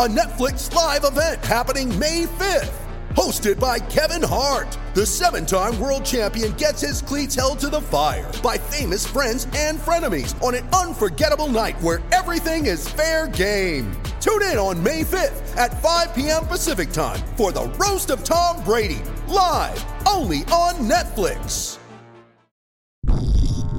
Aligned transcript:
a 0.00 0.08
Netflix 0.08 0.74
live 0.74 1.04
event 1.04 1.44
happening 1.44 1.86
May 1.98 2.24
5th. 2.38 2.72
Hosted 3.10 3.60
by 3.60 3.78
Kevin 3.78 4.26
Hart, 4.26 4.78
the 4.94 5.04
seven 5.04 5.44
time 5.44 5.78
world 5.78 6.06
champion 6.06 6.52
gets 6.52 6.80
his 6.80 7.02
cleats 7.02 7.34
held 7.34 7.58
to 7.58 7.68
the 7.68 7.82
fire 7.82 8.32
by 8.42 8.56
famous 8.56 9.06
friends 9.06 9.46
and 9.54 9.78
frenemies 9.78 10.34
on 10.42 10.54
an 10.54 10.66
unforgettable 10.68 11.48
night 11.48 11.78
where 11.82 12.00
everything 12.12 12.64
is 12.64 12.88
fair 12.88 13.28
game. 13.28 13.92
Tune 14.22 14.40
in 14.50 14.56
on 14.56 14.82
May 14.82 15.02
5th 15.04 15.54
at 15.58 15.82
5 15.82 16.14
p.m. 16.14 16.46
Pacific 16.46 16.92
time 16.92 17.20
for 17.36 17.52
the 17.52 17.68
Roast 17.78 18.08
of 18.08 18.24
Tom 18.24 18.64
Brady, 18.64 19.02
live 19.28 19.84
only 20.06 20.44
on 20.50 20.88
Netflix. 20.88 21.78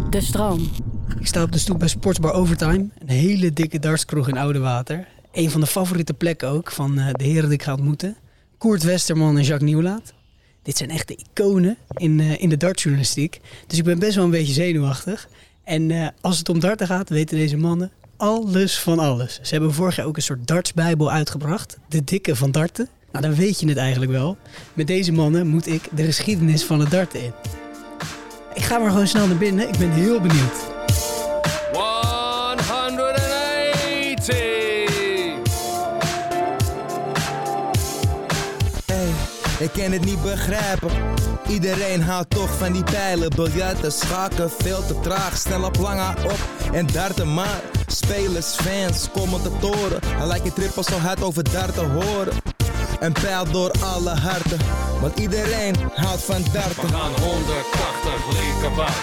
De 0.09 0.21
stroom. 0.21 0.69
Ik 1.19 1.27
sta 1.27 1.43
op 1.43 1.51
de 1.51 1.59
stoep 1.59 1.79
bij 1.79 1.87
Sportsbar 1.87 2.33
Overtime. 2.33 2.89
Een 2.99 3.09
hele 3.09 3.53
dikke 3.53 3.79
dartskroeg 3.79 4.27
in 4.27 4.37
Oude 4.37 4.59
Water. 4.59 5.07
Een 5.31 5.51
van 5.51 5.61
de 5.61 5.67
favoriete 5.67 6.13
plekken 6.13 6.49
ook 6.49 6.71
van 6.71 6.97
eh, 6.97 7.13
de 7.13 7.23
heren 7.23 7.43
die 7.49 7.57
ik 7.57 7.63
ga 7.63 7.73
ontmoeten. 7.73 8.17
Koert 8.57 8.83
Westerman 8.83 9.37
en 9.37 9.43
Jacques 9.43 9.69
Nieuwlaat. 9.69 10.13
Dit 10.63 10.77
zijn 10.77 10.89
echte 10.89 11.15
iconen 11.15 11.77
in, 11.95 12.19
eh, 12.19 12.41
in 12.41 12.49
de 12.49 12.57
dartjournalistiek. 12.57 13.39
Dus 13.67 13.77
ik 13.77 13.83
ben 13.83 13.99
best 13.99 14.15
wel 14.15 14.23
een 14.23 14.29
beetje 14.29 14.53
zenuwachtig. 14.53 15.27
En 15.63 15.91
eh, 15.91 16.07
als 16.21 16.37
het 16.37 16.49
om 16.49 16.59
darten 16.59 16.87
gaat, 16.87 17.09
weten 17.09 17.37
deze 17.37 17.57
mannen 17.57 17.91
alles 18.21 18.79
van 18.79 18.99
alles. 18.99 19.39
Ze 19.41 19.53
hebben 19.53 19.73
vorig 19.73 19.95
jaar 19.95 20.05
ook 20.05 20.15
een 20.15 20.21
soort 20.21 20.47
dartsbijbel 20.47 21.11
uitgebracht. 21.11 21.77
De 21.89 22.03
dikke 22.03 22.35
van 22.35 22.51
darten. 22.51 22.89
Nou, 23.11 23.25
dan 23.25 23.35
weet 23.35 23.59
je 23.59 23.67
het 23.67 23.77
eigenlijk 23.77 24.11
wel. 24.11 24.37
Met 24.73 24.87
deze 24.87 25.11
mannen 25.11 25.47
moet 25.47 25.67
ik 25.67 25.89
de 25.95 26.03
geschiedenis 26.03 26.63
van 26.63 26.79
het 26.79 26.91
darten 26.91 27.23
in. 27.23 27.33
Ik 28.53 28.61
ga 28.61 28.77
maar 28.77 28.91
gewoon 28.91 29.07
snel 29.07 29.27
naar 29.27 29.37
binnen. 29.37 29.67
Ik 29.67 29.77
ben 29.77 29.91
heel 29.91 30.19
benieuwd. 30.19 30.71
Ik 39.61 39.71
kan 39.71 39.91
het 39.91 40.05
niet 40.05 40.21
begrijpen. 40.21 40.91
Iedereen 41.47 42.01
houdt 42.01 42.29
toch 42.29 42.57
van 42.57 42.71
die 42.71 42.83
pijlen. 42.83 43.29
Biljarten, 43.35 43.91
schaken, 43.91 44.49
veel 44.49 44.85
te 44.85 44.99
traag. 44.99 45.37
Snel 45.37 45.63
op 45.63 45.77
lange 45.77 46.13
op 46.23 46.39
en 46.73 46.87
darten 46.87 47.33
maar. 47.33 47.61
Spelers, 47.87 48.55
fans, 48.55 49.09
commentatoren. 49.11 49.99
Hij 50.05 50.27
lijkt 50.27 50.45
je 50.45 50.53
trippel 50.53 50.83
zo 50.83 50.97
hard 50.97 51.23
over 51.23 51.51
darten 51.51 51.91
horen. 51.91 52.33
Een 52.99 53.13
pijl 53.13 53.51
door 53.51 53.71
alle 53.83 54.09
harten. 54.09 54.59
Want 55.01 55.19
iedereen 55.19 55.75
houdt 55.93 56.21
van 56.21 56.43
darten. 56.53 56.81
We 56.81 56.87
gaan 56.87 57.13
180 57.21 58.39
linkerbaan. 58.39 58.93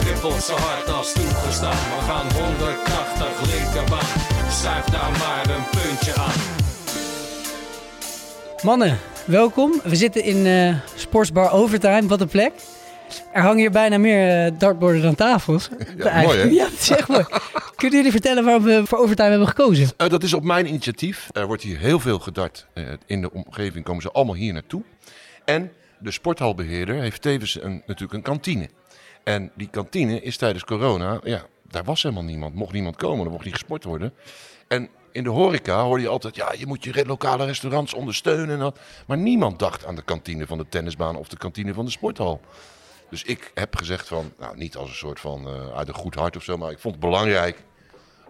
Trippelt 0.00 0.42
zo 0.42 0.54
hard 0.54 0.90
als 0.90 1.12
toegestaan. 1.12 1.70
We 1.70 2.04
gaan 2.06 2.32
180 2.32 3.54
linkerbaan. 3.54 4.08
Zuig 4.62 4.84
daar 4.84 5.10
maar 5.10 5.56
een 5.56 5.64
puntje 5.70 6.14
aan. 6.14 6.65
Mannen, 8.66 8.98
welkom. 9.26 9.80
We 9.84 9.96
zitten 9.96 10.22
in 10.22 10.46
eh 10.46 10.74
Sportsbar 10.94 11.52
Overtime. 11.52 12.06
Wat 12.06 12.20
een 12.20 12.28
plek. 12.28 12.52
Er 13.32 13.42
hangen 13.42 13.58
hier 13.58 13.70
bijna 13.70 13.98
meer 13.98 14.44
eh, 14.46 14.58
dartborden 14.58 15.02
dan 15.02 15.14
tafels. 15.14 15.68
Ja, 15.96 16.20
mooi, 16.22 16.38
hè? 16.38 16.44
Ja, 16.44 16.64
dat 16.64 16.80
is 16.80 16.90
echt 16.90 17.08
mooi. 17.08 17.24
Kunnen 17.76 17.96
jullie 17.96 18.10
vertellen 18.12 18.44
waarom 18.44 18.62
we 18.62 18.82
voor 18.86 18.98
Overtime 18.98 19.28
hebben 19.28 19.48
gekozen? 19.48 19.88
Eh, 19.96 20.08
dat 20.08 20.22
is 20.22 20.34
op 20.34 20.44
mijn 20.44 20.66
initiatief. 20.66 21.28
Er 21.32 21.46
wordt 21.46 21.62
hier 21.62 21.78
heel 21.78 22.00
veel 22.00 22.18
gedart. 22.18 22.66
In 23.06 23.20
de 23.20 23.32
omgeving 23.32 23.84
komen 23.84 24.02
ze 24.02 24.10
allemaal 24.10 24.34
hier 24.34 24.52
naartoe. 24.52 24.82
En 25.44 25.72
de 25.98 26.10
sporthalbeheerder 26.10 26.94
heeft 26.94 27.22
tevens 27.22 27.62
een, 27.62 27.82
natuurlijk 27.86 28.12
een 28.12 28.22
kantine. 28.22 28.68
En 29.24 29.50
die 29.54 29.68
kantine 29.70 30.20
is 30.20 30.36
tijdens 30.36 30.64
corona, 30.64 31.20
ja, 31.24 31.42
daar 31.70 31.84
was 31.84 32.02
helemaal 32.02 32.24
niemand. 32.24 32.54
Mocht 32.54 32.72
niemand 32.72 32.96
komen, 32.96 33.24
er 33.24 33.30
mocht 33.30 33.44
niet 33.44 33.54
gesport 33.54 33.84
worden. 33.84 34.12
En 34.68 34.88
in 35.16 35.22
de 35.22 35.30
horeca 35.30 35.82
hoorde 35.82 36.02
je 36.02 36.08
altijd, 36.08 36.36
ja, 36.36 36.52
je 36.58 36.66
moet 36.66 36.84
je 36.84 37.06
lokale 37.06 37.44
restaurants 37.44 37.94
ondersteunen. 37.94 38.60
En. 38.60 38.72
Maar 39.06 39.18
niemand 39.18 39.58
dacht 39.58 39.86
aan 39.86 39.94
de 39.94 40.02
kantine 40.02 40.46
van 40.46 40.58
de 40.58 40.66
tennisbaan 40.68 41.16
of 41.16 41.28
de 41.28 41.36
kantine 41.36 41.74
van 41.74 41.84
de 41.84 41.90
sporthal. 41.90 42.40
Dus 43.10 43.22
ik 43.22 43.50
heb 43.54 43.76
gezegd 43.76 44.08
van, 44.08 44.32
nou 44.38 44.56
niet 44.56 44.76
als 44.76 44.88
een 44.88 44.94
soort 44.94 45.20
van 45.20 45.46
eh, 45.46 45.76
uit 45.76 45.88
een 45.88 45.94
goed 45.94 46.14
hart 46.14 46.36
of 46.36 46.42
zo, 46.42 46.56
maar 46.56 46.70
ik 46.70 46.78
vond 46.78 46.94
het 46.94 47.04
belangrijk 47.04 47.64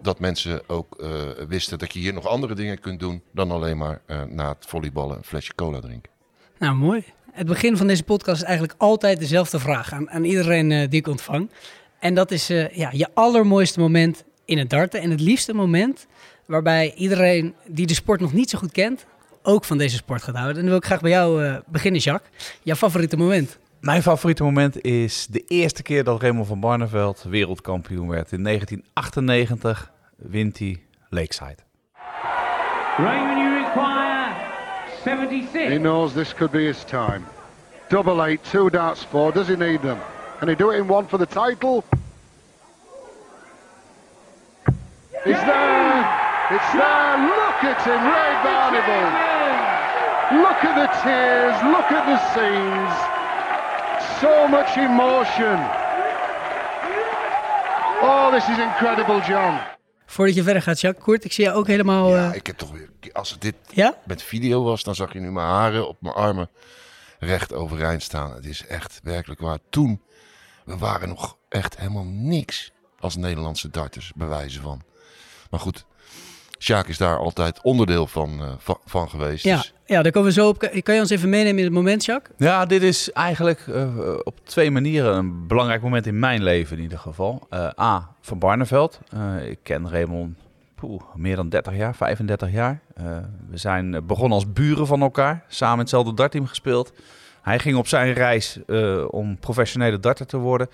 dat 0.01 0.19
mensen 0.19 0.61
ook 0.67 0.95
eh, 0.99 1.09
wisten 1.47 1.79
dat 1.79 1.93
je 1.93 1.99
hier 1.99 2.13
nog 2.13 2.27
andere 2.27 2.55
dingen 2.55 2.79
kunt 2.79 2.99
doen 2.99 3.21
dan 3.31 3.51
alleen 3.51 3.77
maar 3.77 4.01
eh, 4.05 4.23
na 4.23 4.49
het 4.49 4.65
volleyballen 4.67 5.17
een 5.17 5.23
flesje 5.23 5.55
cola 5.55 5.79
drinken. 5.79 6.11
Nou, 6.59 6.75
mooi. 6.75 7.03
Het 7.31 7.47
begin 7.47 7.77
van 7.77 7.87
deze 7.87 8.03
podcast 8.03 8.41
is 8.41 8.47
eigenlijk 8.47 8.75
altijd 8.77 9.19
dezelfde 9.19 9.59
vraag 9.59 9.93
aan, 9.93 10.09
aan 10.09 10.23
iedereen 10.23 10.89
die 10.89 10.99
ik 10.99 11.07
ontvang. 11.07 11.49
En 11.99 12.13
dat 12.13 12.31
is 12.31 12.47
ja, 12.47 12.89
je 12.91 13.07
allermooiste 13.13 13.79
moment 13.79 14.23
in 14.45 14.57
het 14.57 14.69
darten. 14.69 15.01
En 15.01 15.11
het 15.11 15.21
liefste 15.21 15.53
moment 15.53 16.07
waarbij 16.47 16.93
iedereen 16.95 17.55
die 17.67 17.87
de 17.87 17.93
sport 17.93 18.19
nog 18.21 18.33
niet 18.33 18.49
zo 18.49 18.57
goed 18.57 18.71
kent, 18.71 19.05
ook 19.43 19.65
van 19.65 19.77
deze 19.77 19.95
sport 19.95 20.23
gaat 20.23 20.35
houden. 20.35 20.55
En 20.55 20.61
dan 20.61 20.69
wil 20.69 20.77
ik 20.77 20.85
graag 20.85 21.01
bij 21.01 21.11
jou 21.11 21.45
eh, 21.45 21.55
beginnen, 21.65 22.01
Jacques. 22.01 22.57
Jouw 22.63 22.75
favoriete 22.75 23.17
moment? 23.17 23.57
Mijn 23.79 24.01
favoriete 24.01 24.43
moment 24.43 24.81
is 24.81 25.27
de 25.29 25.43
eerste 25.47 25.83
keer 25.83 26.03
dat 26.03 26.21
Raymond 26.21 26.47
van 26.47 26.59
Barneveld 26.59 27.25
wereldkampioen 27.29 28.07
werd. 28.07 28.31
In 28.31 28.43
1998 28.43 29.91
wint 30.15 30.59
hij 30.59 30.81
Lakeside. 31.09 31.57
Raymond, 32.97 33.37
you 33.37 33.63
require 33.63 34.33
76. 35.03 35.69
He 35.69 35.77
knows 35.77 36.13
this 36.13 36.33
could 36.33 36.51
be 36.51 36.61
his 36.61 36.83
time. 36.83 37.21
Double 37.89 38.25
eight, 38.25 38.49
two 38.51 38.69
darts 38.69 39.05
four. 39.09 39.33
Does 39.33 39.47
he 39.47 39.55
need 39.55 39.81
them? 39.81 39.97
Can 40.39 40.47
he 40.47 40.55
do 40.55 40.71
it 40.71 40.79
in 40.79 40.89
one 40.89 41.07
for 41.07 41.19
the 41.19 41.27
title? 41.27 41.83
He's 45.23 45.43
there. 45.45 45.76
It's 46.49 46.71
there. 46.71 47.17
Look 47.33 47.59
at 47.71 47.83
him, 47.83 48.01
Ray 48.13 48.33
Barnable. 48.43 49.07
Look 50.43 50.63
at 50.69 50.75
the 50.81 50.89
tears. 51.03 51.57
Look 51.73 51.89
at 51.91 52.05
the 52.11 52.19
scenes. 52.31 52.93
So 54.21 54.47
much 54.47 54.77
emotion. 54.77 55.57
Oh, 58.01 58.31
this 58.31 58.47
is 58.47 58.57
incredible, 58.57 59.21
John. 59.27 59.59
Voordat 60.05 60.35
je 60.35 60.43
verder 60.43 60.61
gaat, 60.61 60.79
Jacques, 60.79 61.03
Koert, 61.03 61.25
ik 61.25 61.31
zie 61.31 61.43
jou 61.43 61.57
ook 61.57 61.67
helemaal... 61.67 62.09
Ja, 62.09 62.29
eh, 62.29 62.35
ik 62.35 62.47
heb 62.47 62.57
toch 62.57 62.71
weer, 62.71 62.89
als 63.13 63.29
het 63.29 63.41
dit 63.41 63.55
ja? 63.73 63.97
met 64.05 64.23
video 64.23 64.63
was, 64.63 64.83
dan 64.83 64.95
zag 64.95 65.13
je 65.13 65.19
nu 65.19 65.31
mijn 65.31 65.47
haren 65.47 65.87
op 65.87 65.97
mijn 65.99 66.15
armen 66.15 66.49
recht 67.19 67.53
overeind 67.53 68.03
staan. 68.03 68.33
Het 68.33 68.45
is 68.45 68.65
echt 68.65 68.99
werkelijk 69.03 69.39
waar. 69.39 69.59
Toen, 69.69 70.01
we 70.65 70.77
waren 70.77 71.09
nog 71.09 71.37
echt 71.49 71.77
helemaal 71.77 72.05
niks 72.05 72.71
als 72.99 73.15
Nederlandse 73.15 73.69
darters, 73.69 74.11
bij 74.15 74.27
wijze 74.27 74.61
van. 74.61 74.81
Maar 75.49 75.59
goed, 75.59 75.85
Sjaak 76.59 76.87
is 76.87 76.97
daar 76.97 77.17
altijd 77.17 77.61
onderdeel 77.61 78.07
van, 78.07 78.39
eh, 78.41 78.47
van, 78.57 78.77
van 78.85 79.09
geweest. 79.09 79.43
Ja, 79.43 79.55
Dus 79.55 79.73
ja, 79.85 80.01
daar 80.01 80.11
komen 80.11 80.27
we 80.27 80.33
zo 80.33 80.47
op. 80.47 80.59
Kan 80.83 80.95
je 80.95 81.01
ons 81.01 81.09
even 81.09 81.29
meenemen 81.29 81.57
in 81.57 81.63
het 81.63 81.73
moment, 81.73 82.05
Jacques? 82.05 82.35
Ja, 82.37 82.65
dit 82.65 82.81
is 82.83 83.11
eigenlijk 83.11 83.67
eh, 83.67 83.87
op 84.23 84.39
twee 84.43 84.71
manieren 84.71 85.15
een 85.15 85.47
belangrijk 85.47 85.81
moment 85.81 86.05
in 86.05 86.19
mijn 86.19 86.43
leven 86.43 86.77
in 86.77 86.83
ieder 86.83 86.99
geval. 86.99 87.47
Eh, 87.49 87.69
A, 87.79 88.09
van 88.21 88.39
Barneveld. 88.39 88.99
Eh, 89.09 89.49
ik 89.49 89.59
ken 89.63 89.89
Raymond 89.89 90.37
poeh, 90.75 91.01
meer 91.15 91.35
dan 91.35 91.49
30 91.49 91.75
jaar, 91.75 91.95
35 91.95 92.51
jaar. 92.51 92.79
Eh, 92.95 93.05
we 93.49 93.57
zijn 93.57 94.05
begonnen 94.05 94.33
als 94.33 94.53
buren 94.53 94.87
van 94.87 95.01
elkaar, 95.01 95.43
samen 95.47 95.73
in 95.75 95.79
hetzelfde 95.81 96.13
dartteam 96.13 96.45
gespeeld. 96.45 96.93
Hij 97.41 97.59
ging 97.59 97.77
op 97.77 97.87
zijn 97.87 98.13
reis 98.13 98.59
eh, 98.67 99.03
om 99.09 99.37
professionele 99.39 99.99
darter 99.99 100.25
te 100.25 100.37
worden. 100.37 100.69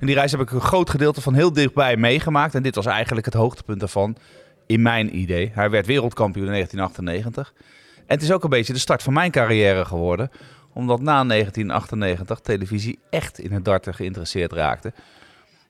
En 0.00 0.06
die 0.06 0.14
reis 0.14 0.30
heb 0.32 0.40
ik 0.40 0.50
een 0.50 0.60
groot 0.60 0.90
gedeelte 0.90 1.20
van 1.20 1.34
heel 1.34 1.52
dichtbij 1.52 1.96
meegemaakt. 1.96 2.54
En 2.54 2.62
dit 2.62 2.74
was 2.74 2.86
eigenlijk 2.86 3.26
het 3.26 3.34
hoogtepunt 3.34 3.80
daarvan 3.80 4.16
in 4.66 4.82
mijn 4.82 5.16
idee. 5.16 5.50
Hij 5.54 5.70
werd 5.70 5.86
wereldkampioen 5.86 6.46
in 6.46 6.52
1998. 6.52 7.52
En 7.96 8.14
het 8.14 8.22
is 8.22 8.32
ook 8.32 8.44
een 8.44 8.50
beetje 8.50 8.72
de 8.72 8.78
start 8.78 9.02
van 9.02 9.12
mijn 9.12 9.30
carrière 9.30 9.84
geworden. 9.84 10.30
Omdat 10.72 11.00
na 11.00 11.24
1998 11.24 12.40
televisie 12.40 12.98
echt 13.10 13.38
in 13.38 13.52
het 13.52 13.64
darten 13.64 13.94
geïnteresseerd 13.94 14.52
raakte. 14.52 14.92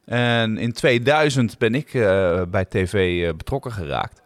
En 0.04 0.58
in 0.58 0.72
2000 0.72 1.58
ben 1.58 1.74
ik 1.74 1.94
eh, 1.94 2.42
bij 2.48 2.64
tv 2.64 3.24
eh, 3.24 3.36
betrokken 3.36 3.72
geraakt. 3.72 4.22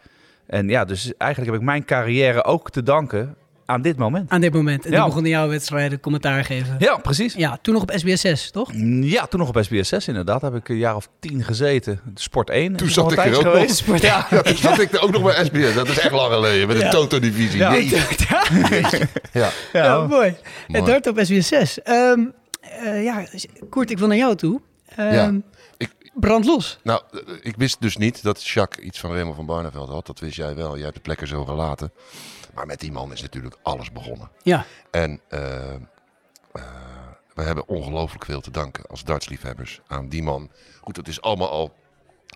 En 0.46 0.69
ja, 0.69 0.84
dus 0.84 1.16
eigenlijk 1.16 1.52
heb 1.52 1.61
ik 1.61 1.66
mijn 1.66 1.84
carrière 1.84 2.44
ook 2.44 2.70
te 2.70 2.82
danken 2.82 3.37
aan 3.70 3.82
dit 3.82 3.96
moment. 3.96 4.31
Aan 4.31 4.40
dit 4.40 4.52
moment. 4.52 4.84
En 4.84 4.90
Ja. 4.90 4.96
toen 4.96 5.06
begonnen 5.06 5.31
jouw 5.31 5.49
wedstrijden 5.49 6.00
commentaar 6.00 6.44
geven. 6.44 6.76
Ja, 6.78 6.96
precies. 6.96 7.34
Ja, 7.34 7.58
toen 7.62 7.75
nog 7.75 7.82
op 7.82 7.93
SBS 7.94 8.20
6, 8.20 8.50
toch? 8.50 8.70
Ja, 9.00 9.26
toen 9.26 9.40
nog 9.40 9.49
op 9.49 9.58
SBS 9.62 9.88
6 9.88 10.08
inderdaad. 10.08 10.43
Heb 10.43 10.55
ik 10.55 10.69
een 10.69 10.76
jaar 10.76 10.96
of 10.96 11.08
tien 11.20 11.44
gezeten. 11.44 12.00
Sport 12.14 12.50
1. 12.50 12.76
Toen 12.76 12.88
zat 12.88 13.05
nog 13.05 13.12
ik 13.12 13.19
er 13.32 13.37
ook 13.37 13.43
nog. 13.44 13.52
geweest. 13.52 13.76
Sport, 13.76 14.02
ja. 14.02 14.26
Ja, 14.31 14.43
toen 14.43 14.56
zat 14.56 14.78
ik 14.81 14.93
er 14.93 15.00
ook 15.02 15.11
nog 15.12 15.22
bij 15.22 15.44
SBS. 15.44 15.75
Dat 15.75 15.88
is 15.88 15.99
echt 15.99 16.12
lang 16.12 16.32
geleden. 16.32 16.67
Met 16.69 16.76
de 16.76 16.82
Ja. 16.84 16.90
Toto-divisie. 16.90 17.58
Ja. 17.58 17.70
Nee. 17.70 17.93
Ja. 19.32 19.49
Ja, 19.73 20.06
mooi. 20.06 20.28
En 20.28 20.34
Mooi. 20.66 20.84
dart 20.84 21.06
op 21.06 21.19
SBS 21.23 21.49
6. 21.49 21.82
Ehm, 21.82 22.20
eh, 22.61 23.05
ja, 23.05 23.25
Koert, 23.70 23.90
ik 23.90 23.99
wil 23.99 24.08
naar 24.08 24.16
jou 24.16 24.34
toe. 24.37 24.61
Ehm, 24.96 25.12
Ja. 25.12 25.26
Ik, 25.26 25.50
Brand 26.20 26.44
los. 26.44 26.78
nou, 26.82 27.02
eh, 27.12 27.20
ik 27.43 27.56
wist 27.56 27.81
dus 27.81 27.96
niet 27.96 28.22
dat 28.22 28.46
Jacques 28.46 28.87
iets 28.87 29.00
van 29.00 29.12
Raymond 29.12 29.37
van 29.37 29.46
Barneveld 29.46 29.88
had. 29.88 30.06
Dat 30.06 30.19
wist 30.19 30.37
jij 30.37 30.55
wel. 30.55 30.75
Jij 30.75 30.84
hebt 30.84 30.94
de 30.94 31.00
plek 31.00 31.20
er 31.20 31.26
zo 31.26 31.44
gelaten. 31.44 31.93
Maar 32.55 32.67
met 32.67 32.81
die 32.81 32.93
man 32.93 33.12
is 33.12 33.22
natuurlijk 33.22 33.56
alles 33.62 33.93
begonnen. 33.93 34.31
Ja. 34.43 34.64
En 34.90 35.20
eh, 35.28 35.75
eh, 35.75 35.81
we 37.34 37.43
hebben 37.43 37.69
ongelooflijk 37.69 38.25
veel 38.25 38.40
te 38.40 38.50
danken 38.50 38.87
als 38.87 39.05
dartsliefhebbers 39.05 39.81
aan 39.87 40.08
die 40.08 40.22
man. 40.22 40.50
Goed, 40.81 40.94
dat 40.94 41.08
is 41.08 41.20
allemaal 41.20 41.50
al 41.50 41.75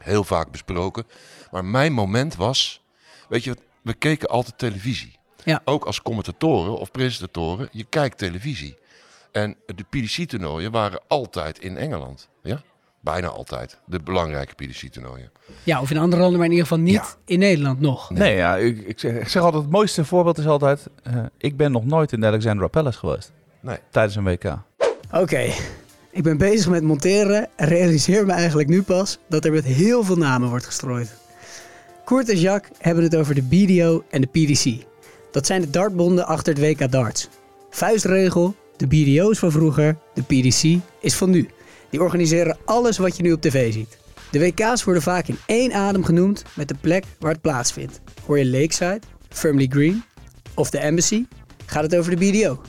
heel 0.02 0.24
vaak 0.24 0.50
besproken. 0.50 1.04
Maar 1.50 1.64
mijn 1.64 1.92
moment 1.92 2.36
was, 2.36 2.82
weet 3.28 3.44
je, 3.44 3.56
we 3.82 3.94
keken 3.94 4.28
altijd 4.28 4.58
televisie. 4.58 5.18
Ja. 5.44 5.60
Ook 5.64 5.84
als 5.84 6.02
commentatoren 6.02 6.78
of 6.78 6.90
presentatoren, 6.90 7.68
je 7.72 7.84
kijkt 7.84 8.18
televisie. 8.18 8.78
En 9.32 9.56
de 9.66 9.84
PDC-toernooien 9.90 10.70
waren 10.70 11.00
altijd 11.08 11.58
in 11.58 11.76
Engeland. 11.76 12.28
Ja? 12.42 12.62
Bijna 13.04 13.28
altijd. 13.28 13.78
De 13.86 14.00
belangrijke 14.00 14.54
PDC-toernooien. 14.54 15.30
Ja, 15.62 15.80
of 15.80 15.90
in 15.90 15.98
andere 15.98 16.20
landen, 16.22 16.38
maar 16.38 16.48
in 16.48 16.54
ieder 16.54 16.68
geval 16.68 16.82
niet 16.84 17.16
in 17.24 17.38
Nederland 17.38 17.80
nog. 17.80 18.10
Nee, 18.10 18.36
ja, 18.36 18.56
ik, 18.56 18.78
ik, 18.86 18.98
zeg, 18.98 19.14
ik 19.14 19.28
zeg 19.28 19.42
altijd, 19.42 19.62
het 19.62 19.72
mooiste 19.72 20.04
voorbeeld 20.04 20.38
is 20.38 20.46
altijd... 20.46 20.86
eh, 21.02 21.16
ik 21.38 21.56
ben 21.56 21.72
nog 21.72 21.84
nooit 21.84 22.12
in 22.12 22.20
de 22.20 22.26
Alexandra 22.26 22.66
Palace 22.66 22.98
geweest. 22.98 23.32
Nee. 23.60 23.76
Tijdens 23.90 24.16
een 24.16 24.24
WK. 24.24 24.44
Oké, 25.12 25.46
ik 26.10 26.22
ben 26.22 26.36
bezig 26.36 26.68
met 26.68 26.82
monteren 26.82 27.48
en 27.56 27.68
realiseer 27.68 28.26
me 28.26 28.32
eigenlijk 28.32 28.68
nu 28.68 28.82
pas 28.82 29.18
dat 29.28 29.44
er 29.44 29.52
met 29.52 29.64
heel 29.64 30.04
veel 30.04 30.16
namen 30.16 30.48
wordt 30.48 30.66
gestrooid. 30.66 31.14
Koert 32.04 32.28
en 32.28 32.38
Jacques 32.38 32.78
hebben 32.80 33.04
het 33.04 33.16
over 33.16 33.34
de 33.34 33.42
BDO 33.42 34.04
en 34.10 34.20
de 34.20 34.26
PDC. 34.26 34.84
Dat 35.30 35.46
zijn 35.46 35.60
de 35.60 35.70
dartbonden 35.70 36.26
achter 36.26 36.54
het 36.54 36.62
WK 36.62 36.90
darts. 36.90 37.28
Vuistregel, 37.70 38.54
de 38.76 38.86
BDO 38.86 39.30
is 39.30 39.38
van 39.38 39.50
vroeger, 39.52 39.96
de 40.14 40.22
PDC 40.22 40.80
is 41.00 41.14
van 41.14 41.30
nu. 41.30 41.48
Die 41.94 42.02
organiseren 42.02 42.56
alles 42.64 42.98
wat 42.98 43.16
je 43.16 43.22
nu 43.22 43.32
op 43.32 43.40
tv 43.40 43.72
ziet. 43.72 43.98
De 44.30 44.38
WK's 44.38 44.84
worden 44.84 45.02
vaak 45.02 45.28
in 45.28 45.38
één 45.46 45.72
adem 45.72 46.04
genoemd 46.04 46.42
met 46.54 46.68
de 46.68 46.74
plek 46.80 47.04
waar 47.18 47.32
het 47.32 47.40
plaatsvindt. 47.40 48.00
Hoor 48.26 48.38
je 48.38 48.46
Lakeside, 48.46 49.00
Firmly 49.28 49.66
Green 49.70 50.04
of 50.54 50.70
de 50.70 50.78
Embassy, 50.78 51.24
gaat 51.66 51.82
het 51.82 51.96
over 51.96 52.16
de 52.16 52.30
BDO. 52.30 52.60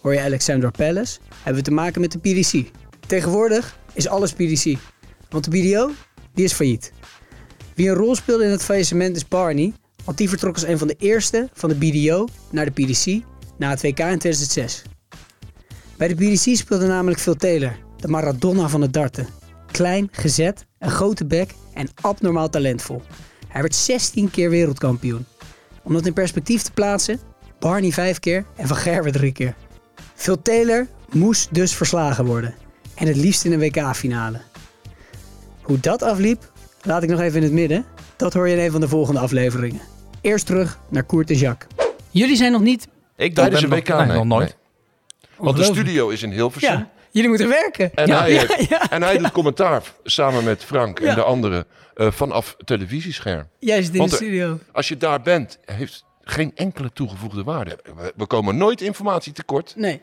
Hoor 0.00 0.14
je 0.14 0.20
Alexandra 0.20 0.70
Palace, 0.70 1.18
hebben 1.36 1.54
we 1.54 1.68
te 1.68 1.74
maken 1.74 2.00
met 2.00 2.12
de 2.12 2.18
PDC. 2.18 2.70
Tegenwoordig 3.06 3.78
is 3.92 4.08
alles 4.08 4.32
PDC, 4.32 4.78
want 5.28 5.44
de 5.44 5.50
BDO 5.50 5.90
die 6.34 6.44
is 6.44 6.52
failliet. 6.52 6.92
Wie 7.74 7.88
een 7.88 7.94
rol 7.94 8.14
speelde 8.14 8.44
in 8.44 8.50
het 8.50 8.62
faillissement 8.62 9.16
is 9.16 9.28
Barney, 9.28 9.72
want 10.04 10.18
die 10.18 10.28
vertrok 10.28 10.54
als 10.54 10.66
een 10.66 10.78
van 10.78 10.88
de 10.88 10.96
eerste 10.98 11.48
van 11.52 11.68
de 11.68 11.76
BDO 11.76 12.28
naar 12.50 12.64
de 12.64 12.84
PDC 12.84 13.22
na 13.58 13.70
het 13.70 13.82
WK 13.82 13.98
in 13.98 14.18
2006. 14.18 14.82
Bij 15.96 16.08
de 16.08 16.14
PDC 16.14 16.56
speelde 16.56 16.86
namelijk 16.86 17.20
Phil 17.20 17.36
Taylor, 17.36 17.78
de 18.00 18.08
Maradona 18.08 18.68
van 18.68 18.80
het 18.80 18.92
darten. 18.92 19.26
Klein, 19.70 20.08
gezet, 20.12 20.66
een 20.78 20.90
grote 20.90 21.26
bek 21.26 21.50
en 21.74 21.88
abnormaal 22.00 22.48
talentvol. 22.50 23.02
Hij 23.48 23.60
werd 23.60 23.74
16 23.74 24.30
keer 24.30 24.50
wereldkampioen. 24.50 25.26
Om 25.82 25.92
dat 25.92 26.06
in 26.06 26.12
perspectief 26.12 26.62
te 26.62 26.72
plaatsen, 26.72 27.20
Barney 27.58 27.90
vijf 27.90 28.18
keer 28.18 28.44
en 28.56 28.66
Van 28.66 28.76
Gerwen 28.76 29.12
drie 29.12 29.32
keer. 29.32 29.54
Phil 30.14 30.42
Taylor 30.42 30.86
moest 31.12 31.54
dus 31.54 31.74
verslagen 31.74 32.24
worden. 32.24 32.54
En 32.94 33.06
het 33.06 33.16
liefst 33.16 33.44
in 33.44 33.52
een 33.52 33.58
WK-finale. 33.58 34.40
Hoe 35.62 35.80
dat 35.80 36.02
afliep, 36.02 36.52
laat 36.82 37.02
ik 37.02 37.08
nog 37.08 37.20
even 37.20 37.36
in 37.36 37.42
het 37.42 37.52
midden. 37.52 37.84
Dat 38.16 38.32
hoor 38.34 38.48
je 38.48 38.56
in 38.56 38.64
een 38.64 38.70
van 38.70 38.80
de 38.80 38.88
volgende 38.88 39.20
afleveringen. 39.20 39.80
Eerst 40.20 40.46
terug 40.46 40.78
naar 40.88 41.02
Koert 41.04 41.30
en 41.30 41.36
Jacques. 41.36 41.86
Jullie 42.10 42.36
zijn 42.36 42.52
nog 42.52 42.60
niet... 42.62 42.88
Ik 43.16 43.34
Tijdens 43.34 43.60
ben 43.60 43.70
een 43.72 43.84
nog- 43.86 43.98
WK 43.98 44.06
nee, 44.06 44.16
nog 44.16 44.24
nooit. 44.24 44.48
nee. 44.48 45.28
Want 45.38 45.56
de 45.56 45.64
studio 45.64 46.08
is 46.08 46.22
in 46.22 46.30
Hilversum. 46.30 46.70
Ja, 46.72 46.90
jullie 47.10 47.28
moeten 47.28 47.48
werken. 47.48 47.94
En, 47.94 48.06
ja, 48.06 48.18
hij, 48.20 48.32
ja, 48.32 48.38
heeft- 48.46 48.68
ja. 48.68 48.90
en 48.90 49.02
hij 49.02 49.18
doet 49.18 49.30
commentaar 49.32 49.82
samen 50.04 50.44
met 50.44 50.64
Frank 50.64 51.00
en 51.00 51.14
de 51.14 51.22
anderen 51.22 51.64
eh, 51.94 52.10
vanaf 52.10 52.56
televisiescherm. 52.64 53.48
Jij 53.58 53.82
zit 53.82 53.94
in 53.94 53.98
de 54.04 54.10
er- 54.10 54.16
studio. 54.16 54.58
Als 54.72 54.88
je 54.88 54.96
daar 54.96 55.22
bent, 55.22 55.58
heeft 55.64 56.04
geen 56.22 56.52
enkele 56.54 56.92
toegevoegde 56.92 57.42
waarde. 57.44 57.78
We, 57.96 58.12
we 58.16 58.26
komen 58.26 58.56
nooit 58.56 58.80
informatie 58.80 59.32
tekort. 59.32 59.72
Nee. 59.76 60.02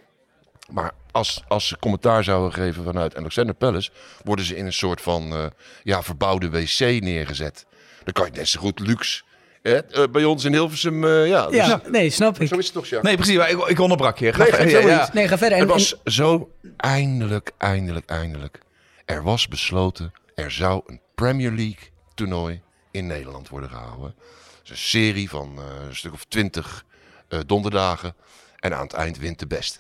Maar 0.72 0.92
als, 1.12 1.44
als 1.48 1.68
ze 1.68 1.78
commentaar 1.80 2.24
zouden 2.24 2.54
geven 2.54 2.84
vanuit 2.84 3.16
Alexander 3.16 3.56
Palace, 3.56 3.92
worden 4.24 4.46
ze 4.46 4.56
in 4.56 4.66
een 4.66 4.74
soort 4.74 5.02
van 5.02 5.32
eh, 5.34 5.46
ja, 5.84 6.04
verbouwde 6.04 6.50
wc 6.50 6.80
neergezet. 6.80 7.66
Dan 8.04 8.14
kan 8.14 8.26
je 8.26 8.32
net 8.32 8.48
zo 8.48 8.60
goed 8.60 8.80
luxe. 8.80 9.24
Hè, 9.68 9.84
eh, 10.04 10.04
bij 10.12 10.24
ons 10.24 10.44
in 10.44 10.54
Hilversum, 10.54 11.04
eh, 11.04 11.28
ja. 11.28 11.48
dus- 11.48 11.56
Ja, 11.56 11.82
nee, 11.90 12.10
snap 12.10 12.40
ik. 12.40 12.48
Zo 12.48 12.56
is 12.58 12.66
het 12.66 12.74
toch, 12.74 12.84
Jacques? 12.88 13.04
Nee, 13.04 13.16
precies. 13.16 13.38
maar 13.38 13.50
Ik, 13.50 13.70
ik 13.70 13.80
onderbrak 13.80 14.18
je. 14.18 14.34
Ga 14.34 14.44
Nee, 14.44 14.52
verder. 14.52 14.88
Ja. 14.88 15.10
Nee, 15.14 15.28
ga 15.28 15.38
verder. 15.38 15.58
En, 15.58 15.64
Het 15.64 15.72
was 15.74 15.96
zo 16.04 16.52
eindelijk, 16.78 17.52
eindelijk, 17.58 18.10
eindelijk. 18.10 18.60
Er 19.06 19.24
was 19.24 19.48
besloten, 19.48 20.14
er 20.36 20.52
zou 20.52 20.82
een 20.86 21.02
Premier 21.16 21.52
League 21.52 21.90
toernooi 22.14 22.62
in 22.92 23.08
Nederland 23.08 23.50
worden 23.50 23.70
gehouden. 23.70 24.16
Dus 24.62 24.70
een 24.70 24.78
serie 24.78 25.30
van 25.30 25.58
eh, 25.58 25.88
een 25.88 25.96
stuk 25.96 26.14
of 26.14 26.26
twintig 26.26 26.86
eh, 27.28 27.40
donderdagen. 27.46 28.16
En 28.60 28.76
aan 28.76 28.84
het 28.84 28.94
eind 28.94 29.18
wint 29.18 29.40
de 29.40 29.48
beste. 29.48 29.80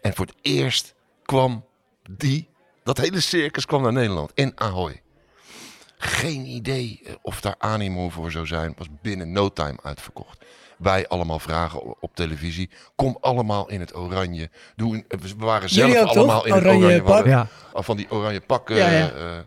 En 0.00 0.14
voor 0.14 0.26
het 0.26 0.34
eerst 0.42 0.94
kwam 1.24 1.64
die, 2.10 2.48
dat 2.84 2.98
hele 2.98 3.20
circus 3.20 3.66
kwam 3.66 3.82
naar 3.82 3.92
Nederland 3.92 4.30
in 4.34 4.52
Ahoy. 4.54 5.02
Geen 5.98 6.44
idee 6.46 7.00
eh, 7.04 7.12
of 7.22 7.40
daar 7.40 7.54
animo 7.58 8.08
voor 8.08 8.30
zou 8.30 8.46
zijn. 8.46 8.74
Was 8.76 8.86
binnen 9.02 9.32
no 9.32 9.52
time 9.52 9.78
uitverkocht. 9.82 10.44
Wij 10.78 11.08
allemaal 11.08 11.38
vragen 11.38 12.00
op 12.02 12.14
televisie. 12.14 12.70
Kom 12.94 13.16
allemaal 13.20 13.68
in 13.68 13.80
het 13.80 13.94
oranje. 13.96 14.50
Doe 14.76 14.94
een- 14.94 15.20
we 15.20 15.44
waren 15.44 15.68
zelf 15.68 15.96
ook, 15.96 16.06
allemaal 16.06 16.36
toch? 16.38 16.46
in 16.46 16.52
het 16.54 16.62
Oranje 16.62 16.84
oranje. 16.84 17.02
We 17.02 17.08
pak? 17.08 17.26
Ja. 17.26 17.46
al 17.72 17.82
Van 17.82 17.96
die 17.96 18.10
oranje 18.10 18.40
pakken 18.40 18.76
Ja, 18.76 18.90
ja. 18.90 19.10
eh, 19.10 19.38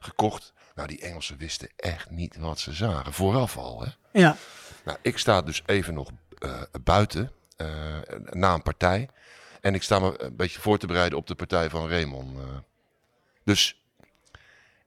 gekocht. 0.00 0.52
Nou, 0.74 0.88
die 0.88 1.00
Engelsen 1.00 1.36
wisten 1.36 1.68
echt 1.76 2.10
niet 2.10 2.36
wat 2.36 2.58
ze 2.58 2.72
zagen. 2.72 3.12
Vooraf 3.12 3.56
al, 3.56 3.80
hè. 3.82 3.88
ja. 4.20 4.36
Nou, 4.84 4.98
ik 5.02 5.18
sta 5.18 5.42
dus 5.42 5.62
even 5.66 5.94
nog 5.94 6.08
eh, 6.38 6.60
buiten 6.84 7.32
eh, 7.56 7.66
na 8.30 8.54
een 8.54 8.62
partij. 8.62 9.08
En 9.60 9.74
ik 9.74 9.82
sta 9.82 9.98
me 9.98 10.22
een 10.22 10.36
beetje 10.36 10.60
voor 10.60 10.78
te 10.78 10.86
bereiden 10.86 11.18
op 11.18 11.26
de 11.26 11.34
partij 11.34 11.70
van 11.70 11.88
Raymond. 11.88 12.38
eh. 12.38 12.44
Dus 13.44 13.80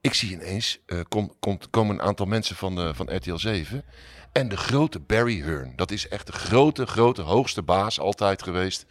ik 0.04 0.14
zie 0.14 0.32
ineens, 0.32 0.80
eh, 0.86 1.00
kom, 1.08 1.34
komt, 1.40 1.70
komen 1.70 1.96
een 1.96 2.02
aantal 2.02 2.26
mensen 2.26 2.56
van, 2.56 2.76
de, 2.76 2.94
van 2.94 3.16
RTL 3.16 3.36
7. 3.36 3.84
En 4.32 4.50
de 4.50 4.58
grote 4.58 5.00
Barry 5.00 5.42
Hearn. 5.42 5.74
Dat 5.76 5.92
is 5.92 6.08
echt 6.08 6.28
de 6.28 6.34
grote, 6.34 6.86
grote, 6.86 7.22
hoogste 7.22 7.62
baas 7.62 8.00
altijd 8.00 8.44
geweest 8.44 8.86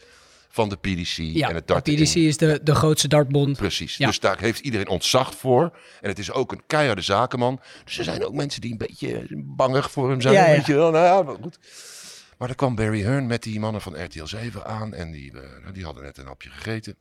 van 0.49 0.69
de 0.69 0.77
PDC. 0.77 1.17
ja. 1.17 1.49
en 1.49 1.55
het 1.55 1.67
de 1.67 1.73
darten 1.73 1.95
PDC 1.95 2.15
is 2.15 2.37
de, 2.37 2.61
de 2.63 2.75
grootste 2.75 3.09
dartbond. 3.09 3.57
Precies. 3.57 3.97
Ja. 3.97 4.07
Dus 4.07 4.21
daar 4.21 4.39
heeft 4.39 4.61
iedereen 4.61 4.89
ontzag 4.89 5.35
voor. 5.35 5.79
En 6.01 6.09
het 6.09 6.19
is 6.19 6.33
ook 6.33 6.53
een 6.53 6.63
keiharde 6.67 7.03
zakenman. 7.03 7.61
Dus 7.85 7.99
er 7.99 8.05
zijn 8.05 8.25
ook 8.25 8.35
mensen 8.35 8.61
die 8.61 8.71
een 8.71 8.79
beetje 8.79 9.27
bangig 9.31 9.91
voor 9.91 10.11
hem 10.11 10.21
zijn. 10.21 10.35
Ja, 10.35 10.47
ja. 10.47 10.57
Weet 10.57 10.67
je 10.67 10.75
wel. 10.75 10.91
Nou 10.91 11.05
ja, 11.05 11.23
maar 11.23 11.37
goed. 11.43 11.59
Maar 12.39 12.49
dan 12.49 12.57
kwam 12.57 12.75
Barry 12.75 13.03
Hearn 13.03 13.27
met 13.27 13.43
die 13.43 13.61
mannen 13.61 13.81
van 13.81 14.05
RTL 14.05 14.25
7 14.25 14.65
aan. 14.65 14.95
En 14.95 15.11
die, 15.11 15.33
eh, 15.41 15.73
die 15.73 15.85
hadden 15.85 16.03
net 16.03 16.19
een 16.19 16.27
hapje 16.27 16.51
gegeten. 16.51 16.97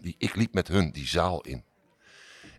Die, 0.00 0.14
ik 0.18 0.36
liep 0.36 0.54
met 0.54 0.68
hun 0.68 0.90
die 0.90 1.06
zaal 1.06 1.40
in. 1.40 1.64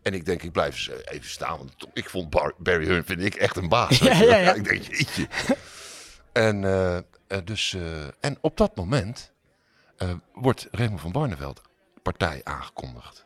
En 0.03 0.13
ik 0.13 0.25
denk, 0.25 0.43
ik 0.43 0.51
blijf 0.51 0.73
eens 0.73 0.89
eh, 0.89 1.15
even 1.15 1.29
staan. 1.29 1.57
Want 1.57 1.73
ik 1.93 2.09
vond 2.09 2.29
Bar- 2.29 2.53
Barry 2.57 2.85
Hearn 2.85 3.05
vind 3.05 3.21
ik 3.21 3.35
echt 3.35 3.55
een 3.55 3.69
baas. 3.69 3.97
Ja. 3.99 4.53
Ik 4.53 4.63
denk, 4.63 4.83
jeetje. 4.83 5.27
en, 6.31 6.63
eh, 6.63 6.97
eh, 6.97 7.03
dus, 7.43 7.75
en 8.19 8.37
op 8.41 8.57
dat 8.57 8.75
moment 8.75 9.31
wordt 10.33 10.67
Raymond 10.71 11.01
van 11.01 11.11
Barneveld 11.11 11.61
partij 12.01 12.41
aangekondigd. 12.43 13.25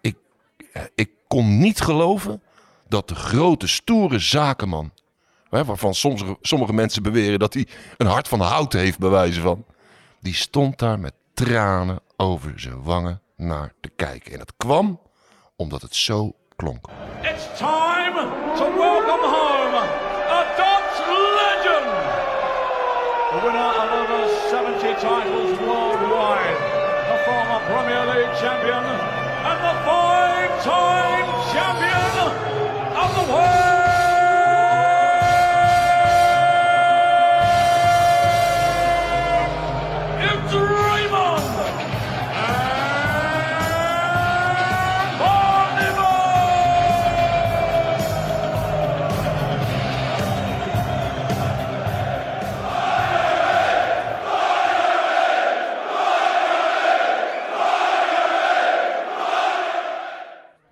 Ik, 0.00 0.16
ik 0.94 1.10
kon 1.28 1.58
niet 1.58 1.80
geloven 1.80 2.42
dat 2.88 3.08
de 3.08 3.14
grote, 3.14 3.66
stoere 3.66 4.18
zakenman... 4.18 4.92
Hè, 5.50 5.64
waarvan 5.64 5.94
sommige, 5.94 6.36
sommige 6.40 6.72
mensen 6.72 7.02
beweren 7.02 7.38
dat 7.38 7.54
hij 7.54 7.66
een 7.96 8.06
hart 8.06 8.28
van 8.28 8.40
hout 8.40 8.72
heeft, 8.72 8.98
bij 8.98 9.08
wijze 9.08 9.40
van... 9.40 9.64
die 10.20 10.34
stond 10.34 10.78
daar 10.78 10.98
met 10.98 11.14
tranen 11.34 12.00
over 12.16 12.60
zijn 12.60 12.82
wangen 12.82 13.20
naar 13.36 13.72
te 13.80 13.90
kijken. 13.96 14.32
En 14.32 14.38
dat 14.38 14.52
kwam 14.56 15.00
omdat 15.60 15.82
het 15.82 15.94
zo 15.94 16.32
klonk. 16.56 16.86
It's 17.22 17.46
time 17.58 18.16
to 18.58 18.64
welcome 18.86 19.24
home 19.36 19.76
a 20.38 20.42
Dutch 20.60 20.96
legend. 21.40 21.88
The 23.30 23.38
winner 23.44 23.70
of 23.82 23.88
over 24.00 24.22
70 24.50 24.94
titles 25.06 25.58
worldwide. 25.66 26.58
The 27.10 27.18
former 27.26 27.60
Premier 27.70 28.04
League 28.12 28.36
champion 28.42 28.84
and 29.50 29.58
the 29.68 29.74
five-time 29.88 31.26
champion 31.52 32.12
of 33.02 33.10
the 33.18 33.32
world. 33.32 33.69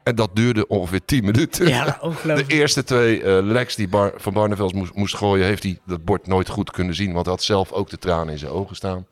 En 0.09 0.15
dat 0.15 0.31
duurde 0.33 0.67
ongeveer 0.67 1.05
10 1.05 1.25
minuten. 1.25 1.69
Ja, 1.69 1.99
De 2.25 2.45
eerste 2.47 2.85
twee 2.85 3.23
eh 3.23 3.39
legs 3.43 3.75
die 3.75 3.89
Bar 3.89 4.13
Van 4.17 4.33
Barneveld 4.33 4.73
moest, 4.75 4.95
moest 4.95 5.15
gooien, 5.17 5.47
heeft 5.47 5.63
hij 5.63 5.79
dat 5.87 6.05
bord 6.05 6.27
nooit 6.27 6.49
goed 6.49 6.71
kunnen 6.71 6.95
zien. 6.95 7.13
Want 7.13 7.25
hij 7.27 7.35
had 7.35 7.43
zelf 7.43 7.73
ook 7.73 7.91
de 7.91 7.99
tranen 7.99 8.33
in 8.33 8.39
zijn 8.39 8.51
ogen 8.51 8.77
staan. 8.77 9.07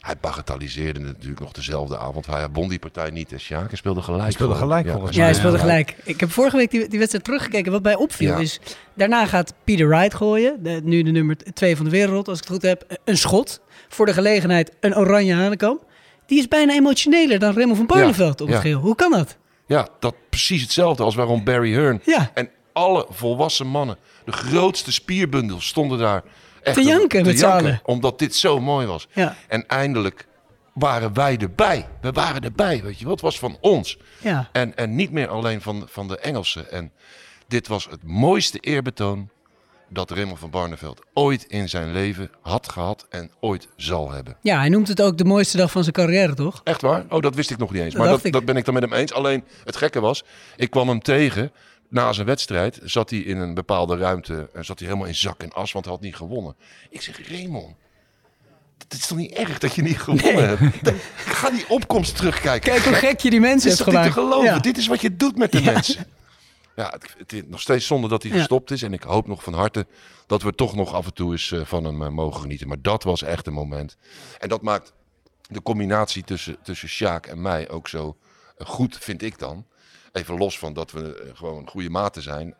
Hij 0.00 0.14
bagatelliseerde 0.20 1.00
natuurlijk 1.00 1.40
nog 1.40 1.52
dezelfde 1.52 1.98
avond. 1.98 2.26
Hij 2.26 2.48
won 2.52 2.68
die 2.68 2.78
partij 2.78 3.10
niet. 3.10 3.32
En 3.32 3.40
Sjaak 3.40 3.76
speelde 3.76 4.02
gelijk. 4.02 4.22
Hij 4.22 4.32
speelde 4.32 4.54
gelijk, 4.54 4.88
volgens 4.88 5.16
Ja, 5.16 5.22
hij 5.22 5.30
mij. 5.30 5.38
speelde 5.38 5.58
gelijk. 5.58 5.96
Ik 6.04 6.20
heb 6.20 6.30
vorige 6.30 6.56
week 6.56 6.70
die, 6.70 6.88
die 6.88 6.98
wedstrijd 6.98 7.24
teruggekeken. 7.24 7.72
Wat 7.72 7.82
mij 7.82 7.94
opviel 7.94 8.28
Ja. 8.30 8.38
is... 8.38 8.60
Daarna 8.94 9.26
gaat 9.26 9.54
Peter 9.64 9.88
Wright 9.88 10.14
gooien. 10.14 10.62
De, 10.62 10.80
nu 10.82 11.02
de 11.02 11.10
nummer 11.10 11.36
2 11.54 11.76
van 11.76 11.84
de 11.84 11.90
wereld, 11.90 12.28
als 12.28 12.38
ik 12.38 12.44
het 12.44 12.52
goed 12.52 12.62
heb. 12.62 12.98
Een 13.04 13.16
schot. 13.18 13.60
Voor 13.88 14.06
de 14.06 14.12
gelegenheid 14.12 14.72
een 14.80 14.96
oranje 14.96 15.34
hanenkam. 15.34 15.78
Die 16.26 16.38
is 16.38 16.48
bijna 16.48 16.72
emotioneler 16.72 17.38
dan 17.38 17.54
Raymond 17.54 17.76
van 17.76 17.86
Barneveld 17.86 18.40
op 18.40 18.46
het 18.46 18.56
ja. 18.56 18.62
geel. 18.62 18.80
Hoe 18.80 18.94
kan 18.94 19.10
dat? 19.10 19.36
Ja, 19.66 19.88
dat 20.00 20.14
precies 20.28 20.62
hetzelfde 20.62 21.02
als 21.02 21.14
waarom 21.14 21.44
Barry 21.44 21.72
Hearn. 21.72 22.00
Ja. 22.04 22.30
En 22.34 22.50
alle 22.72 23.06
volwassen 23.10 23.66
mannen, 23.66 23.96
de 24.24 24.32
grootste 24.32 24.92
spierbundels, 24.92 25.66
stonden 25.66 25.98
daar 25.98 26.22
echt 26.62 26.76
Te 26.76 26.82
janken 26.82 27.24
met 27.24 27.38
z'n 27.38 27.44
allen. 27.44 27.80
Omdat 27.84 28.18
dit 28.18 28.34
zo 28.34 28.60
mooi 28.60 28.86
was. 28.86 29.08
Ja. 29.12 29.36
En 29.48 29.66
eindelijk 29.66 30.26
waren 30.74 31.14
wij 31.14 31.36
erbij. 31.38 31.88
We 32.00 32.12
waren 32.12 32.42
erbij, 32.42 32.82
weet 32.82 32.98
je 32.98 33.06
wat 33.06 33.20
was 33.20 33.38
van 33.38 33.56
ons. 33.60 33.98
Ja. 34.20 34.48
En, 34.52 34.76
en 34.76 34.94
niet 34.94 35.10
meer 35.10 35.28
alleen 35.28 35.60
van, 35.60 35.86
van 35.90 36.08
de 36.08 36.18
Engelsen. 36.18 36.70
En 36.70 36.92
dit 37.48 37.68
was 37.68 37.88
het 37.90 38.02
mooiste 38.02 38.58
eerbetoon 38.58 39.30
dat 39.88 40.10
Raymond 40.10 40.38
van 40.38 40.50
Barneveld 40.50 41.00
ooit 41.12 41.44
in 41.44 41.68
zijn 41.68 41.92
leven 41.92 42.30
had 42.40 42.68
gehad 42.68 43.06
en 43.08 43.30
ooit 43.40 43.68
zal 43.76 44.10
hebben. 44.10 44.36
Ja, 44.40 44.58
hij 44.58 44.68
noemt 44.68 44.88
het 44.88 45.02
ook 45.02 45.18
de 45.18 45.24
mooiste 45.24 45.56
dag 45.56 45.70
van 45.70 45.82
zijn 45.82 45.94
carrière, 45.94 46.34
toch? 46.34 46.60
Echt 46.64 46.80
waar? 46.80 47.04
Oh, 47.08 47.20
dat 47.22 47.34
wist 47.34 47.50
ik 47.50 47.58
nog 47.58 47.72
niet 47.72 47.82
eens. 47.82 47.92
Dat 47.94 48.02
Maar 48.02 48.10
dat, 48.10 48.24
ik. 48.24 48.32
dat 48.32 48.44
ben 48.44 48.56
ik 48.56 48.64
dan 48.64 48.74
met 48.74 48.82
hem 48.82 48.92
eens. 48.92 49.12
Alleen 49.12 49.44
het 49.64 49.76
gekke 49.76 50.00
was, 50.00 50.24
ik 50.56 50.70
kwam 50.70 50.88
hem 50.88 51.02
tegen 51.02 51.52
na 51.88 52.12
zijn 52.12 52.26
wedstrijd. 52.26 52.78
Zat 52.82 53.10
hij 53.10 53.18
in 53.18 53.38
een 53.38 53.54
bepaalde 53.54 53.96
ruimte 53.96 54.48
en 54.54 54.64
zat 54.64 54.78
hij 54.78 54.88
helemaal 54.88 55.08
in 55.08 55.14
zak 55.14 55.42
en 55.42 55.52
as, 55.52 55.72
want 55.72 55.84
hij 55.84 55.94
had 55.94 56.02
niet 56.02 56.16
gewonnen. 56.16 56.56
Ik 56.90 57.02
zeg, 57.02 57.28
Raymond, 57.28 57.74
het 58.78 58.92
is 58.92 59.06
toch 59.06 59.18
niet 59.18 59.32
erg 59.32 59.58
dat 59.58 59.74
je 59.74 59.82
niet 59.82 59.98
gewonnen 60.00 60.48
hebt? 60.48 60.60
Ik 60.86 61.32
ga 61.32 61.50
die 61.50 61.64
opkomst 61.68 62.16
terugkijken. 62.16 62.70
Kijk 62.72 62.84
hoe 62.84 62.94
gek 62.94 63.20
je 63.20 63.30
die 63.30 63.40
mensen 63.40 63.70
hebt 63.70 63.82
gemaakt. 63.82 64.62
Dit 64.62 64.76
is 64.78 64.86
wat 64.86 65.00
je 65.00 65.16
doet 65.16 65.36
met 65.38 65.52
de 65.52 65.62
Ja. 65.62 65.72
mensen. 65.72 66.06
Ja, 66.76 66.88
het, 66.90 67.14
het 67.18 67.32
is 67.32 67.42
nog 67.46 67.60
steeds 67.60 67.86
zonde 67.86 68.08
dat 68.08 68.22
hij 68.22 68.32
Ja. 68.32 68.38
gestopt 68.38 68.70
is. 68.70 68.82
En 68.82 68.92
ik 68.92 69.02
hoop 69.02 69.26
nog 69.26 69.42
van 69.42 69.52
harte 69.54 69.86
dat 70.26 70.42
we 70.42 70.54
toch 70.54 70.74
nog 70.74 70.94
af 70.94 71.06
en 71.06 71.14
toe 71.14 71.32
eens 71.32 71.52
eh, 71.52 71.64
van 71.64 71.84
hem 71.84 72.02
eh, 72.02 72.08
mogen 72.08 72.40
genieten. 72.40 72.68
Maar 72.68 72.82
dat 72.82 73.02
was 73.02 73.22
echt 73.22 73.46
een 73.46 73.52
moment. 73.52 73.96
En 74.38 74.48
dat 74.48 74.62
maakt 74.62 74.92
de 75.48 75.62
combinatie 75.62 76.22
tussen, 76.24 76.56
tussen 76.62 76.88
Sjaak 76.88 77.26
en 77.26 77.42
mij 77.42 77.68
ook 77.70 77.88
zo 77.88 78.16
eh, 78.58 78.66
goed, 78.66 78.98
vind 78.98 79.22
ik 79.22 79.38
dan. 79.38 79.66
Even 80.12 80.38
los 80.38 80.58
van 80.58 80.72
dat 80.72 80.90
we 80.92 81.30
gewoon 81.34 81.68
goede 81.68 81.90
maten 81.90 82.22
zijn. 82.22 82.54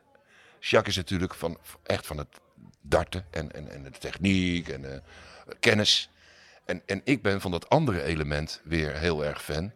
Sjaak 0.61 0.87
is 0.87 0.97
natuurlijk 0.97 1.35
van, 1.35 1.59
echt 1.83 2.07
van 2.07 2.19
het 2.19 2.29
darten 2.81 3.27
en, 3.31 3.53
en, 3.53 3.69
en 3.71 3.83
de 3.83 3.91
techniek 3.91 4.69
en 4.69 5.03
kennis. 5.61 6.09
En, 6.65 6.83
en 6.87 7.01
ik 7.05 7.23
ben 7.23 7.41
van 7.41 7.51
dat 7.51 7.69
andere 7.69 8.03
element 8.03 8.61
weer 8.65 8.99
heel 8.99 9.25
erg 9.25 9.43
fan. 9.43 9.73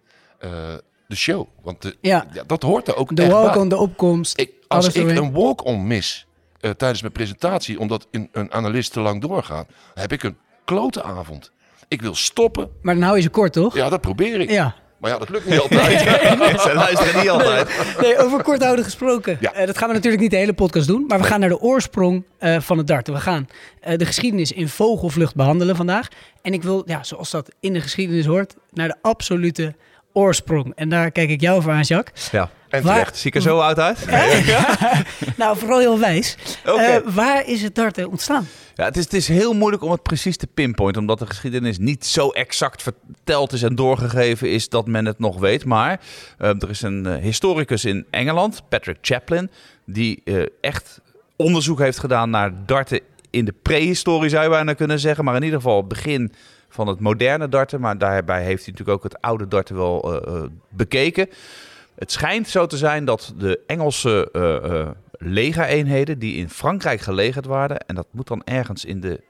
De 1.08 1.16
show. 1.16 1.46
Want 1.62 1.82
de, 1.82 1.96
Ja. 2.00 2.26
dat 2.46 2.62
hoort 2.62 2.88
er 2.88 2.96
ook 2.96 3.16
De 3.16 3.22
echt 3.22 3.30
bij. 3.32 3.40
walk-on, 3.42 3.68
de 3.68 3.76
opkomst. 3.76 4.38
Ik, 4.38 4.50
als 4.68 4.84
alles 4.84 4.94
ik 4.96 5.02
doorheen. 5.02 5.22
een 5.24 5.32
walk-on 5.32 5.86
mis 5.86 6.26
eh, 6.60 6.70
tijdens 6.70 7.00
mijn 7.00 7.12
presentatie, 7.12 7.78
omdat 7.80 8.06
een, 8.10 8.28
een 8.32 8.52
analist 8.52 8.92
te 8.92 9.00
lang 9.00 9.20
doorgaat, 9.20 9.66
heb 9.94 10.12
ik 10.12 10.22
een 10.22 10.36
klote 10.64 11.02
avond. 11.02 11.50
Ik 11.88 12.02
wil 12.02 12.14
stoppen. 12.14 12.70
Maar 12.82 12.94
dan 12.94 13.02
hou 13.02 13.16
je 13.16 13.22
ze 13.22 13.28
kort, 13.28 13.52
toch? 13.52 13.74
Ja, 13.74 13.88
dat 13.88 14.00
probeer 14.00 14.40
ik. 14.40 14.50
Ja. 14.50 14.74
Maar 14.98 15.10
ja, 15.10 15.18
dat 15.18 15.28
lukt 15.28 15.46
niet 15.46 15.58
altijd. 15.60 16.00
Ze 16.60 16.70
luisteren 16.74 17.20
niet 17.20 17.30
altijd. 17.30 17.70
Nee, 18.00 18.18
over 18.18 18.42
kort 18.42 18.62
houden 18.62 18.84
gesproken. 18.84 19.40
Eh, 19.40 19.66
dat 19.66 19.78
gaan 19.78 19.88
we 19.88 19.94
natuurlijk 19.94 20.22
niet 20.22 20.30
de 20.30 20.36
hele 20.36 20.52
podcast 20.52 20.86
doen. 20.86 21.04
Maar 21.08 21.18
we 21.18 21.24
gaan 21.24 21.40
naar 21.40 21.48
de 21.48 21.60
oorsprong 21.60 22.24
eh, 22.38 22.60
van 22.60 22.78
het 22.78 22.86
darten. 22.86 23.14
We 23.14 23.20
gaan 23.20 23.46
eh, 23.80 23.96
de 23.98 24.04
geschiedenis 24.06 24.52
in 24.52 24.68
vogelvlucht 24.68 25.34
behandelen 25.34 25.76
vandaag. 25.76 26.08
En 26.42 26.52
ik 26.52 26.62
wil, 26.62 26.82
ja, 26.86 27.02
zoals 27.04 27.30
dat 27.30 27.50
in 27.60 27.72
de 27.72 27.80
geschiedenis 27.80 28.26
hoort, 28.26 28.54
naar 28.70 28.88
de 28.88 28.96
absolute 29.02 29.74
oorsprong. 30.18 30.72
En 30.74 30.88
daar 30.88 31.10
kijk 31.10 31.30
ik 31.30 31.40
jou 31.40 31.62
voor 31.62 31.72
aan, 31.72 31.82
Jacques. 31.82 32.30
Ja. 32.30 32.50
En 32.68 32.82
Waar- 32.82 32.94
terecht. 32.94 33.16
Zie 33.16 33.30
ik 33.30 33.36
er 33.36 33.42
zo 33.42 33.58
oud 33.58 33.78
uit? 33.78 34.06
Nou, 35.36 35.58
vooral 35.58 35.78
heel 35.78 35.98
wijs. 35.98 36.36
Oké. 36.66 36.80
Eh, 36.82 36.96
waar 37.04 37.46
is 37.46 37.62
het 37.62 37.74
darten 37.74 38.10
ontstaan? 38.10 38.46
Ja, 38.74 38.84
het 38.84 38.96
is, 38.96 39.04
het 39.04 39.12
is 39.12 39.28
heel 39.28 39.52
moeilijk 39.54 39.82
om 39.82 39.90
het 39.90 40.02
precies 40.02 40.36
te 40.36 40.46
pinpointen, 40.46 41.00
omdat 41.00 41.18
de 41.18 41.26
geschiedenis 41.26 41.78
niet 41.78 42.06
zo 42.06 42.28
exact 42.28 42.82
verteld 42.82 43.52
is 43.52 43.62
en 43.62 43.74
doorgegeven 43.74 44.50
is 44.50 44.68
dat 44.68 44.86
men 44.86 45.04
het 45.06 45.18
nog 45.18 45.38
weet. 45.38 45.64
Maar 45.64 46.00
eh, 46.38 46.48
er 46.48 46.70
is 46.70 46.82
een 46.82 47.06
eh, 47.06 47.22
historicus 47.22 47.84
in 47.84 48.06
Engeland, 48.10 48.62
Patrick 48.68 48.98
Chaplin, 49.00 49.50
die 49.86 50.20
eh, 50.24 50.42
echt 50.60 51.00
onderzoek 51.36 51.78
heeft 51.78 51.98
gedaan 51.98 52.30
naar 52.30 52.52
darten 52.66 53.00
in 53.30 53.44
de 53.44 53.54
prehistorie, 53.62 54.30
zou 54.30 54.42
je 54.44 54.50
bijna 54.50 54.72
kunnen 54.72 54.98
zeggen. 54.98 55.24
Maar 55.24 55.36
in 55.36 55.42
ieder 55.42 55.60
geval 55.60 55.76
het 55.76 55.88
begin 55.88 56.32
van 56.78 56.86
het 56.86 57.00
moderne 57.00 57.48
darten. 57.48 57.80
Maar 57.80 57.98
daarbij 57.98 58.42
heeft 58.44 58.64
hij 58.64 58.72
natuurlijk 58.72 58.98
ook 58.98 59.02
het 59.12 59.20
oude 59.20 59.48
darten 59.48 59.76
wel 59.76 60.22
eh, 60.22 60.34
eh, 60.34 60.42
bekeken. 60.68 61.28
Het 61.94 62.12
schijnt 62.12 62.48
zo 62.48 62.66
te 62.66 62.76
zijn 62.76 63.04
dat 63.04 63.34
de 63.38 63.60
Engelse 63.66 64.28
eh 64.32 64.88
legereenheden 65.20 66.18
die 66.18 66.36
in 66.36 66.48
Frankrijk 66.50 67.00
gelegerd 67.00 67.46
waren, 67.46 67.78
en 67.86 67.94
dat 67.94 68.06
moet 68.10 68.26
dan 68.26 68.42
ergens 68.44 68.84
in 68.84 69.00
de 69.00 69.20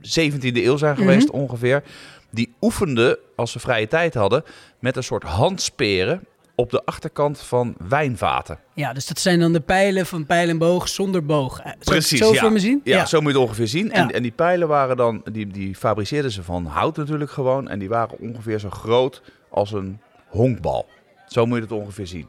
17e 0.00 0.64
eeuw 0.64 0.76
zijn 0.76 0.96
geweest 0.96 1.28
Mhm. 1.28 1.36
ongeveer, 1.36 1.82
die 2.30 2.52
oefenden 2.60 3.18
als 3.36 3.52
ze 3.52 3.58
vrije 3.58 3.86
tijd 3.86 4.14
hadden 4.14 4.44
met 4.78 4.96
een 4.96 5.02
soort 5.02 5.22
handsperen 5.22 6.24
op 6.60 6.70
de 6.70 6.84
achterkant 6.84 7.40
van 7.40 7.74
wijnvaten. 7.88 8.58
Ja, 8.74 8.92
dus 8.92 9.06
dat 9.06 9.18
zijn 9.18 9.40
dan 9.40 9.52
de 9.52 9.60
pijlen 9.60 10.06
van 10.06 10.26
pijl 10.26 10.48
en 10.48 10.58
boog 10.58 10.88
zonder 10.88 11.24
boog. 11.24 11.58
Eh, 11.58 11.64
Zou 11.64 11.76
Precies, 11.78 12.18
zo 12.18 12.32
ja. 12.32 12.40
voor 12.40 12.52
me 12.52 12.58
zien? 12.58 12.80
Ja, 12.84 13.06
zo 13.06 13.20
moet 13.20 13.32
je 13.32 13.38
het 13.38 13.46
ongeveer 13.46 13.68
zien. 13.68 13.86
Ja. 13.86 13.92
En, 13.92 14.10
en 14.10 14.22
die 14.22 14.32
pijlen 14.32 14.68
waren 14.68 14.96
dan, 14.96 15.22
die, 15.32 15.46
die 15.46 15.74
fabriceerden 15.74 16.30
ze 16.30 16.42
van 16.42 16.66
hout 16.66 16.96
natuurlijk 16.96 17.30
gewoon. 17.30 17.68
En 17.68 17.78
die 17.78 17.88
waren 17.88 18.18
ongeveer 18.18 18.58
zo 18.58 18.70
groot 18.70 19.22
als 19.50 19.72
een 19.72 20.00
honkbal. 20.28 20.86
Zo 21.26 21.46
moet 21.46 21.56
je 21.56 21.62
het 21.62 21.72
ongeveer 21.72 22.06
zien. 22.06 22.28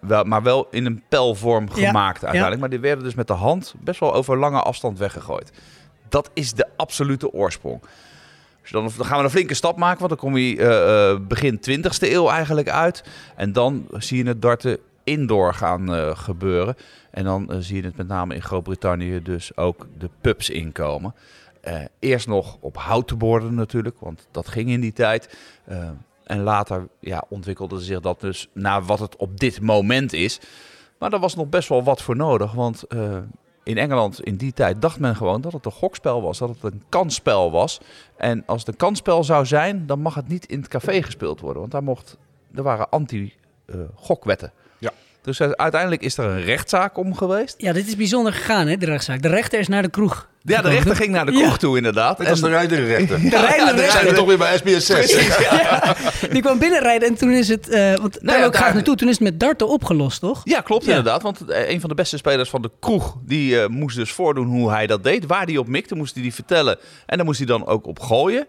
Wel, 0.00 0.24
maar 0.24 0.42
wel 0.42 0.66
in 0.70 0.86
een 0.86 1.02
pijlvorm 1.08 1.70
gemaakt 1.70 2.22
uiteindelijk. 2.22 2.60
Maar 2.60 2.70
die 2.70 2.80
werden 2.80 3.04
dus 3.04 3.14
met 3.14 3.26
de 3.26 3.32
hand 3.32 3.74
best 3.80 4.00
wel 4.00 4.14
over 4.14 4.38
lange 4.38 4.60
afstand 4.60 4.98
weggegooid. 4.98 5.52
Dat 6.08 6.30
is 6.34 6.52
de 6.52 6.66
absolute 6.76 7.32
oorsprong. 7.32 7.82
Dus 8.62 8.70
dan, 8.70 8.90
dan 8.96 9.06
gaan 9.06 9.18
we 9.18 9.24
een 9.24 9.30
flinke 9.30 9.54
stap 9.54 9.76
maken, 9.76 9.98
want 9.98 10.10
dan 10.10 10.18
kom 10.18 10.36
je 10.36 10.56
eh, 10.56 11.10
eh, 11.10 11.20
begin 11.20 11.60
20e 11.70 11.98
eeuw 11.98 12.28
eigenlijk 12.28 12.68
uit. 12.68 13.04
En 13.36 13.52
dan 13.52 13.86
zie 13.92 14.22
je 14.22 14.28
het 14.28 14.42
darten 14.42 14.78
indoor 15.04 15.54
gaan 15.54 15.94
eh, 15.94 16.16
gebeuren. 16.16 16.76
En 17.10 17.24
dan 17.24 17.48
zie 17.58 17.76
je 17.76 17.82
het 17.82 17.96
met 17.96 18.08
name 18.08 18.34
in 18.34 18.42
Groot-Brittannië 18.42 19.22
dus 19.22 19.56
ook 19.56 19.86
de 19.98 20.10
pubs 20.20 20.50
inkomen. 20.50 21.14
Eerst 21.98 22.26
nog 22.26 22.56
op 22.60 22.76
houten 22.76 23.18
borden 23.18 23.54
natuurlijk, 23.54 23.96
want 24.00 24.26
dat 24.30 24.48
ging 24.48 24.70
in 24.70 24.80
die 24.80 24.92
tijd. 24.92 25.36
En 26.24 26.42
later 26.42 26.88
ja, 27.00 27.24
ontwikkelde 27.28 27.80
zich 27.80 28.00
dat 28.00 28.20
dus 28.20 28.48
naar 28.52 28.82
wat 28.82 28.98
het 28.98 29.16
op 29.16 29.40
dit 29.40 29.60
moment 29.60 30.12
is. 30.12 30.40
Maar 30.98 31.10
daar 31.10 31.20
was 31.20 31.34
nog 31.34 31.48
best 31.48 31.68
wel 31.68 31.82
wat 31.82 32.02
voor 32.02 32.16
nodig, 32.16 32.52
want 32.52 32.84
in 33.62 33.78
Engeland 33.78 34.20
in 34.22 34.36
die 34.36 34.52
tijd 34.52 34.82
dacht 34.82 35.00
men 35.00 35.16
gewoon 35.16 35.40
dat 35.40 35.52
het 35.52 35.64
een 35.66 35.72
gokspel 35.72 36.22
was, 36.22 36.38
dat 36.38 36.48
het 36.48 36.72
een 36.72 36.82
kansspel 36.88 37.50
was. 37.50 37.80
En 38.16 38.42
als 38.46 38.60
het 38.60 38.68
een 38.68 38.76
kansspel 38.76 39.24
zou 39.24 39.46
zijn, 39.46 39.86
dan 39.86 40.00
mag 40.00 40.14
het 40.14 40.28
niet 40.28 40.46
in 40.46 40.58
het 40.58 40.68
café 40.68 41.02
gespeeld 41.02 41.40
worden, 41.40 41.60
want 41.60 41.72
daar 41.72 41.82
mocht, 41.82 42.16
er 42.54 42.62
waren 42.62 42.88
anti-gokwetten. 42.90 44.52
Ja. 44.54 44.60
Dus 45.22 45.40
uh, 45.40 45.50
uiteindelijk 45.50 46.02
is 46.02 46.18
er 46.18 46.24
een 46.24 46.42
rechtszaak 46.44 46.96
om 46.98 47.14
geweest. 47.16 47.54
Ja, 47.58 47.72
dit 47.72 47.86
is 47.86 47.96
bijzonder 47.96 48.32
gegaan, 48.32 48.66
hè, 48.66 48.76
de 48.76 48.86
rechtszaak. 48.86 49.22
De 49.22 49.28
rechter 49.28 49.58
is 49.58 49.68
naar 49.68 49.82
de 49.82 49.90
kroeg. 49.90 50.28
Ja, 50.44 50.62
de 50.62 50.68
rechter 50.68 50.96
ging 50.96 51.10
naar 51.10 51.26
de 51.26 51.32
kroeg 51.32 51.58
toe, 51.58 51.76
inderdaad. 51.76 52.18
Dat 52.18 52.26
is 52.28 52.40
de 52.40 52.48
rijdende 52.48 52.86
rechter. 52.86 53.20
De 53.20 53.30
Dan 53.76 53.90
zijn 53.90 54.06
we 54.06 54.12
toch 54.12 54.26
weer 54.26 54.38
bij 54.38 54.56
SBS 54.56 54.86
6. 54.86 55.12
Precies, 55.12 55.38
ja. 55.38 55.94
Die 56.30 56.42
kwam 56.42 56.58
binnenrijden 56.58 57.08
en 57.08 57.14
toen 57.14 57.30
is 57.32 57.48
het... 57.48 57.68
eh 57.68 57.94
want 57.96 58.18
daar 58.22 58.34
ja, 58.34 58.40
wil 58.40 58.48
ik 58.48 58.56
graag 58.56 58.74
naartoe. 58.74 58.96
Toen 58.96 59.08
is 59.08 59.14
het 59.14 59.22
met 59.22 59.40
darten 59.40 59.68
opgelost, 59.68 60.20
toch? 60.20 60.40
Ja, 60.44 60.60
klopt 60.60 60.84
Ja. 60.84 60.88
inderdaad. 60.88 61.22
Want 61.22 61.40
eh, 61.50 61.70
een 61.70 61.80
van 61.80 61.88
de 61.88 61.94
beste 61.94 62.16
spelers 62.16 62.50
van 62.50 62.62
de 62.62 62.70
kroeg, 62.80 63.16
die 63.26 63.60
eh, 63.60 63.68
moest 63.68 63.96
dus 63.96 64.12
voordoen 64.12 64.46
hoe 64.46 64.70
hij 64.70 64.86
dat 64.86 65.04
deed. 65.04 65.26
Waar 65.26 65.44
hij 65.44 65.56
op 65.56 65.66
mikte, 65.66 65.94
moest 65.94 66.14
hij 66.14 66.22
die 66.22 66.34
vertellen. 66.34 66.78
En 67.06 67.16
daar 67.16 67.26
moest 67.26 67.38
hij 67.38 67.46
dan 67.46 67.66
ook 67.66 67.86
op 67.86 68.00
gooien. 68.00 68.46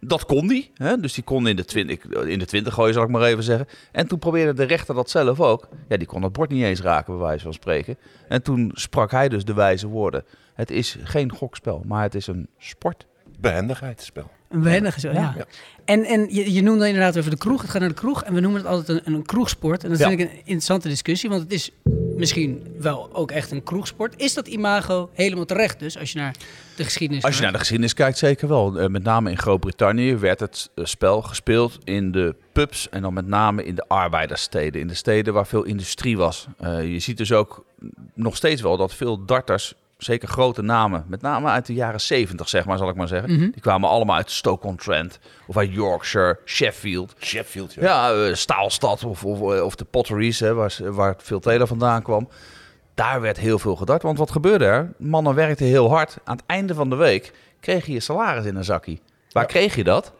Dat 0.00 0.24
kon 0.24 0.48
hij. 0.48 0.70
Hè? 0.74 1.00
Dus 1.00 1.12
die 1.12 1.24
kon 1.24 1.48
in 1.48 1.56
de, 1.56 1.64
twintig, 1.64 2.04
in 2.04 2.38
de 2.38 2.44
20 2.44 2.74
gooien, 2.74 2.94
zal 2.94 3.02
ik 3.02 3.08
maar 3.08 3.22
even 3.22 3.42
zeggen. 3.42 3.66
En 3.92 4.06
toen 4.08 4.18
probeerde 4.18 4.52
de 4.52 4.64
rechter 4.64 4.94
dat 4.94 5.10
zelf 5.10 5.40
ook. 5.40 5.68
Ja, 5.88 5.96
die 5.96 6.06
kon 6.06 6.22
het 6.22 6.32
bord 6.32 6.50
niet 6.50 6.64
eens 6.64 6.80
raken, 6.80 7.16
bij 7.16 7.26
wijze 7.26 7.42
van 7.42 7.52
spreken. 7.52 7.96
En 8.28 8.42
toen 8.42 8.70
sprak 8.74 9.10
hij 9.10 9.28
dus 9.28 9.44
de 9.44 9.54
wijze 9.54 9.86
woorden. 9.86 10.24
Het 10.54 10.70
is 10.70 10.98
geen 11.02 11.32
gokspel, 11.32 11.82
maar 11.86 12.02
het 12.02 12.14
is 12.14 12.26
een 12.26 12.48
sport. 12.58 13.06
Behendigheidsspel. 13.40 14.30
Een 14.48 14.60
behendige 14.62 15.00
zo, 15.00 15.10
ja. 15.12 15.34
Ja. 15.36 15.44
En, 15.84 16.04
en 16.04 16.34
je, 16.34 16.52
je 16.52 16.62
noemde 16.62 16.86
inderdaad 16.86 17.18
over 17.18 17.30
de 17.30 17.36
kroeg. 17.36 17.60
Het 17.62 17.70
gaat 17.70 17.80
naar 17.80 17.88
de 17.88 17.94
kroeg. 17.94 18.22
En 18.24 18.34
we 18.34 18.40
noemen 18.40 18.60
het 18.60 18.70
altijd 18.70 19.06
een, 19.06 19.14
een 19.14 19.26
kroegsport. 19.26 19.84
En 19.84 19.90
dat 19.90 19.98
Ja. 19.98 20.08
vind 20.08 20.20
ik 20.20 20.30
een 20.30 20.36
interessante 20.36 20.88
discussie. 20.88 21.28
Want 21.30 21.42
het 21.42 21.52
is 21.52 21.70
misschien 22.16 22.76
wel 22.78 23.10
ook 23.12 23.30
echt 23.30 23.50
een 23.50 23.62
kroegsport. 23.62 24.14
Is 24.16 24.34
dat 24.34 24.46
imago 24.46 25.10
helemaal 25.12 25.44
terecht 25.44 25.78
dus, 25.78 25.98
als 25.98 26.12
je 26.12 26.18
naar 26.18 26.34
de 26.76 26.84
geschiedenis 26.84 27.24
Als 27.24 27.36
je 27.36 27.42
naar 27.42 27.52
de 27.52 27.58
geschiedenis 27.58 27.94
kijkt, 27.94 28.18
zeker 28.18 28.48
wel. 28.48 28.78
Eh, 28.78 28.88
met 28.88 29.02
name 29.02 29.30
in 29.30 29.38
Groot-Brittannië 29.38 30.16
werd 30.16 30.40
het 30.40 30.70
eh, 30.74 30.84
spel 30.84 31.22
gespeeld 31.22 31.78
in 31.84 32.12
de 32.12 32.34
pubs 32.52 32.88
en 32.88 33.02
dan 33.02 33.14
met 33.14 33.26
name 33.26 33.64
in 33.64 33.74
de 33.74 33.84
arbeiderssteden. 33.88 34.80
In 34.80 34.86
de 34.88 34.94
steden 34.94 35.34
waar 35.34 35.46
veel 35.46 35.62
industrie 35.64 36.16
was. 36.16 36.46
Eh, 36.58 36.92
je 36.92 36.98
ziet 36.98 37.16
dus 37.16 37.32
ook 37.32 37.64
nog 38.14 38.36
steeds 38.36 38.62
wel 38.62 38.76
dat 38.76 38.94
veel 38.94 39.24
darters, 39.24 39.74
zeker 39.98 40.28
grote 40.28 40.62
namen, 40.62 41.04
met 41.08 41.22
name 41.22 41.48
uit 41.48 41.66
de 41.66 41.74
jaren 41.74 42.00
70 42.00 42.48
zeg 42.48 42.64
maar, 42.64 42.78
zal 42.78 42.88
ik 42.88 42.94
maar 42.94 43.08
zeggen. 43.08 43.32
Mhm. 43.32 43.50
Die 43.50 43.60
kwamen 43.60 43.88
allemaal 43.88 44.16
uit 44.16 44.30
Stoke-on-Trent 44.30 45.18
of 45.46 45.56
uit 45.56 45.72
Yorkshire, 45.72 46.38
Sheffield. 46.44 47.14
Sheffield, 47.20 47.74
ja. 47.74 47.82
Ja, 47.82 48.12
eh, 48.12 48.34
Staalstad 48.34 49.04
of, 49.04 49.24
of, 49.24 49.40
of 49.40 49.74
de 49.74 49.84
Potteries, 49.84 50.40
hè, 50.40 50.54
waar, 50.54 50.76
waar 50.80 51.14
veel 51.18 51.40
Taylor 51.40 51.66
vandaan 51.66 52.02
kwam. 52.02 52.28
Daar 52.94 53.20
werd 53.20 53.38
heel 53.38 53.58
veel 53.58 53.76
gedart. 53.76 54.02
Want 54.02 54.18
wat 54.18 54.30
gebeurde 54.30 54.64
er? 54.64 54.92
Mannen 54.96 55.34
werkten 55.34 55.66
heel 55.66 55.90
hard. 55.90 56.16
Aan 56.24 56.36
het 56.36 56.46
einde 56.46 56.74
van 56.74 56.90
de 56.90 56.96
week 56.96 57.32
kreeg 57.60 57.86
je 57.86 57.92
je 57.92 58.00
salaris 58.00 58.44
in 58.44 58.56
een 58.56 58.64
zakje. 58.64 58.98
Waar 59.32 59.46
kreeg 59.46 59.74
je 59.74 59.84
dat? 59.84 60.12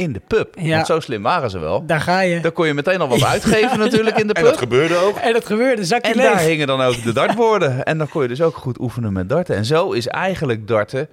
In 0.00 0.12
de 0.12 0.20
pub. 0.26 0.54
Ja. 0.58 0.74
Want 0.74 0.86
zo 0.86 1.00
slim 1.00 1.22
waren 1.22 1.50
ze 1.50 1.58
wel. 1.58 1.86
Daar 1.86 2.00
ga 2.00 2.20
je. 2.20 2.40
Dan 2.40 2.52
kon 2.52 2.66
je 2.66 2.74
meteen 2.74 3.00
al 3.00 3.08
wat 3.08 3.24
uitgeven 3.34 3.78
natuurlijk 3.78 4.18
in 4.18 4.26
de 4.26 4.32
En 4.32 4.42
pub. 4.42 4.50
dat 4.50 4.60
gebeurde 4.60 4.96
ook. 4.96 5.16
En 5.16 5.32
dat 5.32 5.46
gebeurde, 5.46 5.84
zakje 5.84 6.10
En 6.12 6.16
leeg. 6.16 6.26
daar 6.32 6.40
hingen 6.40 6.66
dan 6.66 6.80
ook 6.80 7.02
de 7.02 7.12
dartborden. 7.12 7.84
En 7.84 7.98
dan 7.98 8.08
kon 8.08 8.22
je 8.22 8.28
dus 8.28 8.42
ook 8.42 8.56
goed 8.56 8.80
oefenen 8.80 9.12
met 9.12 9.28
darten. 9.28 9.56
En 9.56 9.64
zo 9.64 9.92
is 9.92 10.06
eigenlijk 10.06 10.68
darten 10.68 11.08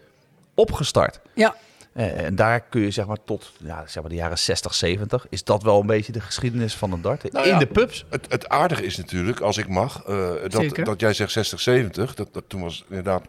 opgestart. 0.56 1.20
Ja. 1.34 1.56
Eh, 1.94 2.25
En 2.25 2.36
daar 2.36 2.62
kun 2.62 2.82
je 2.82 2.91
zeg 2.91 3.06
maar 3.06 3.17
tot 3.25 3.51
ja, 3.63 3.84
zeg 3.88 4.01
maar 4.01 4.12
de 4.12 4.17
jaren 4.17 4.38
60, 4.38 4.74
70... 4.74 5.25
is 5.29 5.44
dat 5.44 5.63
wel 5.63 5.79
een 5.79 5.86
beetje 5.88 6.12
de 6.12 6.20
geschiedenis 6.22 6.75
van 6.75 6.91
het 6.91 7.03
darten. 7.03 7.29
Nou 7.34 7.46
in 7.46 7.51
ja, 7.51 7.60
de 7.60 7.65
pubs. 7.67 8.06
Het, 8.10 8.25
het 8.29 8.50
aardige 8.50 8.84
is 8.86 8.98
natuurlijk, 8.98 9.39
als 9.39 9.58
ik 9.58 9.67
mag, 9.67 10.03
eh, 10.08 10.29
dat, 10.48 10.62
Zeker. 10.62 10.84
dat 10.86 11.00
jij 11.00 11.13
zegt 11.13 11.32
60, 11.32 11.60
70. 11.60 12.13
Dat, 12.15 12.27
dat 12.32 12.44
toen 12.48 12.62
was 12.62 12.86
inderdaad, 12.89 13.24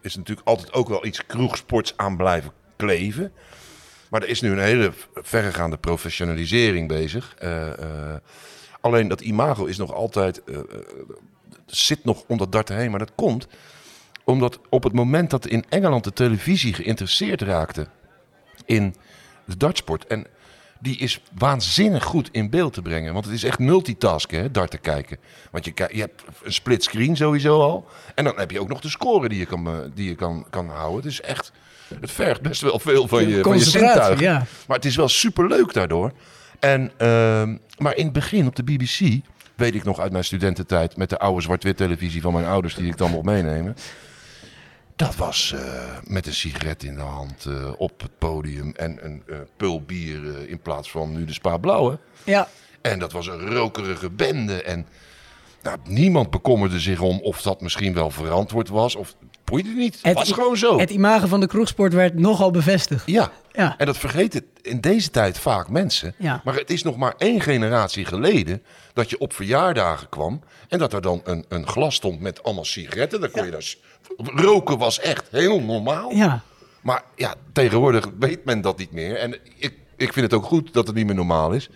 is 0.00 0.16
natuurlijk 0.16 0.46
altijd 0.48 0.72
ook 0.72 0.88
wel 0.88 1.06
iets 1.06 1.26
kroegsports 1.26 1.92
aan 1.96 2.16
blijven 2.16 2.50
kleven. 2.76 3.32
Maar 4.10 4.22
er 4.22 4.28
is 4.28 4.40
nu 4.40 4.50
een 4.50 4.58
hele 4.58 4.92
verregaande 5.14 5.76
professionalisering 5.76 6.88
bezig. 6.88 7.34
Eh, 7.38 7.72
eh, 7.72 8.16
alleen 8.80 9.08
dat 9.08 9.20
imago 9.20 9.64
is 9.64 9.76
nog 9.76 9.94
altijd, 9.94 10.44
eh, 10.44 10.58
zit 11.66 12.04
nog 12.04 12.24
om 12.26 12.38
dat 12.38 12.52
dart 12.52 12.68
heen. 12.68 12.90
Maar 12.90 12.98
dat 12.98 13.14
komt 13.14 13.48
omdat 14.24 14.60
op 14.68 14.82
het 14.82 14.92
moment 14.92 15.30
dat 15.30 15.46
in 15.46 15.64
Engeland 15.68 16.04
de 16.04 16.12
televisie 16.12 16.74
geïnteresseerd 16.74 17.42
raakte 17.42 17.86
in 18.64 18.94
de 19.44 19.56
dartsport. 19.56 20.06
En 20.06 20.26
die 20.80 20.96
is 20.96 21.20
waanzinnig 21.34 22.04
goed 22.04 22.28
in 22.32 22.50
beeld 22.50 22.72
te 22.72 22.82
brengen. 22.82 23.12
Want 23.12 23.24
het 23.24 23.34
is 23.34 23.44
echt 23.44 23.58
multitasken, 23.58 24.38
hè, 24.38 24.50
dart 24.50 24.70
te 24.70 24.78
kijken. 24.78 25.18
Want 25.50 25.64
je, 25.64 25.72
je 25.92 26.00
hebt 26.00 26.22
een 26.42 26.52
split 26.52 26.82
screen 26.82 27.16
sowieso 27.16 27.60
al. 27.60 27.88
En 28.14 28.24
dan 28.24 28.38
heb 28.38 28.50
je 28.50 28.60
ook 28.60 28.68
nog 28.68 28.80
de 28.80 28.88
score 28.88 29.28
die 29.28 29.38
je 29.38 29.46
kan, 29.46 29.90
die 29.94 30.08
je 30.08 30.14
kan, 30.14 30.46
kan 30.50 30.68
houden. 30.68 30.96
Het 30.96 31.12
is 31.12 31.20
echt... 31.20 31.52
Het 32.00 32.10
vergt 32.10 32.40
best 32.40 32.60
wel 32.60 32.78
veel 32.78 33.08
van 33.08 33.28
je, 33.28 33.42
van 33.42 33.58
je 33.58 33.64
zintuigen. 33.64 34.24
ja. 34.24 34.46
Maar 34.66 34.76
het 34.76 34.86
is 34.86 34.96
wel 34.96 35.08
superleuk 35.08 35.72
daardoor. 35.72 36.12
En, 36.58 36.90
ehm, 36.96 37.56
maar 37.78 37.96
in 37.96 38.04
het 38.04 38.12
begin 38.12 38.46
op 38.46 38.56
de 38.56 38.62
BBC... 38.62 39.20
weet 39.54 39.74
ik 39.74 39.84
nog 39.84 40.00
uit 40.00 40.12
mijn 40.12 40.24
studententijd... 40.24 40.96
met 40.96 41.10
de 41.10 41.18
oude 41.18 41.42
zwart-wit 41.42 41.76
televisie 41.76 42.20
van 42.20 42.32
mijn 42.32 42.46
ouders... 42.46 42.74
die 42.74 42.86
ik 42.86 42.96
dan 42.96 43.10
mocht 43.10 43.24
meenemen... 43.24 43.76
Dat 44.96 45.16
was 45.16 45.52
eh, 45.52 45.60
met 46.04 46.26
een 46.26 46.34
sigaret 46.34 46.82
in 46.82 46.94
de 46.94 47.00
hand 47.00 47.46
eh, 47.46 47.70
op 47.76 48.00
het 48.00 48.18
podium 48.18 48.72
en 48.76 49.04
een 49.04 49.22
eh 49.26 49.36
pul 49.56 49.82
bier 49.82 50.48
in 50.48 50.60
plaats 50.60 50.90
van 50.90 51.12
nu 51.12 51.24
de 51.24 51.32
Spa 51.32 51.56
Blauwe. 51.56 51.98
Ja. 52.24 52.48
En 52.80 52.98
dat 52.98 53.12
was 53.12 53.26
een 53.26 53.54
rokerige 53.54 54.10
bende. 54.10 54.62
En 54.62 54.86
nou, 55.62 55.78
niemand 55.84 56.30
bekommerde 56.30 56.80
zich 56.80 57.00
om 57.00 57.20
of 57.20 57.42
dat 57.42 57.60
misschien 57.60 57.94
wel 57.94 58.10
verantwoord 58.10 58.68
was. 58.68 58.94
Of 58.94 59.14
boeide 59.50 59.68
niet. 59.68 59.98
Het 60.02 60.14
was 60.14 60.32
gewoon 60.32 60.56
zo. 60.56 60.78
Het 60.78 60.90
imago 60.90 61.26
van 61.26 61.40
de 61.40 61.46
kroegsport 61.46 61.92
werd 61.92 62.14
nogal 62.18 62.50
bevestigd. 62.50 63.02
Ja. 63.06 63.30
Ja. 63.52 63.74
En 63.78 63.86
dat 63.86 63.96
vergeten 63.98 64.44
in 64.62 64.80
deze 64.80 65.10
tijd 65.10 65.38
vaak 65.38 65.68
mensen. 65.68 66.14
Ja. 66.18 66.40
Maar 66.44 66.54
het 66.54 66.70
is 66.70 66.82
nog 66.82 66.96
maar 66.96 67.14
één 67.18 67.40
generatie 67.40 68.04
geleden 68.04 68.62
dat 68.92 69.10
je 69.10 69.18
op 69.18 69.32
verjaardagen 69.32 70.08
kwam. 70.08 70.40
En 70.68 70.78
dat 70.78 70.92
er 70.92 71.00
dan 71.00 71.20
een, 71.24 71.44
een 71.48 71.66
glas 71.66 71.94
stond 71.94 72.20
met 72.20 72.42
allemaal 72.42 72.64
sigaretten. 72.64 73.20
Dan 73.20 73.30
kon 73.30 73.44
je 73.44 73.50
daar... 73.50 73.62
s- 73.62 73.78
Roken 74.16 74.78
was 74.78 75.00
echt 75.00 75.24
heel 75.30 75.60
normaal. 75.60 76.12
Ja. 76.14 76.40
Maar 76.82 77.02
ja, 77.16 77.34
tegenwoordig 77.52 78.08
weet 78.18 78.44
men 78.44 78.60
dat 78.60 78.78
niet 78.78 78.92
meer. 78.92 79.16
En 79.16 79.32
ik, 79.58 79.74
ik 79.96 80.12
vind 80.12 80.26
het 80.30 80.34
ook 80.34 80.44
goed 80.44 80.72
dat 80.72 80.86
het 80.86 80.96
niet 80.96 81.06
meer 81.06 81.14
normaal 81.14 81.52
is. 81.52 81.68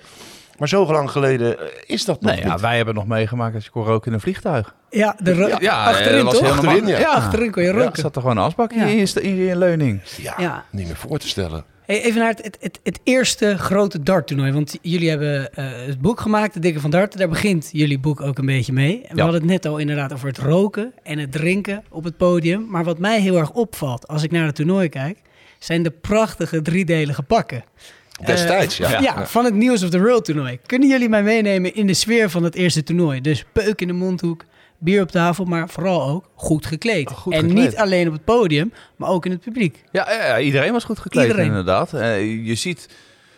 Maar 0.62 0.70
zo 0.70 0.86
lang 0.92 1.10
geleden 1.10 1.58
eh, 1.58 1.64
is 1.86 2.04
dat 2.04 2.20
nog 2.20 2.32
Nee, 2.34 2.44
ja, 2.44 2.58
wij 2.58 2.76
hebben 2.76 2.94
nog 2.94 3.06
meegemaakt 3.06 3.52
dat 3.54 3.64
je 3.64 3.70
kon 3.70 3.84
roken 3.84 4.06
in 4.06 4.12
een 4.12 4.20
vliegtuig. 4.20 4.74
Ja, 4.90 5.16
de 5.18 5.34
ro- 5.34 5.48
achterin 5.68 6.24
dat 6.24 6.32
toch? 6.34 6.40
was 6.40 6.50
heel 6.50 6.54
normaal. 6.54 6.72
Achterin, 6.74 6.86
ja. 6.86 6.98
Ja, 6.98 7.08
achterin 7.14 7.50
kon 7.50 7.62
je 7.62 7.68
Ja, 7.68 7.74
roken. 7.74 8.02
zat 8.02 8.14
er 8.16 8.20
gewoon 8.22 8.36
een 8.36 8.42
asbak 8.42 8.72
Ja. 8.72 8.84
in, 8.84 8.96
je, 8.98 9.22
in 9.22 9.34
je 9.36 9.56
leuning. 9.56 10.00
Ja, 10.16 10.34
Ja. 10.38 10.64
niet 10.70 10.86
meer 10.86 10.96
voor 10.96 11.18
te 11.18 11.28
stellen. 11.28 11.64
Hey, 11.86 12.02
even 12.02 12.20
naar 12.20 12.28
het, 12.28 12.42
het, 12.44 12.56
het, 12.60 12.80
het 12.82 13.00
eerste 13.04 13.58
grote 13.58 14.02
darttoernooi. 14.02 14.52
Want 14.52 14.78
jullie 14.82 15.08
hebben 15.08 15.54
eh, 15.54 15.64
het 15.86 16.00
boek 16.00 16.20
gemaakt, 16.20 16.54
De 16.54 16.60
Dikke 16.60 16.80
van 16.80 16.90
Darten. 16.90 17.18
Daar 17.18 17.28
begint 17.28 17.68
jullie 17.72 17.98
boek 17.98 18.20
ook 18.20 18.38
een 18.38 18.46
beetje 18.46 18.72
mee. 18.72 18.94
En 19.02 19.08
we 19.10 19.16
Ja. 19.16 19.22
hadden 19.22 19.40
het 19.40 19.50
net 19.50 19.66
al 19.66 19.78
inderdaad 19.78 20.12
over 20.12 20.28
het 20.28 20.38
roken 20.38 20.92
en 21.02 21.18
het 21.18 21.32
drinken 21.32 21.84
op 21.90 22.04
het 22.04 22.16
podium. 22.16 22.66
Maar 22.70 22.84
wat 22.84 22.98
mij 22.98 23.20
heel 23.20 23.36
erg 23.36 23.50
opvalt 23.50 24.08
als 24.08 24.22
ik 24.22 24.30
naar 24.30 24.46
het 24.46 24.54
toernooi 24.54 24.88
kijk... 24.88 25.18
zijn 25.58 25.82
de 25.82 25.90
prachtige 25.90 26.62
driedelige 26.62 27.22
pakken. 27.22 27.64
Destijds, 28.26 28.80
Eh, 28.80 28.90
ja. 28.90 29.00
ja. 29.00 29.26
van 29.26 29.44
het 29.44 29.54
News 29.54 29.82
of 29.82 29.90
the 29.90 29.98
World 30.00 30.24
toernooi. 30.24 30.58
Kunnen 30.66 30.88
jullie 30.88 31.08
mij 31.08 31.22
meenemen 31.22 31.74
in 31.74 31.86
de 31.86 31.94
sfeer 31.94 32.30
van 32.30 32.42
het 32.42 32.54
eerste 32.54 32.82
toernooi? 32.82 33.20
Dus 33.20 33.44
peuk 33.52 33.80
in 33.80 33.86
de 33.86 33.92
mondhoek, 33.92 34.44
bier 34.78 35.02
op 35.02 35.10
tafel, 35.10 35.44
maar 35.44 35.68
vooral 35.68 36.08
ook 36.08 36.24
goed 36.34 36.66
gekleed. 36.66 37.10
Goed 37.10 37.32
en 37.32 37.40
gekleed. 37.40 37.64
niet 37.64 37.76
alleen 37.76 38.06
op 38.06 38.12
het 38.12 38.24
podium, 38.24 38.72
maar 38.96 39.08
ook 39.10 39.24
in 39.24 39.30
het 39.30 39.40
publiek. 39.40 39.84
Ja, 39.92 40.12
ja, 40.12 40.38
iedereen 40.38 40.72
was 40.72 40.84
goed 40.84 40.98
gekleed 40.98 41.24
Iedereen. 41.26 41.46
inderdaad. 41.46 41.92
Eh, 41.94 42.46
je 42.46 42.54
ziet... 42.54 42.88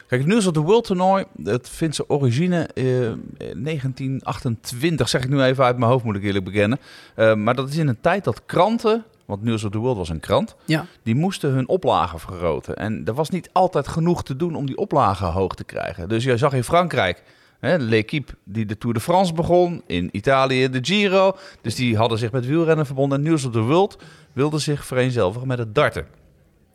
Kijk, 0.07 0.21
het 0.21 0.31
News 0.31 0.47
of 0.47 0.53
the 0.53 0.61
World 0.61 0.85
toernooi, 0.85 1.25
dat 1.37 1.69
vindt 1.69 1.95
zijn 1.95 2.09
origine 2.09 2.69
eh, 2.75 2.85
in 3.07 3.63
1928, 3.65 5.09
zeg 5.09 5.23
ik 5.25 5.29
nu 5.29 5.43
even 5.43 5.65
uit 5.65 5.79
mijn 5.79 5.91
hoofd, 5.91 6.05
moet 6.05 6.17
ik 6.17 6.23
eerlijk 6.25 6.45
bekennen. 6.45 6.79
Eh, 7.15 7.35
maar 7.35 7.55
dat 7.55 7.69
is 7.69 7.77
in 7.77 7.89
een 7.89 8.01
tijd 8.01 8.25
dat 8.25 8.43
kranten, 8.47 9.05
want 9.25 9.43
News 9.43 9.65
of 9.65 9.71
the 9.71 9.79
World 9.79 9.97
was 9.97 10.09
een 10.09 10.21
krant, 10.21 10.55
Ja. 10.65 10.87
die 11.03 11.15
moesten 11.15 11.51
hun 11.51 11.69
oplagen 11.69 12.21
vergroten. 12.21 12.77
En 12.77 13.03
er 13.05 13.15
was 13.15 13.31
niet 13.31 13.51
altijd 13.53 13.89
genoeg 13.89 14.23
te 14.25 14.37
doen 14.37 14.55
om 14.55 14.67
die 14.67 14.77
oplagen 14.77 15.27
hoog 15.27 15.55
te 15.55 15.65
krijgen. 15.65 16.09
Dus 16.09 16.25
je 16.25 16.37
zag 16.37 16.53
in 16.53 16.65
Frankrijk, 16.65 17.23
hè, 17.61 17.77
L'Equipe 17.77 18.33
die 18.45 18.67
de 18.67 18.79
Tour 18.79 18.95
de 18.95 19.01
France 19.01 19.33
begon, 19.33 19.83
in 19.87 20.09
Italië 20.13 20.69
de 20.71 20.79
Giro. 20.83 21.37
Dus 21.61 21.75
die 21.75 21.97
hadden 21.97 22.19
zich 22.19 22.33
met 22.33 22.47
wielrennen 22.47 22.87
verbonden. 22.87 23.19
En 23.19 23.25
News 23.25 23.45
of 23.45 23.53
the 23.53 23.61
World 23.61 24.03
wilde 24.33 24.59
zich 24.59 24.87
vereenzelvigen 24.87 25.49
met 25.49 25.59
het 25.59 25.75
darten. 25.75 26.07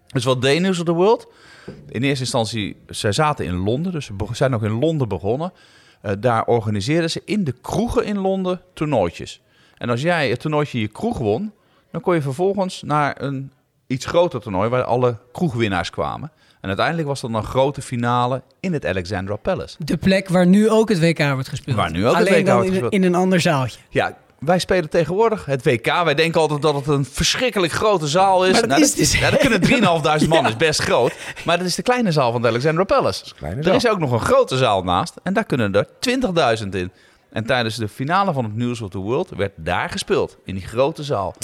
Dus 0.07 0.23
wat 0.23 0.41
deed 0.41 0.61
News 0.61 0.79
of 0.79 0.85
the 0.85 0.91
World? 0.91 1.27
In 1.89 2.03
eerste 2.03 2.23
instantie, 2.23 2.75
zij 2.87 3.11
zaten 3.11 3.45
in 3.45 3.55
Londen, 3.55 3.91
dus 3.91 4.05
ze 4.05 4.13
zijn 4.31 4.53
ook 4.55 4.63
in 4.63 4.79
Londen 4.79 5.07
begonnen. 5.07 5.51
Eh, 6.01 6.11
daar 6.19 6.45
organiseerden 6.45 7.09
ze 7.09 7.21
in 7.25 7.43
de 7.43 7.51
kroegen 7.61 8.05
in 8.05 8.17
Londen 8.17 8.61
toernooitjes. 8.73 9.41
En 9.77 9.89
als 9.89 10.01
jij 10.01 10.29
het 10.29 10.39
toernooitje 10.39 10.77
in 10.77 10.83
je 10.83 10.89
kroeg 10.89 11.17
won, 11.17 11.51
dan 11.91 12.01
kon 12.01 12.15
je 12.15 12.21
vervolgens 12.21 12.81
naar 12.85 13.21
een 13.21 13.51
iets 13.87 14.05
groter 14.05 14.41
toernooi 14.41 14.69
waar 14.69 14.83
alle 14.83 15.17
kroegwinnaars 15.31 15.89
kwamen. 15.89 16.31
En 16.61 16.67
uiteindelijk 16.67 17.07
was 17.07 17.23
er 17.23 17.31
dan 17.31 17.37
een 17.37 17.47
grote 17.47 17.81
finale 17.81 18.41
in 18.59 18.73
het 18.73 18.85
Alexandra 18.85 19.35
Palace. 19.35 19.75
De 19.79 19.97
plek 19.97 20.29
waar 20.29 20.47
nu 20.47 20.69
ook 20.69 20.89
het 20.89 20.99
WK 20.99 21.31
wordt 21.33 21.47
gespeeld. 21.47 21.77
Waar 21.77 21.91
nu 21.91 22.07
ook 22.07 22.17
het 22.17 22.29
WK 22.29 22.45
dan 22.45 22.53
wordt 22.53 22.67
in, 22.67 22.71
gespeeld. 22.71 22.93
in 22.93 23.03
een 23.03 23.15
ander 23.15 23.41
zaaltje. 23.41 23.79
Ja, 23.89 24.17
wij 24.39 24.59
spelen 24.59 24.89
tegenwoordig 24.89 25.45
het 25.45 25.63
WK. 25.63 25.85
Wij 25.85 26.15
denken 26.15 26.41
altijd 26.41 26.61
dat 26.61 26.75
het 26.75 26.87
een 26.87 27.05
verschrikkelijk 27.05 27.73
grote 27.73 28.07
zaal 28.07 28.45
is. 28.45 28.51
Maar 28.51 28.61
dat 28.61 28.69
nou, 28.69 28.81
is 28.81 28.93
dus- 28.93 29.19
ja, 29.19 29.29
dat 29.29 29.39
kunnen 29.39 29.61
3.500 30.23 30.27
man, 30.27 30.47
is 30.47 30.57
best 30.57 30.81
groot. 30.81 31.13
Maar 31.45 31.57
dat 31.57 31.67
is 31.67 31.75
de 31.75 31.81
kleine 31.81 32.11
zaal 32.11 32.31
van 32.31 32.41
de 32.41 32.47
Alexandra 32.47 32.83
Palace. 32.83 33.25
kleine 33.35 33.61
Er 33.61 33.73
is 33.73 33.87
ook 33.87 33.99
nog 33.99 34.11
een 34.11 34.19
grote 34.19 34.57
zaal 34.57 34.83
naast. 34.83 35.13
En 35.23 35.33
daar 35.33 35.45
kunnen 35.45 35.73
er 35.73 35.87
20.000 36.63 36.69
in. 36.69 36.91
En 37.31 37.45
tijdens 37.45 37.75
de 37.75 37.87
finale 37.87 38.33
van 38.33 38.43
het 38.43 38.55
News 38.55 38.81
of 38.81 38.89
the 38.89 38.97
World 38.97 39.29
werd 39.29 39.51
daar 39.55 39.89
gespeeld. 39.89 40.37
In 40.45 40.53
die 40.55 40.67
grote 40.67 41.03
zaal. 41.03 41.35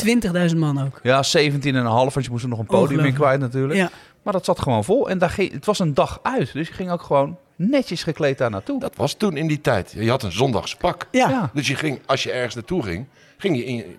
20.000 0.51 0.57
man 0.57 0.81
ook. 0.83 0.99
Ja, 1.03 1.23
17,5, 1.37 1.43
want 1.73 2.13
je 2.13 2.27
moest 2.31 2.43
er 2.43 2.49
nog 2.49 2.59
een 2.59 2.65
podium 2.65 3.05
in 3.05 3.13
kwijt 3.13 3.39
natuurlijk. 3.39 3.79
Ja. 3.79 3.89
Maar 4.23 4.33
dat 4.33 4.45
zat 4.45 4.59
gewoon 4.59 4.83
vol. 4.83 5.09
En 5.09 5.17
daar 5.17 5.29
ging, 5.29 5.51
het 5.51 5.65
was 5.65 5.79
een 5.79 5.93
dag 5.93 6.19
uit. 6.23 6.53
Dus 6.53 6.67
je 6.67 6.73
ging 6.73 6.91
ook 6.91 7.01
gewoon 7.01 7.37
netjes 7.55 8.03
gekleed 8.03 8.37
daar 8.37 8.49
naartoe. 8.49 8.79
Dat 8.79 8.95
was 8.95 9.13
toen 9.13 9.37
in 9.37 9.47
die 9.47 9.61
tijd. 9.61 9.93
Je 9.97 10.09
had 10.09 10.23
een 10.23 10.31
zondagspak. 10.31 11.07
Ja. 11.11 11.29
Ja. 11.29 11.49
Dus 11.53 11.67
je 11.67 11.75
ging, 11.75 11.99
als 12.05 12.23
je 12.23 12.31
ergens 12.31 12.55
naartoe 12.55 12.83
ging, 12.83 13.05
ging 13.37 13.57
je 13.57 13.65
in. 13.65 13.75
je- 13.75 13.97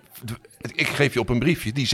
Ik 0.75 0.87
geef 0.87 1.13
je 1.13 1.19
op 1.19 1.29
een 1.29 1.39
briefje, 1.39 1.71
die 1.71 1.87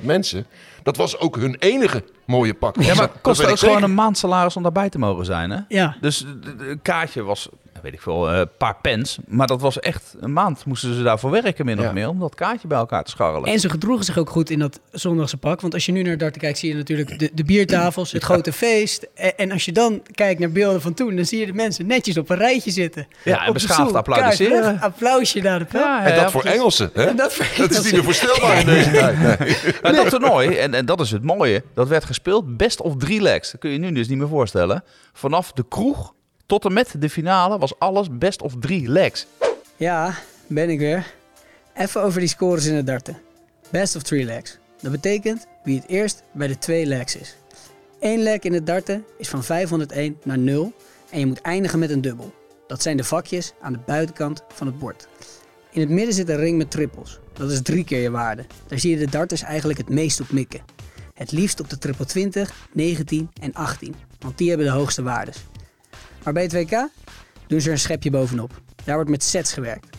17.500 0.00 0.02
mensen, 0.02 0.46
dat 0.82 0.96
was 0.96 1.18
ook 1.18 1.36
hun 1.36 1.56
enige 1.58 2.04
mooie 2.26 2.54
pak. 2.54 2.76
Ja, 2.80 2.86
maar 2.86 2.96
Dat 2.96 3.12
het 3.12 3.20
kostte 3.22 3.46
ook 3.50 3.58
gewoon 3.58 3.82
een 3.82 3.94
maand 3.94 4.18
salaris 4.18 4.56
om 4.56 4.62
daarbij 4.62 4.88
te 4.88 4.98
mogen 4.98 5.24
zijn. 5.24 5.50
Hè? 5.50 5.58
Ja. 5.68 5.96
Dus 6.00 6.20
een 6.58 6.80
kaartje 6.82 7.22
was 7.22 7.48
weet 7.82 7.92
ik 7.92 8.00
veel, 8.00 8.32
een 8.32 8.48
paar 8.58 8.76
pens. 8.82 9.18
Maar 9.26 9.46
dat 9.46 9.60
was 9.60 9.80
echt 9.80 10.14
een 10.20 10.32
maand 10.32 10.64
moesten 10.64 10.94
ze 10.94 11.02
daarvoor 11.02 11.30
werken, 11.30 11.64
min 11.64 11.80
of 11.80 11.92
meer, 11.92 12.08
om 12.08 12.18
dat 12.18 12.34
kaartje 12.34 12.68
bij 12.68 12.78
elkaar 12.78 13.04
te 13.04 13.10
scharrelen. 13.10 13.48
En 13.48 13.60
ze 13.60 13.70
gedroegen 13.70 14.04
zich 14.04 14.18
ook 14.18 14.30
goed 14.30 14.50
in 14.50 14.58
dat 14.58 14.80
zondagse 14.90 15.36
pak. 15.36 15.60
Want 15.60 15.74
als 15.74 15.86
je 15.86 15.92
nu 15.92 16.02
naar 16.02 16.18
darten 16.18 16.40
kijkt, 16.40 16.58
zie 16.58 16.68
je 16.68 16.74
natuurlijk 16.74 17.18
de, 17.18 17.30
de 17.34 17.44
biertafels, 17.44 18.12
het 18.12 18.22
grote 18.22 18.52
feest. 18.52 19.06
En, 19.14 19.36
en 19.36 19.52
als 19.52 19.64
je 19.64 19.72
dan 19.72 20.02
kijkt 20.14 20.40
naar 20.40 20.50
beelden 20.50 20.80
van 20.80 20.94
toen, 20.94 21.16
dan 21.16 21.24
zie 21.24 21.40
je 21.40 21.46
de 21.46 21.52
mensen 21.52 21.86
netjes 21.86 22.16
op 22.16 22.30
een 22.30 22.36
rijtje 22.36 22.70
zitten. 22.70 23.06
Ja, 23.24 23.32
en 23.32 23.40
Op 23.40 23.46
de 23.46 23.52
beschaafd 23.52 23.94
applaudisseren. 23.94 24.80
Applausje 24.80 25.40
naar 25.40 25.58
de 25.58 25.64
pijl. 25.64 25.84
Ja, 25.84 26.04
En 26.04 26.14
dat 26.14 26.20
ja, 26.20 26.30
voor. 26.30 26.44
Engelsen, 26.44 26.90
hè? 26.94 27.04
En 27.04 27.16
dat 27.16 27.32
voor 27.32 27.46
Dat 27.58 27.70
is 27.70 27.82
niet 27.82 27.92
meer 27.92 28.04
voorstelbaar 28.04 28.58
in 28.58 28.66
deze 28.66 28.90
tijd. 28.90 29.18
Nee. 29.18 29.56
En 29.82 29.94
dat 30.04 30.08
toernooi, 30.08 30.56
en, 30.56 30.74
en 30.74 30.86
dat 30.86 31.00
is 31.00 31.10
het 31.10 31.22
mooie, 31.22 31.62
dat 31.74 31.88
werd 31.88 32.04
gespeeld 32.04 32.56
best 32.56 32.80
of 32.80 32.96
drie 32.96 33.20
legs. 33.20 33.50
Dat 33.50 33.60
kun 33.60 33.70
je 33.70 33.72
je 33.72 33.80
nu 33.80 33.92
dus 33.92 34.08
niet 34.08 34.18
meer 34.18 34.28
voorstellen. 34.28 34.84
Vanaf 35.12 35.52
de 35.52 35.64
kroeg 35.68 36.14
tot 36.52 36.64
en 36.64 36.72
met 36.72 36.94
de 36.98 37.10
finale 37.10 37.58
was 37.58 37.78
alles 37.78 38.18
best 38.18 38.42
of 38.42 38.54
drie 38.60 38.88
legs. 38.88 39.26
Ja, 39.76 40.14
ben 40.46 40.70
ik 40.70 40.78
weer. 40.78 41.14
Even 41.74 42.02
over 42.02 42.20
die 42.20 42.28
scores 42.28 42.66
in 42.66 42.74
het 42.74 42.86
darten. 42.86 43.20
Best 43.70 43.96
of 43.96 44.02
three 44.02 44.24
legs. 44.24 44.58
Dat 44.80 44.92
betekent 44.92 45.46
wie 45.64 45.76
het 45.78 45.88
eerst 45.88 46.22
bij 46.32 46.46
de 46.46 46.58
twee 46.58 46.86
legs 46.86 47.16
is. 47.16 47.36
Eén 48.00 48.22
leg 48.22 48.38
in 48.38 48.52
het 48.52 48.66
darten 48.66 49.04
is 49.18 49.28
van 49.28 49.44
501 49.44 50.18
naar 50.22 50.38
0 50.38 50.72
en 51.10 51.18
je 51.18 51.26
moet 51.26 51.40
eindigen 51.40 51.78
met 51.78 51.90
een 51.90 52.00
dubbel. 52.00 52.34
Dat 52.66 52.82
zijn 52.82 52.96
de 52.96 53.04
vakjes 53.04 53.52
aan 53.60 53.72
de 53.72 53.80
buitenkant 53.86 54.42
van 54.48 54.66
het 54.66 54.78
bord. 54.78 55.08
In 55.70 55.80
het 55.80 55.90
midden 55.90 56.14
zit 56.14 56.28
een 56.28 56.36
ring 56.36 56.58
met 56.58 56.70
trippels. 56.70 57.18
Dat 57.32 57.50
is 57.50 57.62
drie 57.62 57.84
keer 57.84 58.00
je 58.00 58.10
waarde. 58.10 58.44
Daar 58.66 58.78
zie 58.78 58.90
je 58.90 59.04
de 59.04 59.10
darters 59.10 59.42
eigenlijk 59.42 59.78
het 59.78 59.88
meest 59.88 60.20
op 60.20 60.30
mikken. 60.30 60.60
Het 61.14 61.32
liefst 61.32 61.60
op 61.60 61.70
de 61.70 61.78
triple 61.78 62.06
20, 62.06 62.54
19 62.72 63.30
en 63.40 63.54
18, 63.54 63.94
want 64.18 64.38
die 64.38 64.48
hebben 64.48 64.66
de 64.66 64.72
hoogste 64.72 65.02
waardes. 65.02 65.36
Maar 66.24 66.32
bij 66.32 66.42
het 66.42 66.52
WK 66.52 66.88
doen 67.46 67.60
ze 67.60 67.66
er 67.66 67.72
een 67.72 67.78
schepje 67.78 68.10
bovenop. 68.10 68.60
Daar 68.84 68.94
wordt 68.94 69.10
met 69.10 69.22
sets 69.22 69.52
gewerkt. 69.52 69.96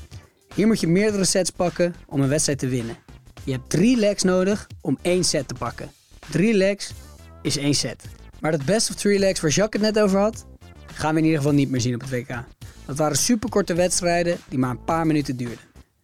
Hier 0.56 0.68
moet 0.68 0.80
je 0.80 0.88
meerdere 0.88 1.26
sets 1.26 1.50
pakken 1.50 1.96
om 2.08 2.22
een 2.22 2.30
wedstrijd 2.30 2.60
te 2.60 2.68
winnen. 2.68 2.96
Je 3.44 3.52
hebt 3.52 3.70
drie 3.70 3.98
legs 3.98 4.24
nodig 4.24 4.68
om 4.82 4.98
één 5.02 5.24
set 5.24 5.48
te 5.48 5.54
pakken. 5.54 5.92
Drie 6.30 6.54
legs 6.54 6.94
is 7.42 7.58
één 7.58 7.74
set. 7.74 8.04
Maar 8.40 8.52
dat 8.52 8.66
best 8.66 8.90
of 8.90 8.96
three 8.96 9.20
legs 9.20 9.40
waar 9.40 9.52
Jacques 9.52 9.86
het 9.86 9.94
net 9.94 10.04
over 10.04 10.20
had, 10.20 10.46
gaan 10.94 11.14
we 11.14 11.20
in 11.20 11.26
ieder 11.26 11.40
geval 11.40 11.56
niet 11.56 11.70
meer 11.70 11.82
zien 11.82 11.96
op 11.96 12.02
het 12.02 12.10
WK. 12.10 12.44
Dat 12.86 12.98
waren 12.98 13.18
superkorte 13.18 13.74
wedstrijden 13.74 14.38
die 14.50 14.60
maar 14.60 14.70
een 14.70 14.84
paar 14.84 15.08
minuten 15.08 15.38
duurden. 15.38 15.60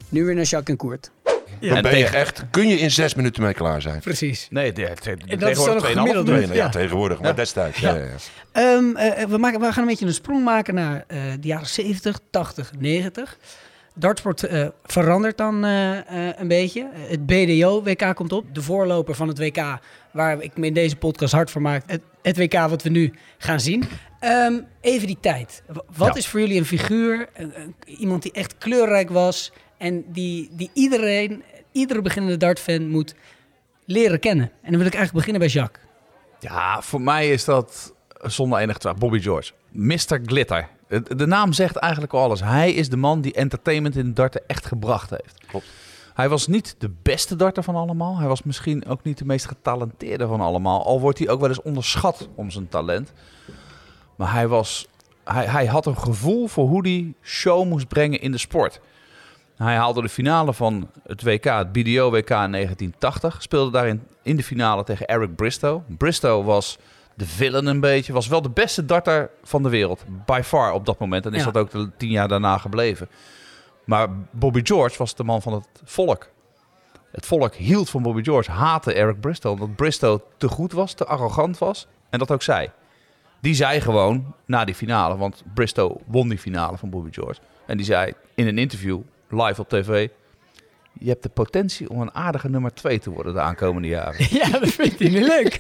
Nu 0.09 0.25
weer 0.25 0.35
naar 0.35 0.43
Jacques 0.43 0.77
en 0.77 0.77
Koert. 0.77 1.11
Dan 1.59 1.75
En 1.77 1.81
ben 1.83 1.97
je 1.97 2.05
echt, 2.07 2.43
kun 2.51 2.67
je 2.67 2.79
in 2.79 2.91
zes 2.91 3.13
minuten 3.15 3.43
mee 3.43 3.53
klaar 3.53 3.81
zijn. 3.81 3.99
Precies. 3.99 4.47
Nee, 4.49 4.71
de, 4.73 4.81
de, 5.03 5.15
de, 5.15 5.23
En 5.27 5.39
dat 5.39 5.49
is 5.49 5.93
dan 5.93 6.45
Ja. 6.47 6.53
ja, 6.53 6.69
tegenwoordig, 6.69 7.21
maar 7.21 7.35
destijds. 7.35 7.79
Ja. 7.79 7.95
Ja, 7.95 8.03
ja. 8.03 8.09
Ehm, 8.51 8.95
eh, 8.95 9.25
we, 9.25 9.37
maken, 9.37 9.59
we 9.59 9.71
gaan 9.71 9.83
een 9.83 9.89
beetje 9.89 10.05
een 10.05 10.13
sprong 10.13 10.43
maken 10.43 10.73
naar 10.73 11.03
eh, 11.07 11.19
de 11.39 11.47
jaren 11.47 11.67
70, 11.67 12.19
80, 12.29 12.71
90. 12.79 13.37
Dartsport 13.95 14.43
eh, 14.43 14.67
verandert 14.85 15.37
dan 15.37 15.65
eh, 15.65 15.97
eh, 15.97 16.33
een 16.37 16.47
beetje. 16.47 16.89
Het 16.93 17.25
BDO-WK 17.25 18.15
komt 18.15 18.31
op. 18.31 18.45
De 18.55 18.61
voorloper 18.61 19.15
van 19.15 19.27
het 19.27 19.37
WK, 19.39 19.77
waar 20.11 20.41
ik 20.41 20.57
me 20.57 20.65
in 20.65 20.73
deze 20.73 20.95
podcast 20.95 21.33
hard 21.33 21.51
voor 21.51 21.61
maak. 21.61 21.83
Het, 21.85 22.01
het 22.21 22.37
WK 22.37 22.53
wat 22.53 22.83
we 22.83 22.89
nu 22.89 23.13
gaan 23.37 23.59
zien. 23.59 23.83
Ehm, 24.19 24.59
even 24.81 25.07
die 25.07 25.17
tijd. 25.21 25.63
Wat 25.95 26.07
Ja. 26.07 26.15
is 26.15 26.27
voor 26.27 26.39
jullie 26.39 26.57
een 26.57 26.65
figuur? 26.65 27.29
Iemand 27.85 28.21
die 28.23 28.31
echt 28.31 28.57
kleurrijk 28.57 29.09
was. 29.09 29.51
En 29.77 30.03
die, 30.07 30.49
die 30.51 30.69
iedereen, 30.73 31.43
iedere 31.71 32.01
beginnende 32.01 32.37
dartfan 32.37 32.89
moet 32.89 33.15
leren 33.85 34.19
kennen. 34.19 34.51
En 34.61 34.69
dan 34.69 34.77
wil 34.77 34.87
ik 34.87 34.95
eigenlijk 34.95 35.25
beginnen 35.25 35.41
bij 35.41 35.61
Jacques. 35.61 35.85
Ja, 36.39 36.81
voor 36.81 37.01
mij 37.01 37.31
is 37.31 37.45
dat 37.45 37.93
zonder 38.21 38.59
enige 38.59 38.79
twijfel 38.79 39.01
Bobby 39.01 39.19
George. 39.19 39.51
Mr. 39.71 40.19
Glitter. 40.25 40.67
De, 41.15 41.27
naam 41.27 41.53
zegt 41.53 41.75
eigenlijk 41.75 42.13
al 42.13 42.21
alles. 42.21 42.41
Hij 42.41 42.73
is 42.73 42.89
de 42.89 42.97
man 42.97 43.21
die 43.21 43.33
entertainment 43.33 43.95
in 43.95 44.05
de 44.05 44.13
darten 44.13 44.41
echt 44.47 44.65
gebracht 44.65 45.09
heeft. 45.09 45.45
Klopt. 45.47 45.65
Hij 46.13 46.29
was 46.29 46.47
niet 46.47 46.75
de 46.77 46.91
beste 47.01 47.35
darter 47.35 47.63
van 47.63 47.75
allemaal. 47.75 48.17
Hij 48.17 48.27
was 48.27 48.43
misschien 48.43 48.85
ook 48.87 49.03
niet 49.03 49.17
de 49.17 49.25
meest 49.25 49.45
getalenteerde 49.45 50.27
van 50.27 50.41
allemaal. 50.41 50.85
Al 50.85 50.99
wordt 50.99 51.19
hij 51.19 51.29
ook 51.29 51.39
wel 51.39 51.49
eens 51.49 51.61
onderschat 51.61 52.29
om 52.35 52.51
zijn 52.51 52.67
talent. 52.69 53.13
Maar 54.15 54.33
hij, 54.33 54.47
was, 54.47 54.87
hij, 55.23 55.45
hij 55.45 55.65
had 55.65 55.85
een 55.85 55.97
gevoel 55.97 56.47
voor 56.47 56.67
hoe 56.67 56.81
hij 56.81 57.13
show 57.23 57.67
moest 57.67 57.87
brengen 57.87 58.21
in 58.21 58.31
de 58.31 58.37
sport. 58.37 58.79
Hij 59.59 59.75
haalde 59.75 60.01
de 60.01 60.09
finale 60.09 60.53
van 60.53 60.89
het 61.07 61.23
WK, 61.23 61.43
het 61.43 61.71
BDO-WK 61.71 62.29
in 62.29 62.51
1980. 62.51 63.41
Speelde 63.41 63.71
daarin 63.71 64.03
in 64.21 64.35
de 64.35 64.43
finale 64.43 64.83
tegen 64.83 65.07
Eric 65.07 65.35
Bristow. 65.35 65.81
Bristow 65.97 66.45
was 66.45 66.77
de 67.15 67.25
villain 67.25 67.65
een 67.65 67.79
beetje. 67.79 68.13
Was 68.13 68.27
wel 68.27 68.41
de 68.41 68.49
beste 68.49 68.85
darter 68.85 69.29
van 69.43 69.63
de 69.63 69.69
wereld. 69.69 70.03
By 70.25 70.41
far 70.43 70.73
op 70.73 70.85
dat 70.85 70.99
moment. 70.99 71.25
En 71.25 71.33
is 71.33 71.43
Ja. 71.43 71.51
dat 71.51 71.57
ook 71.63 71.71
de 71.71 71.89
tien 71.97 72.09
jaar 72.09 72.27
daarna 72.27 72.57
gebleven. 72.57 73.09
Maar 73.85 74.07
Bobby 74.31 74.61
George 74.63 74.97
was 74.97 75.15
de 75.15 75.23
man 75.23 75.41
van 75.41 75.53
het 75.53 75.67
volk. 75.83 76.27
Het 77.11 77.25
volk 77.25 77.53
hield 77.55 77.89
van 77.89 78.01
Bobby 78.01 78.23
George, 78.23 78.51
haatte 78.51 78.93
Eric 78.93 79.19
Bristow. 79.19 79.51
Omdat 79.51 79.75
Bristow 79.75 80.19
te 80.37 80.47
goed 80.47 80.71
was, 80.71 80.93
te 80.93 81.05
arrogant 81.05 81.57
was. 81.57 81.87
En 82.09 82.19
dat 82.19 82.31
ook 82.31 82.41
zij. 82.41 82.71
Die 83.41 83.53
zei 83.53 83.81
gewoon 83.81 84.33
na 84.45 84.65
die 84.65 84.75
finale, 84.75 85.17
want 85.17 85.43
Bristow 85.53 85.97
won 86.05 86.29
die 86.29 86.37
finale 86.37 86.77
van 86.77 86.89
Bobby 86.89 87.11
George. 87.11 87.39
En 87.65 87.77
die 87.77 87.85
zei 87.85 88.13
in 88.35 88.47
een 88.47 88.57
interview, 88.57 88.99
live 89.31 89.61
op 89.61 89.69
tv... 89.69 90.07
Je 90.93 91.09
hebt 91.09 91.23
de 91.23 91.29
potentie 91.29 91.89
om 91.89 92.01
een 92.01 92.13
aardige 92.13 92.49
nummer 92.49 92.73
2 92.73 92.99
te 92.99 93.09
worden 93.09 93.33
de 93.33 93.39
aankomende 93.39 93.87
jaren. 93.87 94.25
Ja, 94.39 94.49
dat 94.49 94.69
vindt 94.69 94.99
hij 94.99 95.09
niet 95.09 95.27
leuk. 95.27 95.59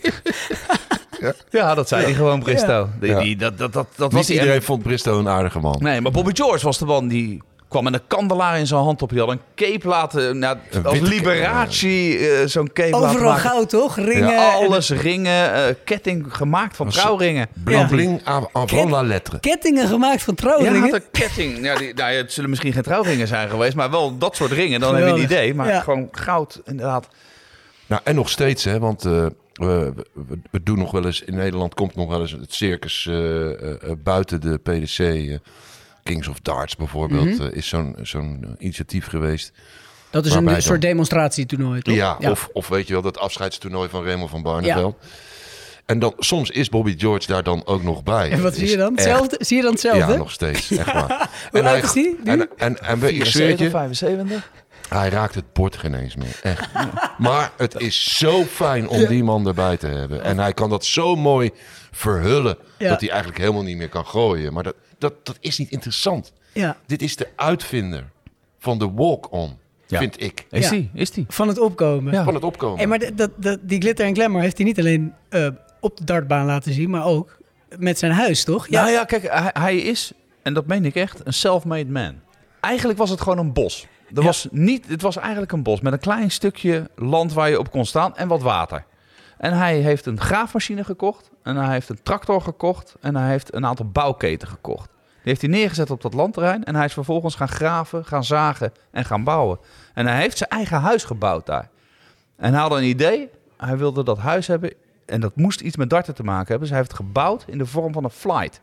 Ja, 1.49 1.75
dat 1.75 1.87
zei 1.87 2.03
hij 2.03 2.13
gewoon, 2.13 2.39
Bristow. 2.39 2.87
Die, 2.99 3.09
Ja. 3.09 3.19
die, 3.19 3.35
dat, 3.35 3.57
dat, 3.57 3.73
dat, 3.73 3.87
dat 3.95 4.07
Niet 4.07 4.11
was 4.17 4.27
die 4.27 4.39
iedereen 4.39 4.61
vond 4.61 4.83
Bristow 4.83 5.17
een 5.17 5.27
aardige 5.27 5.59
man. 5.59 5.77
Nee, 5.79 6.01
maar 6.01 6.11
Bobby 6.11 6.31
George 6.33 6.65
was 6.65 6.77
de 6.77 6.85
man 6.85 7.07
die 7.07 7.41
kwam 7.69 7.83
met 7.83 7.93
een 7.93 8.07
kandelaar 8.07 8.59
in 8.59 8.67
zijn 8.67 8.81
hand 8.81 9.01
op. 9.01 9.09
Die 9.09 9.19
had 9.19 9.29
een 9.29 9.39
cape 9.55 9.87
laten, 9.87 10.39
nou, 10.39 10.57
Een 10.71 10.85
als 10.85 10.99
Liberace 10.99 11.87
eh, 12.17 12.47
zo'n 12.47 12.73
cape 12.73 12.89
laten 12.89 13.09
Overal 13.09 13.31
maken. 13.31 13.49
goud, 13.49 13.69
toch? 13.69 13.95
Ringen. 13.95 14.29
Ja, 14.29 14.59
en- 14.59 14.65
alles, 14.67 14.89
ringen, 14.89 15.53
eh, 15.53 15.75
ketting 15.85 16.25
gemaakt 16.29 16.75
van 16.75 16.89
trouwringen. 16.89 17.47
Bling 17.63 18.19
Ja. 18.25 18.31
avant 18.31 18.49
avant 18.53 18.89
la 18.89 19.01
lettre. 19.03 19.39
Kettingen 19.39 19.87
gemaakt 19.87 20.21
van 20.23 20.33
Ja, 20.37 20.43
trouwringen. 20.43 20.81
had 20.81 20.93
een 20.93 21.03
ketting. 21.11 21.63
Ja, 21.63 21.75
die, 21.75 21.93
nou, 21.93 22.11
ja, 22.11 22.17
het 22.17 22.33
zullen 22.33 22.49
misschien 22.49 22.73
geen 22.73 22.83
trouwringen 22.83 23.27
zijn 23.27 23.49
geweest, 23.49 23.75
maar 23.75 23.91
wel 23.91 24.17
dat 24.17 24.35
soort 24.35 24.51
ringen. 24.51 24.79
Dan 24.79 24.95
heb 24.95 25.05
je 25.07 25.13
een 25.13 25.21
idee. 25.21 25.53
Maar 25.53 25.67
Ja. 25.67 25.79
gewoon 25.79 26.07
goud, 26.11 26.61
inderdaad. 26.65 27.07
Nou, 27.85 28.01
en 28.03 28.15
nog 28.15 28.29
steeds, 28.29 28.63
hè, 28.63 28.79
want 28.79 29.05
eh, 29.05 29.25
we, 29.53 29.93
we, 30.13 30.39
we 30.51 30.63
doen 30.63 30.77
nog 30.77 30.91
wel 30.91 31.05
eens, 31.05 31.21
in 31.21 31.35
Nederland 31.35 31.73
komt 31.73 31.95
nog 31.95 32.09
wel 32.09 32.21
eens 32.21 32.31
het 32.31 32.53
circus 32.53 33.05
eh, 33.09 33.15
eh, 33.51 33.69
eh, 33.71 33.77
buiten 34.03 34.41
de 34.41 34.57
PDC. 34.57 35.39
Kings 36.03 36.27
of 36.27 36.39
Darts 36.39 36.75
bijvoorbeeld, 36.75 37.25
Mhm. 37.37 37.41
eh, 37.41 37.51
is 37.51 37.67
zo'n 37.67 37.95
zo'n 38.01 38.55
initiatief 38.59 39.07
geweest. 39.07 39.51
Dat 40.09 40.25
is 40.25 40.33
een 40.33 40.61
soort 40.61 40.81
demonstratietoernooi, 40.81 41.81
toch? 41.81 41.95
Ja, 41.95 42.17
Of, 42.21 42.49
of 42.53 42.67
weet 42.67 42.87
je 42.87 42.93
wel, 42.93 43.01
dat 43.01 43.17
afscheidstoernooi 43.17 43.89
van 43.89 44.03
Raymond 44.05 44.29
van 44.29 44.41
Barneveld. 44.41 44.97
En 45.85 45.99
dan, 45.99 46.13
soms 46.17 46.49
is 46.49 46.69
Bobby 46.69 46.95
George 46.97 47.27
daar 47.27 47.43
dan 47.43 47.61
ook 47.65 47.83
nog 47.83 48.03
bij. 48.03 48.31
En 48.31 48.41
wat 48.41 48.55
zie 48.55 48.69
je 48.69 48.77
dan? 48.77 48.91
Hetzelfde? 48.93 49.35
Zie 49.39 49.57
je 49.57 49.63
dan 49.63 49.71
hetzelfde? 49.71 50.11
Ja, 50.11 50.17
nog 50.17 50.31
steeds. 50.31 50.71
Echt 50.71 50.91
waar. 51.07 51.29
Hoe 51.51 51.61
hij- 51.61 51.73
oud 51.73 51.83
is 51.83 51.91
die 51.91 52.19
nu? 52.23 52.31
En, 52.31 52.49
en, 52.57 52.79
en, 52.83 53.03
ik 53.15 53.25
zweer 53.25 53.49
het 53.49 53.59
je, 53.59 53.69
75. 53.69 54.49
hij 54.89 55.09
raakt 55.09 55.35
het 55.35 55.53
bord 55.53 55.75
geen 55.77 55.93
eens 55.93 56.15
meer. 56.15 56.39
Echt. 56.43 56.69
Maar 57.17 57.51
het 57.57 57.79
is 57.79 58.17
zo 58.17 58.43
fijn 58.43 58.87
om 58.87 59.05
die 59.05 59.23
man 59.23 59.47
erbij 59.47 59.77
te 59.77 59.87
hebben. 59.87 60.23
En 60.23 60.39
hij 60.39 60.53
kan 60.53 60.69
dat 60.69 60.85
zo 60.85 61.15
mooi 61.15 61.49
verhullen. 61.91 62.57
Ja. 62.77 62.89
Dat 62.89 62.99
hij 62.99 63.09
eigenlijk 63.09 63.39
helemaal 63.39 63.63
niet 63.63 63.77
meer 63.77 63.89
kan 63.89 64.05
gooien. 64.05 64.53
Maar 64.53 64.63
dat, 64.63 64.75
dat, 64.99 65.13
dat 65.25 65.37
is 65.39 65.57
niet 65.57 65.69
interessant. 65.71 66.33
Ja. 66.53 66.77
Dit 66.85 67.01
is 67.01 67.15
de 67.15 67.27
uitvinder 67.35 68.03
van 68.59 68.77
de 68.79 68.91
walk-on, 68.91 69.57
Ja. 69.87 69.99
vind 69.99 70.21
ik. 70.21 70.45
Is 70.49 70.63
Ja. 70.63 70.69
die? 70.69 70.89
Is 70.93 71.11
die? 71.11 71.25
Van 71.27 71.47
het 71.47 71.59
opkomen. 71.59 72.13
Ja. 72.13 72.23
Van 72.23 72.33
het 72.33 72.43
opkomen. 72.43 72.77
Hey, 72.77 72.87
maar 72.87 72.99
dat, 72.99 73.17
dat, 73.17 73.31
dat- 73.35 73.59
die 73.61 73.79
glitter 73.81 74.05
en 74.05 74.15
glamour 74.15 74.41
heeft 74.41 74.57
hij 74.57 74.65
niet 74.65 74.79
alleen 74.79 75.13
eh, 75.29 75.47
op 75.79 75.97
de 75.97 76.03
dartbaan 76.03 76.45
laten 76.45 76.73
zien, 76.73 76.89
maar 76.89 77.05
ook 77.05 77.37
met 77.77 77.97
zijn 77.99 78.11
huis, 78.11 78.43
toch? 78.43 78.67
Ja. 78.67 78.81
Nou 78.81 78.91
ja, 78.93 79.03
kijk, 79.05 79.27
hij, 79.31 79.49
hij 79.53 79.77
is, 79.77 80.11
en 80.41 80.53
dat 80.53 80.65
meen 80.67 80.85
ik 80.85 80.95
echt, 80.95 81.21
een 81.23 81.33
self-made 81.33 81.89
man. 81.91 82.15
Eigenlijk 82.59 82.99
was 82.99 83.09
het 83.09 83.21
gewoon 83.21 83.37
een 83.37 83.53
bos. 83.53 83.87
Er 84.13 84.19
Ja. 84.19 84.21
was 84.23 84.47
niet, 84.51 84.85
het 84.87 85.01
was 85.01 85.17
eigenlijk 85.17 85.51
een 85.51 85.63
bos 85.63 85.81
met 85.81 85.93
een 85.93 85.99
klein 85.99 86.31
stukje 86.31 86.89
land 86.95 87.33
waar 87.33 87.49
je 87.49 87.59
op 87.59 87.71
kon 87.71 87.85
staan 87.85 88.15
en 88.17 88.27
wat 88.27 88.41
water. 88.41 88.85
En 89.39 89.53
hij 89.53 89.77
heeft 89.77 90.05
een 90.05 90.19
graafmachine 90.19 90.83
gekocht. 90.83 91.29
En 91.43 91.55
hij 91.55 91.71
heeft 91.73 91.89
een 91.89 92.03
tractor 92.03 92.41
gekocht. 92.41 92.95
En 93.01 93.15
hij 93.15 93.29
heeft 93.29 93.53
een 93.53 93.65
aantal 93.65 93.85
bouwketen 93.85 94.47
gekocht. 94.47 94.89
Die 94.89 95.37
heeft 95.37 95.41
hij 95.41 95.49
neergezet 95.49 95.91
op 95.91 96.01
dat 96.01 96.13
landterrein. 96.13 96.63
En 96.63 96.75
hij 96.75 96.85
is 96.85 96.93
vervolgens 96.93 97.35
gaan 97.35 97.47
graven, 97.47 98.05
gaan 98.05 98.23
zagen 98.23 98.73
en 98.91 99.05
gaan 99.05 99.23
bouwen. 99.23 99.59
En 99.93 100.07
hij 100.07 100.17
heeft 100.17 100.37
zijn 100.37 100.49
eigen 100.49 100.79
huis 100.79 101.03
gebouwd 101.03 101.45
daar. 101.45 101.69
En 102.35 102.53
hij 102.53 102.61
had 102.61 102.71
een 102.71 102.83
idee. 102.83 103.29
Hij 103.57 103.77
wilde 103.77 104.03
dat 104.03 104.17
huis 104.17 104.47
hebben. 104.47 104.73
En 105.05 105.21
dat 105.21 105.35
moest 105.35 105.61
iets 105.61 105.75
met 105.75 105.89
darten 105.89 106.15
te 106.15 106.23
maken 106.23 106.47
hebben. 106.47 106.59
Dus 106.59 106.69
hij 106.69 106.77
heeft 106.77 106.91
het 106.91 106.99
gebouwd 106.99 107.43
in 107.47 107.57
de 107.57 107.65
vorm 107.65 107.93
van 107.93 108.03
een 108.03 108.09
flight. 108.09 108.61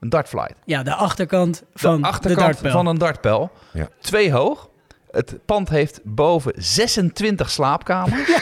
Een 0.00 0.08
dartflight. 0.08 0.54
Ja, 0.64 0.82
de 0.82 0.94
achterkant 0.94 1.62
van 1.74 1.94
de 1.94 2.00
de 2.00 2.06
achterkant 2.08 2.46
dartpijl. 2.46 2.72
van 2.72 2.86
een 2.86 2.98
dartpijl. 2.98 3.50
Ja. 3.72 3.88
Twee 4.00 4.32
hoog. 4.32 4.69
Het 5.10 5.38
pand 5.44 5.68
heeft 5.68 6.00
boven 6.04 6.52
26 6.56 7.50
slaapkamers. 7.50 8.30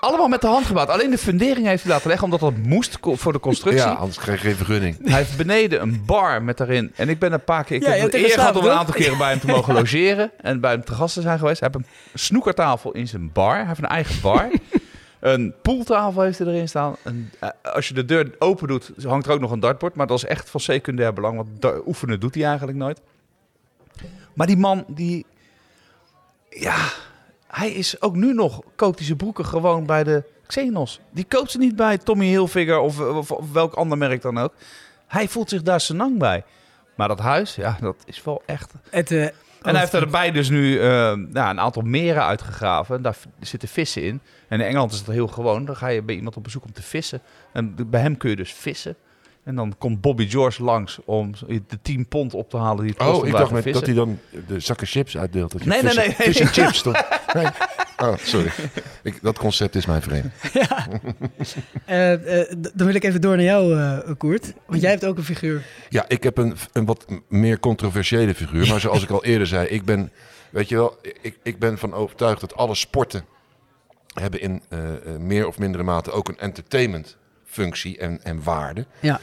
Allemaal 0.00 0.28
met 0.28 0.40
de 0.40 0.46
hand 0.46 0.66
gebouwd. 0.66 0.88
Alleen 0.88 1.10
de 1.10 1.18
fundering 1.18 1.66
heeft 1.66 1.82
hij 1.82 1.92
laten 1.92 2.08
leggen, 2.08 2.24
omdat 2.24 2.40
dat 2.40 2.56
moest 2.56 2.98
voor 3.02 3.32
de 3.32 3.40
constructie. 3.40 3.82
Ja, 3.84 3.92
anders 3.92 4.18
krijg 4.18 4.42
je 4.42 4.46
geen 4.48 4.56
vergunning. 4.56 4.96
Hij 5.04 5.16
heeft 5.18 5.36
beneden 5.36 5.82
een 5.82 6.02
bar 6.06 6.42
met 6.42 6.56
daarin. 6.56 6.92
En 6.96 7.08
ik 7.08 7.18
ben 7.18 7.32
een 7.32 7.44
paar 7.44 7.64
keer. 7.64 7.76
Ik 7.76 7.82
Ja, 7.82 7.90
heb 7.90 8.14
er 8.14 8.24
eer 8.24 8.30
gehad 8.30 8.56
om 8.56 8.64
een 8.64 8.70
aantal 8.70 8.94
keren 8.94 9.18
bij 9.18 9.30
hem 9.30 9.40
te 9.40 9.46
mogen 9.46 9.74
logeren. 9.80 10.30
En 10.40 10.60
bij 10.60 10.70
hem 10.70 10.84
te 10.84 10.94
gast 10.94 11.14
te 11.14 11.20
zijn 11.20 11.38
geweest. 11.38 11.60
Hij 11.60 11.68
heeft 11.72 11.84
een 11.86 11.92
snoekertafel 12.20 12.92
in 12.92 13.08
zijn 13.08 13.32
bar. 13.32 13.56
Hij 13.56 13.66
heeft 13.66 13.78
een 13.78 13.86
eigen 13.86 14.20
bar. 14.20 14.50
een 15.20 15.54
pooltafel 15.62 16.22
heeft 16.22 16.38
hij 16.38 16.46
erin 16.46 16.68
staan. 16.68 16.96
En, 17.02 17.32
eh, 17.40 17.48
als 17.74 17.88
je 17.88 17.94
de 17.94 18.04
deur 18.04 18.30
open 18.38 18.68
doet, 18.68 18.90
hangt 19.06 19.26
er 19.26 19.32
ook 19.32 19.40
nog 19.40 19.50
een 19.50 19.60
dartbord. 19.60 19.94
Maar 19.94 20.06
dat 20.06 20.16
is 20.16 20.24
echt 20.24 20.50
van 20.50 20.60
secundair 20.60 21.12
belang. 21.12 21.36
Want 21.36 21.74
oefenen 21.86 22.20
doet 22.20 22.34
hij 22.34 22.44
eigenlijk 22.44 22.78
nooit. 22.78 23.00
Maar 24.34 24.46
die 24.46 24.56
man, 24.56 24.84
die. 24.88 25.26
Ja, 26.48 26.76
hij 27.46 27.70
is 27.70 28.00
ook 28.00 28.14
nu 28.14 28.34
nog. 28.34 28.60
Koopt 28.76 28.96
hij 28.96 29.06
zijn 29.06 29.18
broeken 29.18 29.46
gewoon 29.46 29.86
bij 29.86 30.04
de 30.04 30.24
Xenos. 30.46 31.00
Die 31.10 31.24
koopt 31.24 31.50
ze 31.50 31.58
niet 31.58 31.76
bij 31.76 31.98
Tommy 31.98 32.26
Hilfiger 32.26 32.78
of, 32.78 33.00
of, 33.00 33.30
of 33.30 33.52
welk 33.52 33.74
ander 33.74 33.98
merk 33.98 34.22
dan 34.22 34.38
ook. 34.38 34.52
Hij 35.06 35.28
voelt 35.28 35.48
zich 35.48 35.62
daar 35.62 35.80
senang 35.80 36.18
bij. 36.18 36.44
Maar 36.94 37.08
dat 37.08 37.18
huis, 37.18 37.54
ja, 37.54 37.76
dat 37.80 37.96
is 38.04 38.22
wel 38.22 38.42
echt. 38.46 38.72
Het, 38.90 39.10
eh, 39.10 39.22
En 39.24 39.32
hij 39.60 39.80
heeft 39.80 39.94
erbij 39.94 40.30
dus 40.30 40.48
nu 40.48 40.80
ja, 40.80 41.50
een 41.50 41.60
aantal 41.60 41.82
meren 41.82 42.24
uitgegraven. 42.24 43.02
Daar 43.02 43.16
zitten 43.40 43.68
vissen 43.68 44.02
in. 44.02 44.20
En 44.48 44.60
in 44.60 44.66
Engeland 44.66 44.92
is 44.92 44.98
het 44.98 45.06
heel 45.06 45.26
gewoon. 45.26 45.64
Dan 45.64 45.76
ga 45.76 45.88
je 45.88 46.02
bij 46.02 46.14
iemand 46.14 46.36
op 46.36 46.44
bezoek 46.44 46.64
om 46.64 46.72
te 46.72 46.82
vissen. 46.82 47.20
En 47.52 47.90
bij 47.90 48.00
hem 48.00 48.16
kun 48.16 48.30
je 48.30 48.36
dus 48.36 48.52
vissen. 48.52 48.96
En 49.44 49.54
dan 49.54 49.74
komt 49.78 50.00
Bobby 50.00 50.28
George 50.28 50.62
langs 50.62 50.98
om 51.04 51.32
de 51.46 51.78
10 51.82 52.08
pond 52.08 52.34
op 52.34 52.50
te 52.50 52.56
halen 52.56 52.84
die 52.84 52.94
het 52.98 52.98
kost 53.06 53.20
Oh, 53.20 53.26
ik 53.26 53.32
dacht 53.32 53.50
met, 53.50 53.72
dat 53.72 53.86
hij 53.86 53.94
dan 53.94 54.18
de 54.46 54.60
zakken 54.60 54.86
chips 54.86 55.16
uitdeelt. 55.16 55.52
Dat 55.52 55.64
Nee, 55.64 55.82
nee, 55.82 55.94
nee. 55.94 56.32
Chips, 56.46 56.82
toch? 56.82 57.08
Nee. 57.34 57.46
Oh, 57.96 58.16
sorry. 58.16 58.50
Ik, 59.02 59.18
dat 59.22 59.38
concept 59.38 59.74
is 59.74 59.86
mij 59.86 60.00
vreemd. 60.02 60.32
eh, 61.84 62.40
eh, 62.40 62.48
d- 62.60 62.70
dan 62.74 62.86
wil 62.86 62.94
ik 62.94 63.04
even 63.04 63.20
door 63.20 63.36
naar 63.36 63.44
jou, 63.44 63.78
eh, 63.78 64.14
Koert. 64.18 64.52
Want 64.66 64.80
jij 64.80 64.90
hebt 64.90 65.04
ook 65.04 65.16
een 65.16 65.24
figuur. 65.24 65.62
Ja, 65.88 66.04
ik 66.08 66.22
heb 66.22 66.38
een, 66.38 66.56
een 66.72 66.84
wat 66.84 67.06
meer 67.28 67.60
controversiële 67.60 68.34
figuur. 68.34 68.68
Maar 68.68 68.80
zoals 68.80 69.02
ik 69.02 69.10
al 69.10 69.24
eerder 69.24 69.46
zei, 69.46 69.66
ik 69.66 69.84
ben, 69.84 70.10
weet 70.50 70.68
je 70.68 70.74
wel, 70.74 70.98
ik, 71.22 71.38
ik 71.42 71.58
ben 71.58 71.78
van 71.78 71.94
overtuigd 71.94 72.40
dat 72.40 72.54
alle 72.54 72.74
sporten 72.74 73.24
hebben 74.14 74.40
in 74.40 74.62
eh, 74.68 74.94
eh, 74.94 75.18
meer 75.18 75.46
of 75.46 75.58
mindere 75.58 75.82
mate 75.84 76.10
ook 76.10 76.28
een 76.28 76.38
entertainment 76.38 77.16
functie 77.54 77.98
en, 77.98 78.22
en 78.22 78.42
waarde. 78.42 78.86
Ja. 79.00 79.20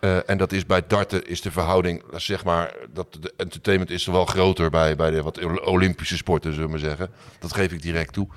Eh, 0.00 0.28
en 0.30 0.38
dat 0.38 0.52
is 0.52 0.66
bij 0.66 0.86
darten 0.86 1.26
is 1.26 1.40
de 1.40 1.50
verhouding, 1.50 2.02
zeg 2.14 2.44
maar, 2.44 2.74
dat 2.92 3.16
de 3.20 3.32
entertainment 3.36 3.90
is 3.90 4.06
er 4.06 4.12
wel 4.12 4.24
groter 4.24 4.70
bij, 4.70 4.96
bij 4.96 5.10
de 5.10 5.22
wat 5.22 5.60
Olympische 5.60 6.16
sporten, 6.16 6.52
zullen 6.52 6.66
we 6.66 6.72
maar 6.72 6.88
zeggen. 6.88 7.10
Dat 7.38 7.52
geef 7.52 7.72
ik 7.72 7.82
direct 7.82 8.12
toe. 8.12 8.28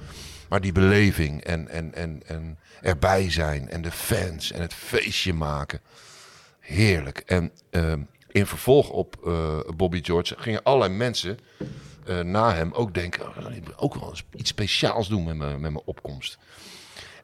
Maar 0.49 0.61
die 0.61 0.71
beleving 0.71 1.43
en, 1.43 1.67
en, 1.67 1.93
en, 1.93 2.21
en 2.25 2.57
erbij 2.81 3.31
zijn 3.31 3.69
en 3.69 3.81
de 3.81 3.91
fans 3.91 4.51
en 4.51 4.61
het 4.61 4.73
feestje 4.73 5.33
maken. 5.33 5.79
Heerlijk. 6.59 7.17
En 7.25 7.51
ehm, 7.69 7.99
in 8.31 8.45
vervolg 8.45 8.89
op 8.89 9.17
eh, 9.25 9.59
Bobby 9.75 10.03
George 10.03 10.35
gingen 10.37 10.63
allerlei 10.63 10.93
mensen 10.93 11.39
eh, 12.05 12.19
na 12.19 12.53
hem 12.53 12.71
ook 12.73 12.93
denken... 12.93 13.27
Oh, 13.27 13.55
ik 13.55 13.65
wil 13.65 13.77
ook 13.77 13.95
wel 13.95 14.09
eens 14.09 14.23
iets 14.35 14.49
speciaals 14.49 15.07
doen 15.07 15.23
met 15.23 15.35
mijn, 15.35 15.51
met 15.51 15.71
mijn 15.71 15.85
opkomst. 15.85 16.37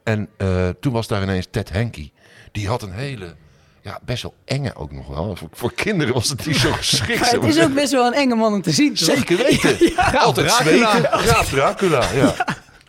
En 0.04 0.28
eh, 0.36 0.68
toen 0.80 0.92
was 0.92 1.06
daar 1.06 1.22
ineens 1.22 1.46
Ted 1.50 1.70
Henke. 1.70 2.10
Die 2.52 2.68
had 2.68 2.82
een 2.82 2.92
hele, 2.92 3.34
ja, 3.82 3.98
best 4.04 4.22
wel 4.22 4.34
enge 4.44 4.74
ook 4.74 4.92
nog 4.92 5.06
wel. 5.06 5.36
Voor, 5.36 5.48
voor 5.52 5.72
kinderen 5.74 6.14
was 6.14 6.28
het 6.28 6.46
niet 6.46 6.56
zo 6.56 6.72
geschikt. 6.82 7.20
Maar 7.20 7.30
het 7.30 7.44
is 7.56 7.60
ook 7.62 7.74
best 7.74 7.92
wel 7.92 8.06
een 8.06 8.12
enge 8.12 8.34
man 8.34 8.52
om 8.52 8.62
te 8.62 8.70
zien, 8.70 8.94
toch? 8.94 9.16
Zeker 9.16 9.36
weten. 9.36 9.96
Altijd 10.18 10.48
Dracula. 10.48 10.90
zweten. 10.92 11.18
Graaf 11.18 11.48
Dracula, 11.48 12.10
ja. 12.14 12.34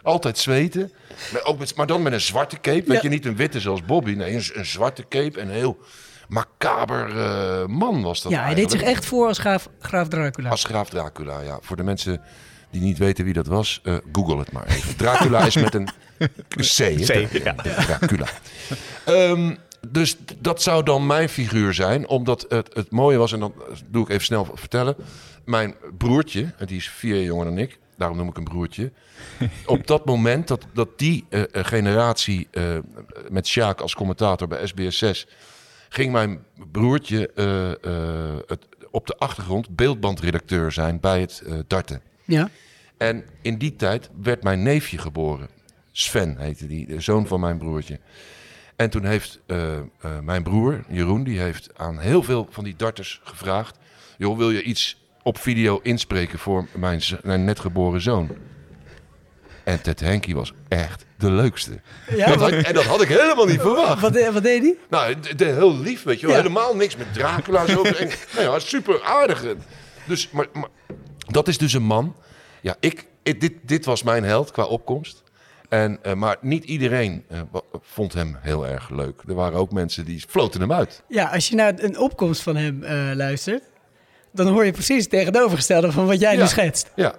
Altijd 0.02 0.38
zweten. 0.38 0.92
Maar, 1.34 1.44
ook 1.44 1.60
met, 1.60 1.76
maar 1.76 1.88
dan 1.88 2.02
met 2.02 2.14
een 2.14 2.22
zwarte 2.22 2.56
cape. 2.62 2.84
Weet 2.86 2.96
Ja. 2.96 3.00
je, 3.02 3.10
niet 3.10 3.26
een 3.26 3.36
witte 3.36 3.60
zoals 3.60 3.86
Bobby. 3.86 4.12
Nee, 4.14 4.34
een, 4.36 4.44
een 4.54 4.66
zwarte 4.66 5.06
cape. 5.10 5.40
En 5.40 5.48
een 5.48 5.54
heel 5.54 5.78
macaber 6.28 7.18
eh, 7.18 7.66
man 7.66 8.02
was 8.02 8.22
dat 8.22 8.32
Ja, 8.32 8.44
hij 8.44 8.54
deed 8.54 8.72
zich 8.72 8.82
echt 8.82 9.06
voor 9.06 9.28
als 9.28 9.38
graaf, 9.38 9.70
graaf 9.80 10.08
Dracula. 10.08 10.50
Als 10.50 10.64
graaf 10.64 10.90
Dracula, 10.90 11.40
ja. 11.40 11.58
Voor 11.62 11.76
de 11.76 11.84
mensen 11.84 12.22
die 12.72 12.82
niet 12.82 12.98
weten 12.98 13.26
wie 13.26 13.34
dat 13.34 13.48
was, 13.48 13.80
eh, 13.84 13.96
google 14.12 14.38
het 14.38 14.52
maar 14.52 14.68
even. 14.68 14.96
Dracula 14.96 15.46
is 15.46 15.56
met 15.56 15.76
een 15.76 15.90
C. 16.58 16.78
ja. 17.44 17.54
Dracula. 17.54 18.28
Ehm, 19.06 19.56
dus 19.88 20.18
dat 20.38 20.62
zou 20.62 20.84
dan 20.84 21.06
mijn 21.06 21.30
figuur 21.30 21.74
zijn. 21.74 22.08
Omdat 22.08 22.46
het, 22.50 22.74
het 22.74 22.92
mooie 22.92 23.18
was, 23.18 23.34
en 23.34 23.40
dat 23.40 23.52
doe 23.88 24.04
ik 24.04 24.10
even 24.10 24.26
snel 24.26 24.48
vertellen. 24.54 24.96
Mijn 25.46 25.76
broertje, 25.98 26.54
die 26.66 26.78
is 26.78 26.90
vier 26.90 27.16
jaar 27.16 27.24
jonger 27.24 27.46
dan 27.46 27.58
ik. 27.58 27.80
Daarom 27.98 28.18
noem 28.18 28.30
ik 28.30 28.36
hem 28.36 28.44
broertje. 28.44 28.92
Op 29.66 29.88
dat 29.88 30.06
moment 30.06 30.48
dat, 30.48 30.66
dat 30.74 31.00
die 31.00 31.26
eh, 31.30 31.42
eh, 31.42 31.66
generatie 31.66 32.48
met 33.30 33.48
Sjaak 33.48 33.82
als 33.82 33.96
commentator 33.96 34.48
bij 34.48 34.68
SBS 34.68 34.98
6... 34.98 35.28
ging 35.90 36.12
mijn 36.12 36.44
broertje 36.72 37.20
het, 38.48 38.66
op 38.92 39.08
de 39.08 39.18
achtergrond 39.18 39.76
beeldbandredacteur 39.76 40.72
zijn 40.72 41.00
bij 41.00 41.22
het 41.22 41.44
darten. 41.68 42.02
Ja. 42.32 42.50
En 42.98 43.24
in 43.42 43.58
die 43.58 43.76
tijd 43.76 44.10
werd 44.22 44.44
mijn 44.44 44.64
neefje 44.64 44.98
geboren. 44.98 45.48
Sven 45.92 46.36
heette 46.40 46.68
die, 46.68 46.86
de 46.88 47.02
zoon 47.02 47.28
van 47.28 47.40
mijn 47.40 47.58
broertje. 47.58 48.00
En 48.76 48.90
toen 48.90 49.06
heeft 49.06 49.40
eh, 49.48 49.78
eh, 49.78 49.84
mijn 50.24 50.44
broer, 50.44 50.84
Jeroen, 50.90 51.24
die 51.24 51.40
heeft 51.40 51.70
aan 51.78 52.00
heel 52.00 52.24
veel 52.24 52.48
van 52.50 52.64
die 52.64 52.76
darters 52.76 53.22
gevraagd... 53.24 53.78
joh, 54.18 54.38
wil 54.38 54.52
je 54.52 54.64
iets 54.64 55.02
op 55.24 55.38
video 55.38 55.80
inspreken 55.84 56.40
voor 56.40 56.68
mijn, 56.76 57.02
mijn 57.24 57.44
net 57.44 57.60
geboren 57.60 58.02
zoon? 58.02 58.30
En 59.64 59.82
Ted 59.82 60.00
Henke 60.00 60.34
was 60.34 60.54
echt 60.68 61.06
de 61.18 61.32
leukste. 61.32 61.80
Ja, 62.16 62.26
dat 62.28 62.36
wat- 62.40 62.52
had- 62.54 62.64
en 62.64 62.74
dat 62.74 62.84
had 62.84 63.02
ik 63.02 63.08
helemaal 63.08 63.46
niet 63.46 63.60
verwacht. 63.62 64.02
Wat, 64.02 64.30
wat 64.34 64.44
deed 64.44 64.62
hij? 64.62 64.76
Nou, 64.90 65.20
de, 65.20 65.36
de- 65.36 65.46
heel 65.46 65.78
lief, 65.78 66.04
weet 66.04 66.20
je 66.20 66.26
wel. 66.26 66.36
Ja. 66.36 66.42
Helemaal 66.42 66.76
niks 66.76 66.96
met 66.96 67.14
Dracula. 67.14 67.66
Zo. 67.66 67.82
En, 67.92 68.10
nou 68.36 68.52
ja, 68.52 68.60
super 68.60 69.04
aardig. 69.04 69.46
Dus, 70.08 70.30
maar, 70.32 70.48
maar 70.54 70.70
dat 71.28 71.48
is 71.48 71.58
dus 71.58 71.74
een 71.74 71.84
man. 71.84 72.16
Ja, 72.62 72.76
ik, 72.80 73.08
ik- 73.24 73.42
dit, 73.42 73.54
dit 73.62 73.86
was 73.86 74.04
mijn 74.04 74.24
held 74.24 74.52
qua 74.52 74.64
opkomst. 74.64 75.24
En, 75.70 76.00
eh, 76.04 76.14
maar 76.14 76.38
niet 76.42 76.64
iedereen 76.64 77.24
eh, 77.28 77.40
vond 77.82 78.14
hem 78.14 78.38
heel 78.40 78.68
erg 78.68 78.90
leuk. 78.90 79.22
Er 79.28 79.34
waren 79.34 79.60
ook 79.60 79.72
mensen 79.72 80.06
die 80.06 80.24
floten 80.30 80.62
hem 80.62 80.72
uit. 80.74 81.04
Ja, 81.08 81.26
als 81.26 81.48
je 81.50 81.56
naar 81.56 81.74
een 81.78 81.98
opkomst 82.00 82.42
van 82.42 82.56
hem 82.56 82.84
eh, 82.84 83.12
luistert, 83.14 83.64
dan 84.32 84.48
hoor 84.48 84.66
je 84.66 84.72
precies 84.72 85.02
het 85.02 85.10
tegenovergestelde 85.10 85.92
van 85.92 86.06
wat 86.06 86.20
jij 86.20 86.34
nu 86.34 86.40
Ja. 86.40 86.48
schetst. 86.48 86.92
Ja. 86.96 87.16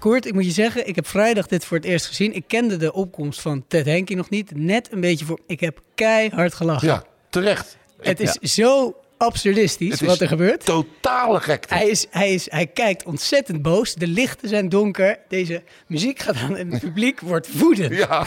Koert, 0.00 0.26
ik 0.26 0.32
moet 0.34 0.44
je 0.44 0.50
zeggen, 0.50 0.88
ik 0.88 0.94
heb 0.94 1.06
vrijdag 1.06 1.46
dit 1.46 1.64
voor 1.64 1.76
het 1.76 1.86
eerst 1.86 2.06
gezien. 2.06 2.34
Ik 2.34 2.44
kende 2.46 2.76
de 2.76 2.92
opkomst 2.92 3.40
van 3.40 3.64
Ted 3.68 3.84
Henke 3.86 4.14
nog 4.14 4.30
niet. 4.30 4.56
Net 4.56 4.92
een 4.92 5.00
beetje 5.00 5.24
voor... 5.24 5.38
Ik 5.46 5.60
heb 5.60 5.80
keihard 5.94 6.54
gelachen. 6.54 6.88
Ja, 6.88 7.04
terecht. 7.30 7.76
Het 8.00 8.20
is 8.20 8.36
Ja. 8.40 8.48
zo 8.48 8.94
absurdistisch 9.20 9.90
Het 9.90 10.00
is 10.00 10.06
wat 10.06 10.20
er 10.20 10.28
gebeurt. 10.28 10.64
Totale 10.64 11.40
gekte. 11.40 11.74
Hij, 11.74 11.88
is, 11.88 12.06
hij, 12.10 12.34
is, 12.34 12.50
hij 12.50 12.66
kijkt 12.66 13.04
ontzettend 13.04 13.62
boos. 13.62 13.94
De 13.94 14.06
lichten 14.06 14.48
zijn 14.48 14.68
donker. 14.68 15.18
Deze 15.28 15.62
muziek 15.86 16.18
gaat 16.18 16.36
aan 16.36 16.56
en 16.56 16.70
het 16.70 16.80
publiek 16.88 17.20
wordt 17.20 17.58
woedend. 17.58 17.94
Ja. 17.94 18.24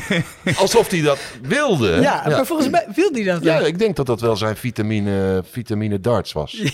Alsof 0.62 0.90
hij 0.90 1.00
dat 1.00 1.18
wilde. 1.42 2.00
Ja, 2.00 2.22
maar 2.26 2.46
volgens 2.46 2.68
mij 2.68 2.86
wilde 2.94 3.22
hij 3.22 3.32
dat 3.32 3.42
Ja, 3.42 3.58
wel. 3.58 3.66
ik 3.66 3.78
denk 3.78 3.96
dat 3.96 4.06
dat 4.06 4.20
wel 4.20 4.36
zijn 4.36 4.56
vitamine, 4.56 5.42
vitamine 5.50 6.00
darts 6.00 6.32
was. 6.32 6.62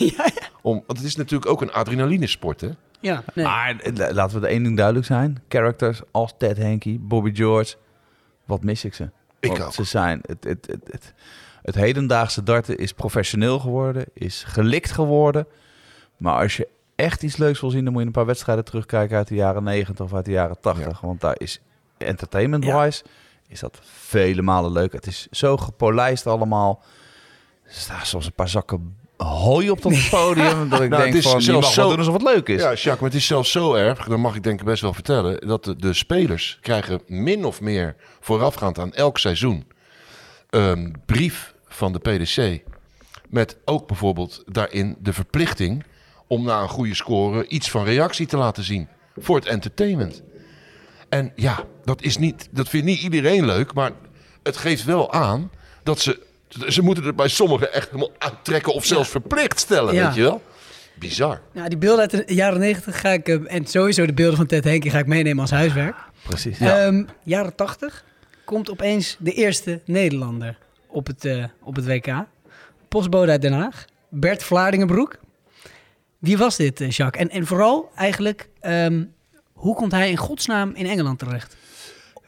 Om, 0.62 0.83
want 0.87 0.99
het 0.99 1.07
is 1.07 1.16
natuurlijk 1.16 1.51
ook 1.51 1.62
een 1.62 1.73
adrenalinesport, 1.73 2.61
hè? 2.61 2.68
Ja, 3.01 3.23
nee. 3.35 3.44
Maar 3.44 3.77
eh, 3.81 3.92
laten 4.14 4.40
we 4.40 4.47
er 4.47 4.53
één 4.53 4.62
ding 4.62 4.77
duidelijk 4.77 5.07
zijn. 5.07 5.42
Characters 5.49 6.01
als 6.11 6.35
Ted 6.38 6.57
Henke, 6.57 6.97
Bobby 7.01 7.35
George. 7.35 7.75
Wat 8.44 8.62
mis 8.64 8.85
ik 8.85 8.94
ze? 8.94 9.11
Ik 9.40 9.49
Want 9.49 9.62
ook. 9.62 9.73
Ze 9.73 9.85
zijn... 9.85 10.21
Het, 10.27 10.44
het, 10.44 10.66
het, 10.66 10.81
het, 10.90 11.14
het 11.62 11.75
hedendaagse 11.75 12.42
darten 12.42 12.79
is 12.79 12.92
professioneel 12.92 13.59
geworden. 13.59 14.05
Is 14.14 14.42
gelikt 14.47 14.90
geworden. 14.92 15.47
Maar 16.16 16.42
als 16.42 16.57
je 16.57 16.68
echt 16.97 17.23
iets 17.23 17.37
leuks 17.37 17.61
wil 17.61 17.71
zien... 17.71 17.83
dan 17.85 17.92
moet 17.92 18.01
je 18.03 18.07
een 18.07 18.12
paar 18.12 18.27
wedstrijden 18.27 18.64
terugkijken 18.64 19.16
uit 19.16 19.29
de 19.29 19.35
jaren 19.35 19.62
90 19.62 20.05
of 20.05 20.14
uit 20.14 20.25
de 20.25 20.31
jaren 20.31 20.61
80. 20.61 21.01
Want 21.01 21.21
daar 21.21 21.35
is 21.38 21.61
entertainment-wise... 21.99 23.03
is 23.49 23.61
dat 23.61 23.79
vele 23.83 24.42
malen 24.42 24.73
leuk. 24.73 24.92
Het 24.92 25.07
is 25.07 25.27
zo 25.31 25.57
gepolijst 25.57 26.27
allemaal. 26.27 26.83
Er 27.64 27.73
staan 27.75 28.07
soms 28.07 28.27
een 28.27 28.33
paar 28.33 28.49
zakken 28.49 28.97
hooi 29.16 29.71
op 29.71 29.83
dat 29.83 29.92
podium. 30.11 30.68
dat 30.68 30.81
ik 30.81 30.88
Nou, 30.88 31.03
denk 31.03 31.14
het 31.14 31.25
is 31.25 31.31
van, 31.31 31.42
zelfs 31.42 31.64
mag 31.66 31.75
zo- 31.75 31.88
doen 31.88 31.99
alsof 31.99 32.12
het 32.12 32.23
leuk 32.23 32.49
is. 32.49 32.61
Ja, 32.61 32.68
Jacques, 32.68 32.94
maar 32.94 33.11
het 33.11 33.14
is 33.14 33.27
zelfs 33.27 33.51
zo 33.51 33.75
erg, 33.75 34.07
dan 34.09 34.21
mag 34.21 34.35
ik 34.37 34.42
denk 34.42 34.61
ik 34.61 34.66
best 34.66 34.83
wel 34.83 34.92
vertellen, 34.94 35.47
dat 35.47 35.64
de, 35.64 35.77
de 35.77 35.92
spelers 35.92 36.59
krijgen 36.61 37.01
min 37.07 37.44
of 37.44 37.61
meer 37.61 37.97
voorafgaand 38.21 38.79
aan 38.79 38.92
elk 38.92 39.18
seizoen 39.18 39.66
ehm, 40.51 40.91
brief 41.07 41.55
van 41.69 41.93
de 41.93 41.99
PDC. 41.99 42.63
Met 43.29 43.57
ook 43.65 43.87
bijvoorbeeld 43.87 44.43
daarin 44.47 44.97
de 45.01 45.13
verplichting 45.13 45.85
om 46.27 46.45
na 46.45 46.61
een 46.61 46.69
goede 46.69 46.95
score 46.95 47.47
iets 47.47 47.71
van 47.71 47.85
reactie 47.85 48.27
te 48.27 48.37
laten 48.37 48.65
zien. 48.65 48.89
Voor 49.17 49.37
het 49.37 49.47
entertainment. 49.47 50.23
En 51.09 51.33
ja, 51.35 51.65
dat, 51.85 52.03
is 52.03 52.19
niet, 52.19 52.49
dat 52.51 52.69
vindt 52.69 52.87
niet 52.87 53.03
iedereen 53.03 53.45
leuk, 53.47 53.75
maar 53.75 53.91
het 54.43 54.57
geeft 54.57 54.85
wel 54.85 55.13
aan 55.13 55.51
dat 55.83 56.01
ze. 56.01 56.27
Ze 56.69 56.83
moeten 56.83 57.05
het 57.05 57.17
bij 57.17 57.29
sommigen 57.29 57.73
echt 57.73 57.87
helemaal 57.87 58.13
uittrekken 58.19 58.73
of 58.75 58.85
zelfs 58.85 59.09
verplicht 59.09 59.59
stellen, 59.61 59.95
Ja. 59.95 60.07
weet 60.07 60.15
je 60.15 60.23
wel? 60.23 60.43
Bizar. 60.99 61.41
Nou, 61.53 61.69
die 61.69 61.79
beelden 61.79 62.01
uit 62.01 62.29
de 62.29 62.35
jaren 62.35 62.59
90 62.61 63.01
ga 63.01 63.09
ik, 63.11 63.29
eh, 63.29 63.37
en 63.55 63.67
sowieso 63.67 64.07
de 64.07 64.13
beelden 64.13 64.37
van 64.37 64.47
Ted 64.47 64.65
Henke 64.65 64.91
ga 64.91 64.99
ik 64.99 65.07
meenemen 65.07 65.41
als 65.41 65.51
huiswerk. 65.51 65.97
Precies. 66.23 66.59
Ehm, 66.59 67.05
jaren 67.23 67.55
80 67.55 68.05
komt 68.49 68.71
opeens 68.71 69.17
de 69.19 69.33
eerste 69.33 69.81
Nederlander 69.85 70.59
op 70.87 71.07
het, 71.07 71.25
eh, 71.25 71.45
op 71.63 71.77
het 71.77 71.87
WK. 71.87 72.25
Postbode 72.89 73.31
uit 73.31 73.43
Den 73.43 73.53
Haag, 73.53 73.85
Bert 74.09 74.43
Vlaardingenbroek. 74.43 75.19
Wie 76.19 76.39
was 76.39 76.57
dit, 76.57 76.81
eh, 76.81 76.91
Jacques? 76.91 77.23
En, 77.25 77.31
en 77.31 77.47
vooral 77.47 77.91
eigenlijk, 77.95 78.49
ehm, 78.61 79.05
hoe 79.53 79.75
komt 79.75 79.93
hij 79.93 80.11
in 80.11 80.17
godsnaam 80.17 80.71
in 80.75 80.87
Engeland 80.87 81.19
terecht? 81.19 81.57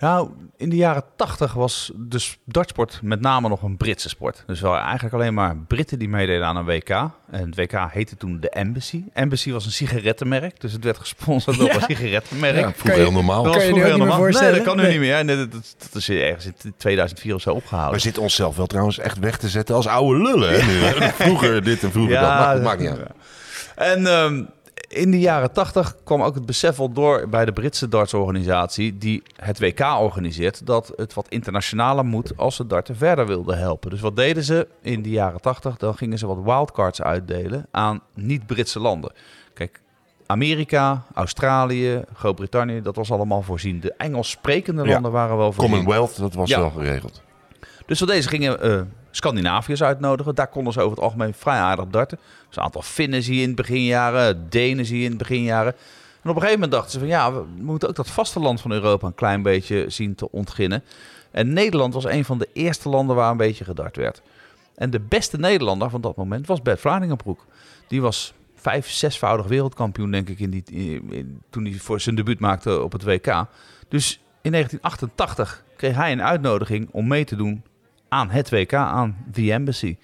Nou, 0.00 0.30
in 0.56 0.68
de 0.70 0.76
jaren 0.76 1.02
tachtig 1.16 1.52
was 1.52 1.90
de 1.94 2.20
dartsport 2.44 2.98
met 3.02 3.20
name 3.20 3.48
nog 3.48 3.62
een 3.62 3.76
Britse 3.76 4.08
sport. 4.08 4.42
Dus 4.46 4.60
wel 4.60 4.76
eigenlijk 4.76 5.14
alleen 5.14 5.34
maar 5.34 5.56
Britten 5.56 5.98
die 5.98 6.08
meededen 6.08 6.46
aan 6.46 6.56
een 6.56 6.64
WK. 6.64 6.88
En 6.88 7.10
het 7.30 7.56
WK 7.56 7.72
heette 7.90 8.16
toen 8.16 8.40
de 8.40 8.50
Embassy. 8.50 9.04
Embassy 9.12 9.52
was 9.52 9.64
een 9.64 9.72
sigarettenmerk, 9.72 10.60
dus 10.60 10.72
het 10.72 10.84
werd 10.84 10.98
gesponsord 10.98 11.58
door 11.58 11.66
Ja. 11.66 11.74
een 11.74 11.80
sigarettenmerk. 11.80 12.56
Ja, 12.56 12.72
vroeger 12.76 13.00
heel 13.00 13.12
normaal. 13.12 13.42
Dat 13.42 13.54
was 13.54 13.62
vroeger 13.64 13.86
heel 13.86 13.96
meer 13.98 14.06
normaal. 14.06 14.28
Nee, 14.28 14.52
dat 14.52 14.62
kan 14.62 14.76
nu 14.76 14.82
Nee. 14.82 14.90
niet 14.90 15.00
meer. 15.00 15.24
Nee, 15.24 15.36
dat, 15.36 15.52
dat, 15.52 15.74
dat 15.78 15.94
is 15.94 16.08
ergens 16.08 16.46
in 16.46 16.74
2004 16.76 17.34
of 17.34 17.40
zo 17.40 17.50
opgehouden. 17.54 17.94
We 17.94 18.00
zitten 18.02 18.22
onszelf 18.22 18.56
wel 18.56 18.66
trouwens 18.66 18.98
echt 18.98 19.18
weg 19.18 19.36
te 19.38 19.48
zetten 19.48 19.74
als 19.74 19.86
oude 19.86 20.22
lullen. 20.22 20.50
Hè, 20.60 20.66
nu, 20.66 20.72
hè? 20.80 21.08
Vroeger 21.24 21.64
dit 21.64 21.82
en 21.82 21.90
vroeger 21.90 22.14
dat. 22.14 22.28
Maar, 22.28 22.60
maakt 22.60 22.80
niet 22.80 22.88
uit. 22.88 23.00
En 23.76 24.06
ehm, 24.06 24.42
in 24.92 25.10
de 25.10 25.18
jaren 25.20 25.52
tachtig 25.52 25.96
kwam 26.04 26.22
ook 26.22 26.34
het 26.34 26.46
besef 26.46 26.76
wel 26.76 26.92
door 26.92 27.28
bij 27.28 27.44
de 27.44 27.52
Britse 27.52 27.88
dartsorganisatie, 27.88 28.98
die 28.98 29.22
het 29.36 29.58
WK 29.58 29.80
organiseert, 29.80 30.66
dat 30.66 30.92
het 30.96 31.14
wat 31.14 31.28
internationaler 31.28 32.04
moet 32.04 32.36
als 32.36 32.56
ze 32.56 32.66
darten 32.66 32.96
verder 32.96 33.26
wilden 33.26 33.58
helpen. 33.58 33.90
Dus 33.90 34.00
wat 34.00 34.16
deden 34.16 34.44
ze 34.44 34.68
in 34.82 35.02
de 35.02 35.10
jaren 35.10 35.40
tachtig? 35.40 35.76
Dan 35.76 35.94
gingen 35.96 36.18
ze 36.18 36.26
wat 36.26 36.42
wildcards 36.42 37.02
uitdelen 37.02 37.66
aan 37.70 38.00
niet-Britse 38.14 38.80
landen. 38.80 39.12
Kijk, 39.54 39.80
Amerika, 40.26 41.02
Australië, 41.14 42.02
Groot-Brittannië, 42.14 42.82
dat 42.82 42.96
was 42.96 43.10
allemaal 43.10 43.42
voorzien. 43.42 43.80
De 43.80 43.94
Engels 43.96 44.30
sprekende 44.30 44.84
Ja. 44.84 44.92
landen 44.92 45.12
waren 45.12 45.36
wel 45.36 45.52
voorzien. 45.52 45.72
Commonwealth, 45.72 46.18
dat 46.18 46.34
was 46.34 46.50
wel 46.54 46.70
geregeld. 46.70 47.22
Dus 47.86 48.00
wat 48.00 48.08
deze 48.08 48.28
gingen 48.28 48.60
eh 48.62 48.80
Scandinaviërs 49.12 49.82
uitnodigen. 49.82 50.34
Daar 50.34 50.48
konden 50.48 50.72
ze 50.72 50.80
over 50.80 50.90
het 50.90 51.00
algemeen 51.04 51.34
vrij 51.34 51.58
aardig 51.58 51.86
darten. 51.86 52.18
Dus 52.50 52.58
een 52.58 52.64
aantal 52.64 52.82
Finnen 52.82 53.22
zie 53.22 53.34
je 53.34 53.40
in 53.40 53.46
het 53.46 53.56
beginjaren, 53.56 54.50
Denen 54.50 54.84
zie 54.84 54.98
je 54.98 55.04
in 55.04 55.10
het 55.10 55.18
beginjaren. 55.18 55.74
En 56.22 56.30
op 56.30 56.36
een 56.36 56.42
gegeven 56.42 56.52
moment 56.52 56.72
dachten 56.72 56.90
ze 56.90 56.98
van 56.98 57.08
ja, 57.08 57.32
we 57.32 57.44
moeten 57.56 57.88
ook 57.88 57.94
dat 57.94 58.10
vasteland 58.10 58.60
van 58.60 58.72
Europa 58.72 59.06
een 59.06 59.14
klein 59.14 59.42
beetje 59.42 59.84
zien 59.88 60.14
te 60.14 60.30
ontginnen. 60.30 60.82
En 61.30 61.52
Nederland 61.52 61.94
was 61.94 62.04
een 62.04 62.24
van 62.24 62.38
de 62.38 62.48
eerste 62.52 62.88
landen 62.88 63.16
waar 63.16 63.30
een 63.30 63.36
beetje 63.36 63.64
gedart 63.64 63.96
werd. 63.96 64.22
En 64.74 64.90
de 64.90 65.00
beste 65.00 65.38
Nederlander 65.38 65.90
van 65.90 66.00
dat 66.00 66.16
moment 66.16 66.46
was 66.46 66.62
Bert 66.62 66.80
Vlaardingenbroek. 66.80 67.46
Die 67.88 68.02
was 68.02 68.34
vijf, 68.54 68.90
zesvoudig 68.90 69.46
wereldkampioen, 69.46 70.10
denk 70.10 70.28
ik, 70.28 70.38
in 70.38 70.50
die, 70.50 70.64
toen 71.50 71.64
hij 71.64 71.74
voor 71.74 72.00
zijn 72.00 72.14
debuut 72.14 72.40
maakte 72.40 72.82
op 72.82 72.92
het 72.92 73.04
WK. 73.04 73.44
Dus 73.88 74.20
in 74.42 74.50
1988 74.50 75.64
kreeg 75.76 75.94
hij 75.94 76.12
een 76.12 76.22
uitnodiging 76.22 76.88
om 76.90 77.06
mee 77.06 77.24
te 77.24 77.36
doen 77.36 77.62
aan 78.08 78.30
het 78.30 78.50
WK, 78.50 78.74
aan 78.74 79.16
The 79.32 79.52
Embassy. 79.52 79.96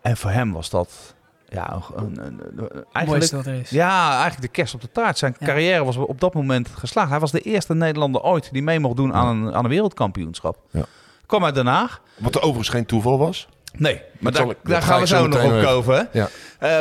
En 0.00 0.16
voor 0.16 0.30
hem 0.30 0.52
was 0.52 0.70
dat 0.70 1.14
ja, 1.50 1.80
een, 1.96 2.04
een, 2.04 2.20
een- 2.26 2.40
een- 2.56 2.84
eigenlijk, 2.92 3.46
er 3.46 3.54
is. 3.54 3.70
Ja, 3.70 4.10
eigenlijk 4.12 4.40
de 4.42 4.48
kerst 4.48 4.74
op 4.74 4.80
de 4.80 4.90
taart. 4.92 5.18
Zijn 5.18 5.36
carrière 5.38 5.84
was 5.84 5.96
op 5.96 6.20
dat 6.20 6.34
moment 6.34 6.68
geslaagd. 6.78 7.10
Hij 7.10 7.20
was 7.20 7.30
de 7.30 7.40
eerste 7.40 7.74
Nederlander 7.74 8.22
ooit 8.22 8.48
die 8.52 8.62
mee 8.62 8.80
mocht 8.80 8.96
doen 8.96 9.14
aan 9.14 9.36
een, 9.36 9.54
aan 9.54 9.64
een 9.64 9.70
wereldkampioenschap. 9.70 10.56
Ja. 10.70 10.84
Kwam 11.26 11.44
uit 11.44 11.54
Den 11.54 11.66
Haag. 11.66 12.00
Wat 12.18 12.36
overigens 12.40 12.68
geen 12.68 12.86
toeval 12.86 13.18
was. 13.18 13.48
Nee, 13.72 14.02
maar 14.18 14.32
Dat 14.32 14.42
daar, 14.42 14.50
ik- 14.50 14.56
daar 14.62 14.72
dat 14.74 14.82
ga 14.84 14.90
gaan 14.92 15.00
we 15.00 15.06
zo 15.06 15.26
nog 15.26 15.44
op 15.44 15.62
komen. 15.62 16.08
Ja. 16.12 16.28
Eh, 16.58 16.80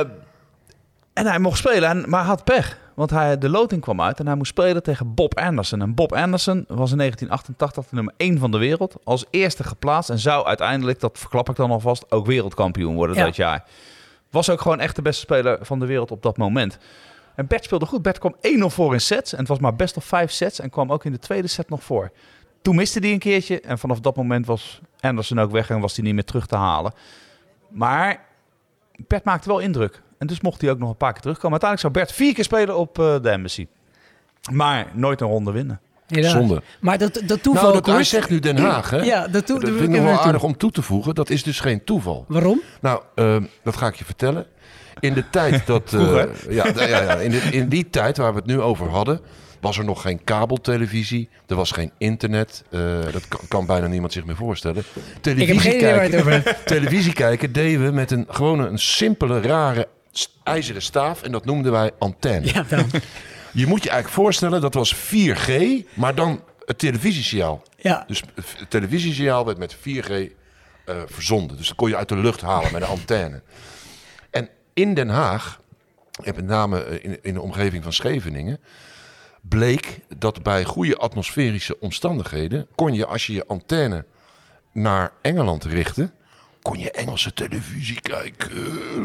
en 1.13 1.25
hij 1.27 1.39
mocht 1.39 1.58
spelen, 1.58 1.89
en, 1.89 2.10
maar 2.10 2.19
hij 2.19 2.29
had 2.29 2.43
pech. 2.43 2.77
Want 2.95 3.10
hij, 3.12 3.38
de 3.38 3.49
loting 3.49 3.82
kwam 3.82 4.01
uit 4.01 4.19
en 4.19 4.25
hij 4.27 4.36
moest 4.36 4.49
spelen 4.51 4.84
tegen 4.84 5.13
Bob 5.13 5.38
Anderson. 5.38 5.82
En 5.82 5.95
Bob 5.95 6.13
Anderson 6.13 6.65
was 6.67 6.91
in 6.91 6.97
1988 6.97 7.84
de 7.89 7.95
nummer 7.95 8.13
1 8.17 8.38
van 8.39 8.51
de 8.51 8.58
wereld. 8.58 8.95
Als 9.03 9.25
eerste 9.29 9.63
geplaatst 9.63 10.10
en 10.10 10.19
zou 10.19 10.45
uiteindelijk, 10.45 10.99
dat 10.99 11.17
verklap 11.17 11.49
ik 11.49 11.55
dan 11.55 11.71
alvast, 11.71 12.12
ook 12.12 12.25
wereldkampioen 12.25 12.95
worden 12.95 13.15
Ja. 13.15 13.23
dat 13.23 13.36
jaar. 13.36 13.63
Was 14.29 14.49
ook 14.49 14.61
gewoon 14.61 14.79
echt 14.79 14.95
de 14.95 15.01
beste 15.01 15.21
speler 15.21 15.57
van 15.61 15.79
de 15.79 15.85
wereld 15.85 16.11
op 16.11 16.21
dat 16.21 16.37
moment. 16.37 16.77
En 17.35 17.47
Bert 17.47 17.63
speelde 17.63 17.85
goed. 17.85 18.01
Bert 18.01 18.19
kwam 18.19 18.35
1-0 18.61 18.65
voor 18.65 18.93
in 18.93 19.01
sets. 19.01 19.33
En 19.33 19.39
het 19.39 19.47
was 19.47 19.59
maar 19.59 19.75
best 19.75 19.97
of 19.97 20.05
vijf 20.05 20.31
sets. 20.31 20.59
En 20.59 20.69
kwam 20.69 20.91
ook 20.91 21.05
in 21.05 21.11
de 21.11 21.19
tweede 21.19 21.47
set 21.47 21.69
nog 21.69 21.83
voor. 21.83 22.11
Toen 22.61 22.75
miste 22.75 22.99
hij 22.99 23.11
een 23.11 23.19
keertje. 23.19 23.61
En 23.61 23.79
vanaf 23.79 23.99
dat 23.99 24.15
moment 24.15 24.45
was 24.45 24.81
Anderson 24.99 25.39
ook 25.39 25.51
weg 25.51 25.69
en 25.69 25.79
was 25.79 25.95
hij 25.95 26.05
niet 26.05 26.13
meer 26.13 26.23
terug 26.23 26.45
te 26.45 26.55
halen. 26.55 26.93
Maar 27.69 28.25
Bert 29.07 29.23
maakte 29.23 29.49
wel 29.49 29.59
indruk. 29.59 30.01
En 30.17 30.27
dus 30.27 30.41
mocht 30.41 30.61
hij 30.61 30.71
ook 30.71 30.79
nog 30.79 30.89
een 30.89 30.97
paar 30.97 31.13
keer 31.13 31.21
terugkomen. 31.21 31.61
Uiteindelijk 31.61 31.95
zou 31.95 32.05
Bert 32.05 32.17
vier 32.17 32.33
keer 32.33 32.43
spelen 32.43 32.77
op 32.77 32.99
eh, 32.99 33.21
de 33.21 33.29
Embassy. 33.29 33.67
Maar 34.51 34.87
nooit 34.93 35.21
een 35.21 35.27
ronde 35.27 35.51
winnen. 35.51 35.81
Helaas. 36.10 36.32
Zonde. 36.32 36.62
Maar 36.80 36.98
dat, 36.98 37.22
dat 37.26 37.43
toeval... 37.43 37.72
Nou, 37.74 37.82
dat, 37.98 38.06
zegt 38.06 38.30
nu 38.30 38.39
Den 38.39 38.58
Haag, 38.58 38.89
hè? 38.89 38.98
Ja, 38.98 39.28
dat, 39.28 39.45
toe, 39.45 39.60
dat 39.60 39.69
vind 39.69 39.82
ik 39.82 39.89
nog 39.89 40.04
wel 40.04 40.19
aardig 40.19 40.43
om 40.43 40.58
toe 40.58 40.72
te 40.72 40.82
voegen. 40.82 41.15
Dat 41.15 41.30
is 41.30 41.43
dus 41.43 41.60
geen 41.60 41.84
toeval. 41.84 42.26
Waarom? 42.28 42.62
Nou, 42.82 43.02
ehm, 43.15 43.43
dat 43.63 43.78
ga 43.78 43.88
ik 43.88 43.95
je 43.95 44.06
vertellen. 44.06 44.45
In 45.00 45.13
de 45.13 45.24
tijd 45.30 45.65
dat... 45.67 45.93
eh, 45.93 46.24
ja, 46.50 46.65
ja, 46.76 46.86
ja, 46.88 47.13
in, 47.15 47.32
de- 47.32 47.38
in 47.52 47.69
die 47.69 47.89
tijd 47.89 48.17
waar 48.17 48.32
we 48.32 48.38
het 48.38 48.48
nu 48.48 48.62
over 48.62 48.88
hadden... 48.89 49.22
was 49.62 49.78
er 49.78 49.84
nog 49.86 50.02
geen 50.02 50.24
kabeltelevisie. 50.24 51.30
Er 51.48 51.56
was 51.56 51.72
geen 51.72 51.91
internet. 51.98 52.63
eh, 52.69 52.80
dat 53.12 53.28
kan, 53.28 53.39
kan 53.48 53.65
bijna 53.65 53.88
niemand 53.88 54.13
zich 54.13 54.26
meer 54.26 54.36
voorstellen. 54.36 54.84
Televisie 55.22 55.60
geen 55.60 55.76
idee 55.76 55.93
waar 55.93 56.04
je 56.04 56.10
het 56.10 56.19
over 56.19 56.41
kijken, 56.41 56.63
televisie 56.76 57.13
kijken 57.13 57.52
deden 57.52 57.86
we 57.86 57.91
met 57.91 58.12
een, 58.12 58.26
gewoon 58.30 58.60
een 58.60 58.80
simpele, 58.80 59.41
rare 59.41 59.88
ijzeren 60.43 60.82
staaf. 60.82 61.22
En 61.22 61.32
dat 61.32 61.45
noemden 61.45 61.72
wij 61.72 61.91
antenne. 62.00 62.48
Ja, 62.54 62.65
dan. 62.69 62.86
Je 63.51 63.67
moet 63.67 63.83
je 63.83 63.89
eigenlijk 63.89 64.21
voorstellen, 64.21 64.62
dat 64.62 64.73
was 64.73 64.95
4G, 64.95 65.53
maar 65.93 66.15
dan 66.15 66.43
het 66.65 66.79
televisiesignaal. 66.79 67.63
Ja. 67.77 68.03
Dus 68.07 68.23
het 68.35 68.69
televisiesignaal 68.69 69.45
werd 69.45 69.57
met 69.57 69.75
4G 69.75 70.12
eh, 70.85 71.01
verzonden. 71.05 71.57
Dus 71.57 71.67
dat 71.67 71.75
kon 71.75 71.89
je 71.89 71.95
uit 71.95 72.09
de 72.09 72.17
lucht 72.17 72.41
halen 72.41 72.71
met 72.71 72.81
een 72.81 72.88
antenne. 72.88 73.41
En 74.29 74.49
in 74.73 74.93
Den 74.93 75.09
Haag, 75.09 75.62
en 76.23 76.35
met 76.35 76.45
name 76.45 76.83
eh, 76.83 77.03
in, 77.03 77.19
in 77.21 77.33
de 77.33 77.41
omgeving 77.41 77.83
van 77.83 77.93
Scheveningen, 77.93 78.59
bleek 79.41 79.99
dat 80.17 80.43
bij 80.43 80.63
goede 80.63 80.97
atmosferische 80.97 81.79
omstandigheden 81.79 82.67
kon 82.75 82.93
je, 82.93 83.05
als 83.05 83.27
je 83.27 83.33
je 83.33 83.45
antenne 83.47 84.05
naar 84.71 85.12
Engeland 85.21 85.63
richtte, 85.63 86.12
kon 86.69 86.79
je 86.79 86.91
Engelse 86.91 87.34
televisie 87.34 88.01
kijken. 88.01 88.51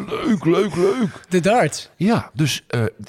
Leuk, 0.09 0.44
leuk, 0.44 0.74
leuk. 0.77 1.09
De 1.29 1.40
darts. 1.40 1.90
Ja, 1.96 2.31
dus 2.33 2.64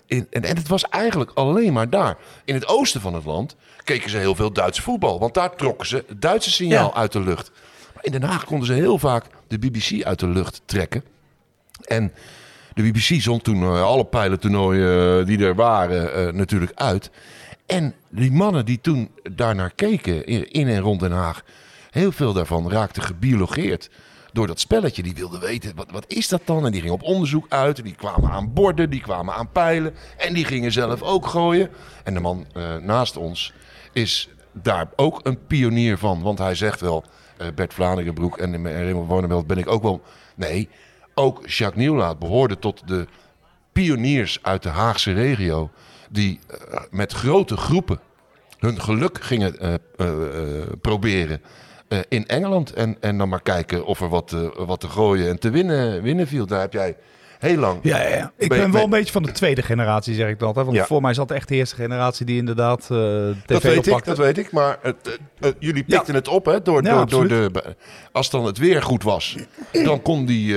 in, 0.06 0.28
en, 0.30 0.44
en 0.44 0.56
het 0.56 0.68
was 0.68 0.84
eigenlijk 0.84 1.32
alleen 1.34 1.74
maar 1.74 1.90
daar. 1.90 2.18
In 2.46 2.54
het 2.54 2.68
oosten 2.68 3.02
van 3.02 3.14
het 3.14 3.26
land 3.26 3.56
keken 3.84 4.10
ze 4.10 4.18
heel 4.18 4.36
veel 4.36 4.54
Duits 4.54 4.80
voetbal. 4.80 5.20
Want 5.20 5.34
daar 5.34 5.56
trokken 5.56 5.88
ze 5.88 6.04
het 6.08 6.22
Duitse 6.22 6.52
signaal 6.52 6.92
Ja. 6.94 7.00
uit 7.00 7.12
de 7.12 7.20
lucht. 7.20 7.52
Maar 7.94 8.04
in 8.06 8.12
Den 8.12 8.24
Haag 8.24 8.46
konden 8.46 8.68
ze 8.68 8.74
heel 8.74 8.98
vaak 8.98 9.26
de 9.48 9.60
BBC 9.60 10.04
uit 10.04 10.20
de 10.20 10.28
lucht 10.28 10.62
trekken. 10.66 11.04
En 11.82 12.14
de 12.74 12.84
BBC 12.84 13.22
zond 13.22 13.44
toen 13.44 13.62
eh, 13.62 13.84
alle 13.84 14.06
pijlentoernooien 14.06 15.20
eh, 15.20 15.26
die 15.26 15.46
er 15.46 15.56
waren 15.56 16.36
natuurlijk 16.36 16.72
uit. 16.76 17.10
En 17.66 17.94
die 18.10 18.32
mannen 18.32 18.66
die 18.66 18.82
toen 18.82 19.12
daarnaar 19.32 19.72
keken 19.76 20.26
in, 20.26 20.52
in 20.52 20.68
en 20.68 20.80
rond 20.80 21.00
Den 21.00 21.12
Haag... 21.12 21.44
heel 21.92 22.12
veel 22.12 22.34
daarvan 22.34 22.72
raakten 22.72 23.04
gebiologeerd 23.04 23.90
door 24.36 24.48
dat 24.48 24.60
spelletje. 24.60 25.04
Die 25.04 25.16
wilden 25.16 25.40
weten, 25.40 25.76
wat, 25.76 25.92
wat 25.92 26.06
is 26.08 26.28
dat 26.28 26.42
dan? 26.46 26.66
En 26.66 26.72
die 26.72 26.82
gingen 26.82 26.96
op 26.96 27.04
onderzoek 27.04 27.46
uit. 27.50 27.78
En 27.78 27.84
die 27.84 27.96
kwamen 27.96 28.32
aan 28.32 28.54
borden, 28.54 28.90
die 28.90 29.02
kwamen 29.02 29.34
aan 29.34 29.52
pijlen. 29.52 29.94
En 30.18 30.34
die 30.34 30.46
gingen 30.46 30.72
zelf 30.72 31.02
ook 31.02 31.28
gooien. 31.28 31.70
En 32.04 32.14
de 32.14 32.20
man 32.20 32.46
eh, 32.54 32.76
naast 32.76 33.18
ons 33.18 33.54
is 33.94 34.30
daar 34.52 34.90
ook 34.96 35.20
een 35.24 35.46
pionier 35.48 35.98
van. 35.98 36.22
Want 36.22 36.40
hij 36.40 36.56
zegt 36.56 36.82
wel, 36.82 37.04
eh, 37.38 37.48
Bert 37.56 37.74
Vlaanderen-Broek 37.74 38.38
en 38.38 38.72
Raymond 38.72 39.10
Warneveld 39.10 39.48
ben 39.48 39.58
ik 39.58 39.68
ook 39.68 39.84
wel... 39.84 40.02
Nee, 40.36 40.70
ook 41.14 41.48
Jacques 41.48 41.84
Nieuwlaat 41.84 42.20
behoorde 42.20 42.60
tot 42.60 42.88
de 42.88 43.08
pioniers 43.72 44.40
uit 44.42 44.64
de 44.64 44.70
Haagse 44.70 45.14
regio... 45.14 45.70
die 46.10 46.40
eh, 46.48 46.80
met 46.92 47.14
grote 47.14 47.58
groepen 47.58 48.00
hun 48.60 48.82
geluk 48.82 49.24
gingen 49.24 49.80
proberen 50.82 51.42
eh, 51.88 52.00
in 52.10 52.28
Engeland. 52.28 52.74
En, 52.74 52.98
en 53.00 53.18
dan 53.18 53.30
maar 53.30 53.42
kijken 53.42 53.86
of 53.86 54.02
er 54.02 54.10
wat, 54.10 54.32
eh, 54.34 54.66
wat 54.66 54.80
te 54.80 54.88
gooien 54.88 55.30
en 55.30 55.40
te 55.40 55.50
winnen, 55.50 56.02
winnen 56.02 56.28
viel. 56.28 56.46
Daar 56.46 56.60
heb 56.62 56.74
jij 56.74 56.96
heel 57.40 57.58
lang. 57.58 57.80
Ja, 57.82 58.02
ja, 58.02 58.08
ja. 58.16 58.32
Ik 58.38 58.50
Ben- 58.50 58.60
ben 58.60 58.72
wel 58.72 58.84
een 58.84 58.90
beetje 58.90 59.12
van 59.12 59.24
de 59.24 59.32
tweede 59.32 59.62
generatie, 59.62 60.14
zeg 60.16 60.30
ik 60.30 60.40
dan 60.40 60.48
altijd. 60.48 60.66
Want 60.66 60.78
Ja. 60.78 60.86
voor 60.86 61.02
mij 61.02 61.14
dat 61.14 61.32
echt 61.32 61.48
de 61.48 61.56
eerste 61.56 61.76
generatie 61.76 62.26
die 62.26 62.38
inderdaad 62.38 62.80
eh 62.82 62.88
tv 62.88 63.32
Dat 63.46 63.62
weet 63.64 63.88
ik, 63.88 64.04
dat 64.06 64.18
weet 64.18 64.38
ik. 64.38 64.52
Maar 64.52 64.78
het, 64.82 65.18
jullie 65.60 65.84
pikten 65.84 66.16
het 66.16 66.28
op, 66.28 66.46
hè? 66.46 66.62
Door, 66.62 66.84
door, 66.84 67.10
door 67.10 67.28
de, 67.28 67.52
als 68.12 68.30
dan 68.30 68.46
het 68.46 68.58
weer 68.58 68.84
goed 68.84 69.04
was, 69.04 69.36
dan 69.72 70.02
kon 70.02 70.26
die, 70.26 70.54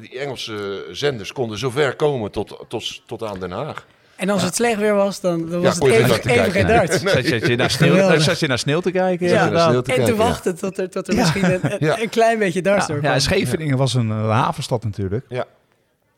die 0.00 0.18
Engelse 0.18 0.86
zenders 0.90 1.32
konden 1.32 1.58
zover 1.58 1.96
komen 1.96 2.30
tot, 2.30 2.64
tot, 2.68 3.02
tot 3.06 3.22
aan 3.22 3.38
Den 3.40 3.50
Haag. 3.50 3.86
En 4.16 4.30
als 4.30 4.42
het 4.42 4.54
slecht 4.54 4.78
weer 4.78 4.94
was, 4.94 5.20
dan, 5.20 5.48
dan 5.50 5.62
was 5.62 5.74
het 5.74 5.84
even, 5.84 6.50
geen 6.50 6.66
darts. 6.66 7.02
Nee. 7.02 7.12
Zat 7.14 7.28
je, 7.28 7.48
je 7.50 7.56
naar 7.56 7.70
sneeuw, 7.70 8.18
zat 8.20 8.40
je 8.40 8.46
naar 8.46 8.58
sneeuw 8.58 8.80
te 8.80 8.90
kijken? 8.90 9.28
Ja, 9.28 9.38
inderdaad. 9.44 9.68
sneeuw 9.68 9.80
te 9.82 9.90
en 9.92 9.96
te 9.98 10.02
kijken, 10.04 10.16
wachten 10.26 10.56
tot 10.58 10.78
er, 10.78 10.90
tot 10.90 11.08
er 11.08 11.14
misschien 11.16 11.44
een, 11.44 11.60
een- 11.62 11.76
Ja. 11.80 12.00
een 12.00 12.08
klein 12.08 12.38
beetje 12.38 12.62
darts 12.62 12.86
Ja, 12.86 12.94
door 12.94 13.02
ja. 13.02 13.18
Scheveningen 13.18 13.76
was 13.76 13.94
een 13.94 14.10
eh, 14.10 14.30
havenstad 14.30 14.84
natuurlijk. 14.84 15.24
Ja. 15.28 15.44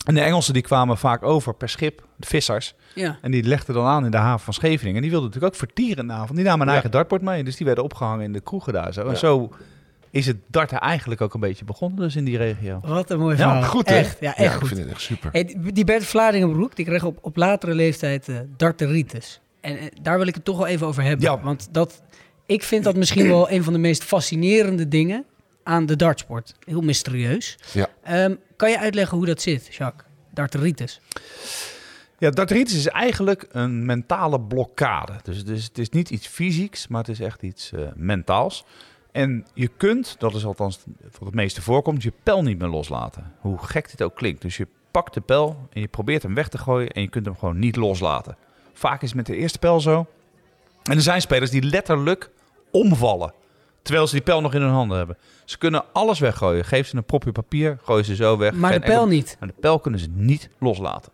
En 0.07 0.15
de 0.15 0.21
Engelsen 0.21 0.53
die 0.53 0.63
kwamen 0.63 0.99
vaak 0.99 1.23
over 1.23 1.55
per 1.55 1.69
schip, 1.69 2.03
de 2.17 2.27
vissers. 2.27 2.75
Ja. 2.95 3.19
En 3.23 3.31
die 3.31 3.43
legden 3.43 3.75
dan 3.75 3.87
aan 3.87 4.05
in 4.05 4.11
de 4.11 4.17
haven 4.17 4.45
van 4.45 4.55
Scheveningen. 4.55 4.95
En 4.97 5.03
die 5.03 5.11
wilden 5.11 5.29
natuurlijk 5.29 5.55
ook 5.55 5.61
vertieren 5.61 5.97
in 5.99 6.07
de 6.07 6.13
avond. 6.13 6.35
Die 6.35 6.45
namen 6.45 6.61
een 6.61 6.67
Ja. 6.67 6.73
eigen 6.73 6.91
dartbord 6.91 7.23
mee. 7.23 7.45
Dus 7.45 7.57
die 7.57 7.67
werden 7.67 7.85
opgehangen 7.85 8.25
in 8.25 8.33
de 8.33 8.41
kroegen 8.41 8.73
daar 8.73 8.93
zo. 8.93 9.07
En 9.09 9.17
zo 9.17 9.53
is 10.11 10.27
het 10.27 10.37
darten 10.47 10.79
eigenlijk 10.79 11.21
ook 11.21 11.35
een 11.35 11.41
beetje 11.41 11.65
begonnen 11.65 11.99
dus 11.99 12.17
in 12.17 12.25
die 12.25 12.37
regio. 12.37 12.81
Wat 12.83 13.11
een 13.11 13.19
mooi 13.19 13.37
Ja, 13.37 13.43
verhaal. 13.43 13.63
Goed, 13.71 13.89
hè? 13.89 13.97
Echt, 13.97 14.21
ja, 14.21 14.37
echt 14.37 14.55
ik 14.55 14.59
goed. 14.59 14.69
vind 14.69 14.81
het 14.81 14.91
echt 14.91 15.01
super. 15.01 15.31
Hey, 15.33 15.57
die 15.73 15.85
Bert 15.85 16.05
Vladingenbroek, 16.05 16.77
die 16.77 16.85
kreeg 16.85 17.05
op, 17.05 17.19
op 17.21 17.37
latere 17.37 17.75
leeftijd 17.75 18.29
eh 18.29 18.37
darteritis. 18.57 19.41
En 19.61 19.79
eh, 19.79 19.87
daar 20.03 20.19
wil 20.19 20.27
ik 20.27 20.35
het 20.35 20.45
toch 20.45 20.57
wel 20.57 20.67
even 20.67 20.87
over 20.87 21.03
hebben. 21.03 21.31
Ja. 21.31 21.41
Want 21.41 21.69
dat, 21.71 22.03
ik 22.47 22.63
vind 22.63 22.85
dat 22.85 22.97
misschien 22.97 23.29
wel 23.29 23.51
een 23.51 23.65
van 23.65 23.73
de 23.73 23.79
meest 23.79 24.05
fascinerende 24.05 24.89
dingen 24.89 25.25
aan 25.63 25.87
de 25.87 25.97
dartsport. 25.97 26.55
Heel 26.65 26.81
mysterieus. 26.81 27.59
Ja. 27.73 27.89
Ehm, 28.03 28.35
kan 28.57 28.71
je 28.71 28.79
uitleggen 28.79 29.17
hoe 29.17 29.27
dat 29.27 29.43
zit, 29.43 29.75
Jacques? 29.75 30.07
Darteritis. 30.31 31.01
Ja, 32.19 32.31
darteritis 32.31 32.77
is 32.77 32.87
eigenlijk 32.87 33.47
een 33.51 33.87
mentale 33.87 34.41
blokkade. 34.41 35.13
Dus, 35.23 35.45
dus 35.45 35.65
het 35.65 35.79
is 35.79 35.89
niet 35.91 36.11
iets 36.11 36.27
fysieks, 36.27 36.89
maar 36.89 37.01
het 37.01 37.09
is 37.09 37.21
echt 37.21 37.43
iets 37.43 37.73
eh, 37.73 37.81
mentaals. 37.95 38.65
En 39.19 39.47
je 39.55 39.69
kunt, 39.77 40.17
dat 40.19 40.35
is 40.35 40.45
althans 40.45 40.81
wat 41.03 41.21
het 41.21 41.35
meeste 41.35 41.63
voorkomt, 41.63 42.03
je 42.03 42.13
pijl 42.23 42.43
niet 42.43 42.59
meer 42.59 42.69
loslaten. 42.69 43.33
Hoe 43.41 43.59
gek 43.59 43.91
dit 43.91 44.03
ook 44.03 44.15
klinkt. 44.15 44.43
Dus 44.43 44.57
je 44.57 44.67
pakt 44.91 45.15
de 45.15 45.21
pijl 45.21 45.69
en 45.73 45.81
je 45.81 45.89
probeert 45.89 46.23
hem 46.23 46.35
weg 46.35 46.49
te 46.49 46.59
gooien 46.59 46.91
en 46.91 47.03
je 47.03 47.09
kunt 47.09 47.25
hem 47.27 47.37
gewoon 47.37 47.59
niet 47.59 47.77
loslaten. 47.77 48.37
Vaak 48.73 49.03
is 49.03 49.09
het 49.09 49.17
met 49.17 49.27
de 49.27 49.37
eerste 49.37 49.59
pijl 49.59 49.81
zo. 49.81 50.07
En 50.83 50.97
er 50.97 51.03
zijn 51.03 51.21
spelers 51.21 51.51
die 51.51 51.63
letterlijk 51.63 52.31
omvallen. 52.71 53.33
Terwijl 53.83 54.07
ze 54.07 54.15
die 54.15 54.23
pijl 54.25 54.41
nog 54.41 54.55
in 54.55 54.61
hun 54.61 54.71
handen 54.71 54.97
hebben. 54.97 55.17
Ze 55.45 55.59
kunnen 55.59 55.85
alles 55.93 56.19
weggooien. 56.19 56.65
Geef 56.65 56.89
ze 56.89 56.97
een 56.97 57.05
propje 57.05 57.33
papier, 57.33 57.79
gooi 57.83 58.03
ze 58.03 58.15
zo 58.15 58.37
weg. 58.37 58.53
Maar 58.53 58.73
de 58.73 58.81
pijl 58.81 58.93
enkel- 58.93 59.07
niet. 59.07 59.37
Maar 59.39 59.49
de 59.49 59.55
pijl 59.61 59.79
kunnen 59.79 60.01
ze 60.01 60.09
niet 60.11 60.49
loslaten. 60.59 61.13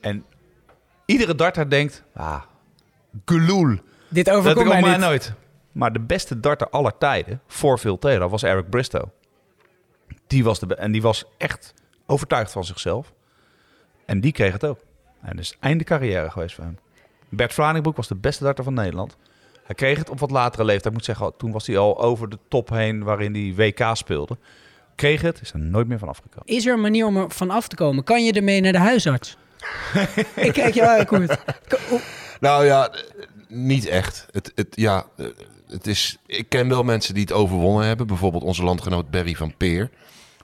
En 0.00 0.24
iedere 1.06 1.34
darter 1.34 1.70
denkt, 1.70 2.02
ah, 2.14 2.42
geloel. 3.24 3.76
Dit 4.08 4.30
overkomt 4.30 4.68
komt 4.68 4.80
mij 4.80 4.96
nooit. 4.96 5.32
Maar 5.74 5.92
de 5.92 6.00
beste 6.00 6.40
darter 6.40 6.68
aller 6.68 6.98
tijden, 6.98 7.40
voor 7.46 7.78
veel 7.78 7.98
Taylor, 7.98 8.28
was 8.28 8.42
Eric 8.42 8.70
Bristow. 8.70 9.04
Die 10.26 10.44
was 10.44 10.58
de 10.58 10.74
en 10.74 10.92
die 10.92 11.02
was 11.02 11.24
echt 11.38 11.74
overtuigd 12.06 12.52
van 12.52 12.64
zichzelf. 12.64 13.12
En 14.04 14.20
die 14.20 14.32
kreeg 14.32 14.52
het 14.52 14.64
ook. 14.64 14.78
En 15.22 15.36
dus 15.36 15.56
einde 15.60 15.84
carrière 15.84 16.30
geweest 16.30 16.54
voor 16.54 16.64
hem. 16.64 16.78
Bert 17.28 17.52
Vlaardingbroek 17.52 17.96
was 17.96 18.08
de 18.08 18.14
beste 18.14 18.44
darter 18.44 18.64
van 18.64 18.74
Nederland. 18.74 19.16
Hij 19.64 19.74
kreeg 19.74 19.98
het 19.98 20.10
op 20.10 20.18
wat 20.18 20.30
latere 20.30 20.64
leeftijd. 20.64 20.86
Ik 20.86 20.92
moet 20.92 21.04
zeggen, 21.04 21.32
toen 21.36 21.52
was 21.52 21.66
hij 21.66 21.78
al 21.78 22.00
over 22.00 22.28
de 22.28 22.38
top 22.48 22.68
heen 22.68 23.02
waarin 23.02 23.34
hij 23.34 23.54
WK 23.54 23.96
speelde. 23.96 24.38
Kreeg 24.94 25.22
het, 25.22 25.40
is 25.40 25.52
er 25.52 25.58
nooit 25.58 25.86
meer 25.86 25.98
van 25.98 26.08
afgekomen. 26.08 26.46
Is 26.46 26.66
er 26.66 26.72
een 26.72 26.80
manier 26.80 27.06
om 27.06 27.16
er 27.16 27.30
van 27.30 27.50
af 27.50 27.68
te 27.68 27.76
komen? 27.76 28.04
Kan 28.04 28.24
je 28.24 28.32
ermee 28.32 28.60
naar 28.60 28.72
de 28.72 28.78
huisarts? 28.78 29.36
ik 30.34 30.52
kijk 30.52 30.74
jou 30.74 30.98
aan, 30.98 31.06
Koert. 31.06 31.38
Nou 32.40 32.64
ja, 32.64 32.90
niet 33.48 33.86
echt. 33.86 34.26
Het, 34.30 34.52
het, 34.54 34.66
ja, 34.70 35.06
eh, 35.16 35.26
het 35.74 35.86
is, 35.86 36.16
ik 36.26 36.48
ken 36.48 36.68
wel 36.68 36.82
mensen 36.82 37.14
die 37.14 37.22
het 37.22 37.32
overwonnen 37.32 37.86
hebben. 37.86 38.06
Bijvoorbeeld 38.06 38.42
onze 38.42 38.64
landgenoot 38.64 39.10
Barry 39.10 39.34
van 39.34 39.54
Peer. 39.56 39.90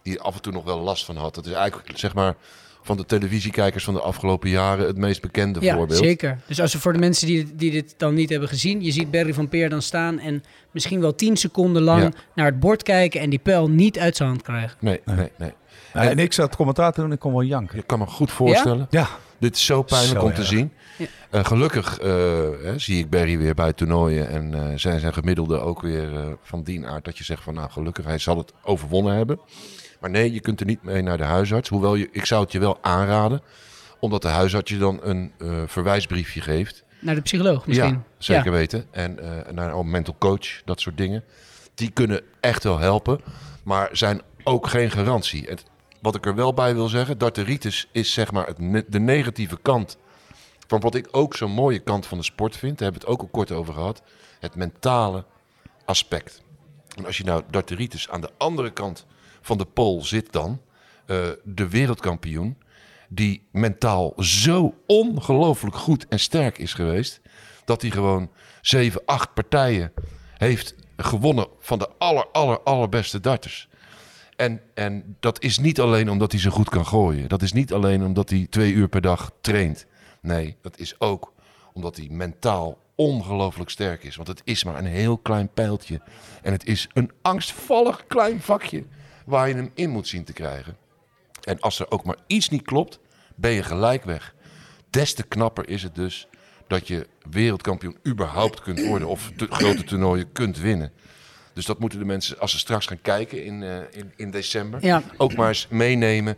Die 0.02 0.20
af 0.20 0.34
en 0.34 0.42
toe 0.42 0.52
nog 0.52 0.64
wel 0.64 0.80
last 0.80 1.04
van 1.04 1.16
had. 1.16 1.34
Dat 1.34 1.46
is 1.46 1.52
eigenlijk, 1.52 1.98
zeg 1.98 2.14
maar, 2.14 2.34
van 2.82 2.96
de 2.96 3.06
televisiekijkers 3.06 3.84
van 3.84 3.94
de 3.94 4.00
afgelopen 4.00 4.50
jaren 4.50 4.86
het 4.86 4.96
meest 4.96 5.20
bekende 5.20 5.60
Ja, 5.60 5.76
voorbeeld. 5.76 5.98
zeker. 6.04 6.38
Dus 6.46 6.60
als 6.60 6.72
we 6.72 6.78
voor 6.78 6.92
de 6.92 6.98
mensen 6.98 7.26
die, 7.26 7.54
die 7.56 7.70
dit 7.70 7.94
dan 7.96 8.14
niet 8.14 8.30
hebben 8.30 8.48
gezien... 8.48 8.82
je 8.82 8.90
ziet 8.90 9.10
Barry 9.10 9.34
van 9.34 9.48
Peer 9.48 9.68
dan 9.68 9.82
staan 9.82 10.18
en 10.18 10.44
misschien 10.70 11.00
wel 11.00 11.14
tien 11.14 11.36
seconden 11.36 11.82
lang... 11.82 12.02
Ja. 12.02 12.10
naar 12.34 12.46
het 12.46 12.60
bord 12.60 12.82
kijken 12.82 13.20
en 13.20 13.30
die 13.30 13.38
pijl 13.38 13.68
niet 13.70 13.98
uit 13.98 14.16
zijn 14.16 14.28
hand 14.28 14.42
krijgen. 14.42 14.76
Nee, 14.80 15.00
nee, 15.04 15.30
nee. 15.36 15.52
en 15.92 16.18
ik 16.18 16.32
zat 16.32 16.56
commentaar 16.56 16.92
te 16.92 17.00
doen, 17.00 17.12
ik 17.12 17.18
kon 17.18 17.32
wel 17.32 17.42
janken. 17.42 17.76
Je 17.76 17.82
kan 17.82 17.98
me 17.98 18.06
goed 18.06 18.30
voorstellen. 18.30 18.86
Ja? 18.90 19.08
Dit 19.40 19.54
is 19.56 19.64
zo 19.64 19.82
pijnlijk 19.82 20.20
Zo 20.20 20.26
om 20.26 20.32
te 20.32 20.38
erg. 20.40 20.48
zien. 20.48 20.72
Ja. 20.98 21.06
Eh, 21.30 21.44
gelukkig 21.44 21.98
eh, 21.98 22.08
hè, 22.62 22.78
zie 22.78 22.98
ik 22.98 23.10
Barry 23.10 23.38
weer 23.38 23.54
bij 23.54 23.72
toernooien. 23.72 24.28
En 24.28 24.54
eh, 24.54 24.78
zijn 24.78 25.00
zijn 25.00 25.12
gemiddelde 25.12 25.58
ook 25.60 25.82
weer 25.82 26.14
eh, 26.16 26.26
van 26.42 26.62
die 26.62 26.86
aard 26.86 27.04
dat 27.04 27.18
je 27.18 27.24
zegt 27.24 27.42
van 27.42 27.54
nou 27.54 27.70
gelukkig, 27.70 28.04
hij 28.04 28.18
zal 28.18 28.36
het 28.38 28.52
overwonnen 28.62 29.14
hebben. 29.16 29.40
Maar 30.00 30.10
nee, 30.10 30.32
je 30.32 30.40
kunt 30.40 30.60
er 30.60 30.66
niet 30.66 30.82
mee 30.82 31.02
naar 31.02 31.16
de 31.16 31.24
huisarts. 31.24 31.68
Hoewel 31.68 31.94
je, 31.94 32.08
ik 32.12 32.24
zou 32.24 32.42
het 32.42 32.52
je 32.52 32.58
wel 32.58 32.78
aanraden. 32.80 33.42
Omdat 34.00 34.22
de 34.22 34.28
huisarts 34.28 34.70
je 34.70 34.78
dan 34.78 34.98
een 35.02 35.32
eh, 35.38 35.48
verwijsbriefje 35.66 36.40
geeft. 36.40 36.84
Naar 37.00 37.14
de 37.14 37.20
psycholoog 37.20 37.66
misschien. 37.66 37.90
Ja, 37.90 38.02
zeker 38.18 38.44
Ja. 38.44 38.50
weten. 38.50 38.84
En 38.90 39.18
eh, 39.18 39.52
naar 39.52 39.74
een 39.74 39.90
mental 39.90 40.16
coach, 40.18 40.62
dat 40.64 40.80
soort 40.80 40.96
dingen. 40.96 41.24
Die 41.74 41.90
kunnen 41.90 42.20
echt 42.40 42.64
wel 42.64 42.78
helpen, 42.78 43.20
maar 43.62 43.88
zijn 43.92 44.20
ook 44.44 44.66
geen 44.66 44.90
garantie. 44.90 45.44
Het, 45.48 45.64
wat 46.00 46.14
ik 46.14 46.26
er 46.26 46.34
wel 46.34 46.54
bij 46.54 46.74
wil 46.74 46.88
zeggen, 46.88 47.18
darteritis 47.18 47.88
is 47.92 48.12
zeg 48.12 48.32
maar 48.32 48.46
het, 48.46 48.84
de 48.92 49.00
negatieve 49.00 49.58
kant 49.62 49.98
van 50.66 50.80
wat 50.80 50.94
ik 50.94 51.08
ook 51.10 51.36
zo'n 51.36 51.50
mooie 51.50 51.78
kant 51.78 52.06
van 52.06 52.18
de 52.18 52.24
sport 52.24 52.56
vind. 52.56 52.78
Daar 52.78 52.90
hebben 52.90 53.00
we 53.00 53.06
het 53.06 53.20
ook 53.20 53.26
al 53.26 53.32
kort 53.32 53.52
over 53.52 53.74
gehad. 53.74 54.02
Het 54.40 54.54
mentale 54.54 55.24
aspect. 55.84 56.42
En 56.96 57.06
als 57.06 57.16
je 57.16 57.24
nou 57.24 57.42
darteritis 57.50 58.08
aan 58.08 58.20
de 58.20 58.30
andere 58.36 58.70
kant 58.70 59.06
van 59.40 59.58
de 59.58 59.64
pool 59.64 60.02
zit 60.04 60.32
dan, 60.32 60.60
eh, 61.06 61.28
de 61.44 61.68
wereldkampioen, 61.68 62.58
die 63.08 63.48
mentaal 63.52 64.12
zo 64.22 64.74
ongelooflijk 64.86 65.76
goed 65.76 66.08
en 66.08 66.20
sterk 66.20 66.58
is 66.58 66.74
geweest, 66.74 67.20
dat 67.64 67.82
hij 67.82 67.90
gewoon 67.90 68.30
zeven, 68.60 69.02
acht 69.04 69.34
partijen 69.34 69.92
heeft 70.36 70.74
gewonnen 70.96 71.46
van 71.58 71.78
de 71.78 71.88
aller, 71.98 72.26
aller, 72.32 72.60
allerbeste 72.60 73.20
darters. 73.20 73.68
En, 74.40 74.60
en 74.74 75.16
dat 75.20 75.42
is 75.42 75.58
niet 75.58 75.80
alleen 75.80 76.10
omdat 76.10 76.32
hij 76.32 76.40
zo 76.40 76.50
goed 76.50 76.68
kan 76.68 76.86
gooien. 76.86 77.28
Dat 77.28 77.42
is 77.42 77.52
niet 77.52 77.72
alleen 77.72 78.04
omdat 78.04 78.30
hij 78.30 78.46
twee 78.50 78.72
uur 78.72 78.88
per 78.88 79.00
dag 79.00 79.32
traint. 79.40 79.86
Nee, 80.20 80.56
dat 80.62 80.78
is 80.78 81.00
ook 81.00 81.32
omdat 81.72 81.96
hij 81.96 82.08
mentaal 82.10 82.78
ongelooflijk 82.94 83.70
sterk 83.70 84.04
is. 84.04 84.16
Want 84.16 84.28
het 84.28 84.40
is 84.44 84.64
maar 84.64 84.78
een 84.78 84.86
heel 84.86 85.18
klein 85.18 85.48
pijltje. 85.48 86.00
En 86.42 86.52
het 86.52 86.66
is 86.66 86.88
een 86.92 87.10
angstvallig 87.22 88.06
klein 88.06 88.40
vakje 88.40 88.84
waar 89.26 89.48
je 89.48 89.54
hem 89.54 89.70
in 89.74 89.90
moet 89.90 90.08
zien 90.08 90.24
te 90.24 90.32
krijgen. 90.32 90.76
En 91.44 91.60
als 91.60 91.78
er 91.78 91.90
ook 91.90 92.04
maar 92.04 92.18
iets 92.26 92.48
niet 92.48 92.62
klopt, 92.62 92.98
ben 93.36 93.50
je 93.50 93.62
gelijk 93.62 94.04
weg. 94.04 94.34
Des 94.90 95.14
te 95.14 95.22
knapper 95.22 95.68
is 95.68 95.82
het 95.82 95.94
dus 95.94 96.28
dat 96.66 96.88
je 96.88 97.06
wereldkampioen 97.30 97.98
überhaupt 98.06 98.60
kunt 98.60 98.86
worden 98.86 99.08
of 99.08 99.30
grote 99.36 99.84
toernooien 99.84 100.32
kunt 100.32 100.58
winnen. 100.58 100.92
Dus 101.52 101.64
dat 101.66 101.78
moeten 101.78 101.98
de 101.98 102.04
mensen, 102.04 102.38
als 102.38 102.50
ze 102.50 102.58
straks 102.58 102.86
gaan 102.86 103.00
kijken 103.02 103.44
in, 103.44 103.62
eh, 103.62 103.76
in, 103.90 104.12
in 104.16 104.30
december, 104.30 104.84
Ja. 104.84 105.02
ook 105.16 105.34
maar 105.36 105.48
eens 105.48 105.66
meenemen. 105.70 106.36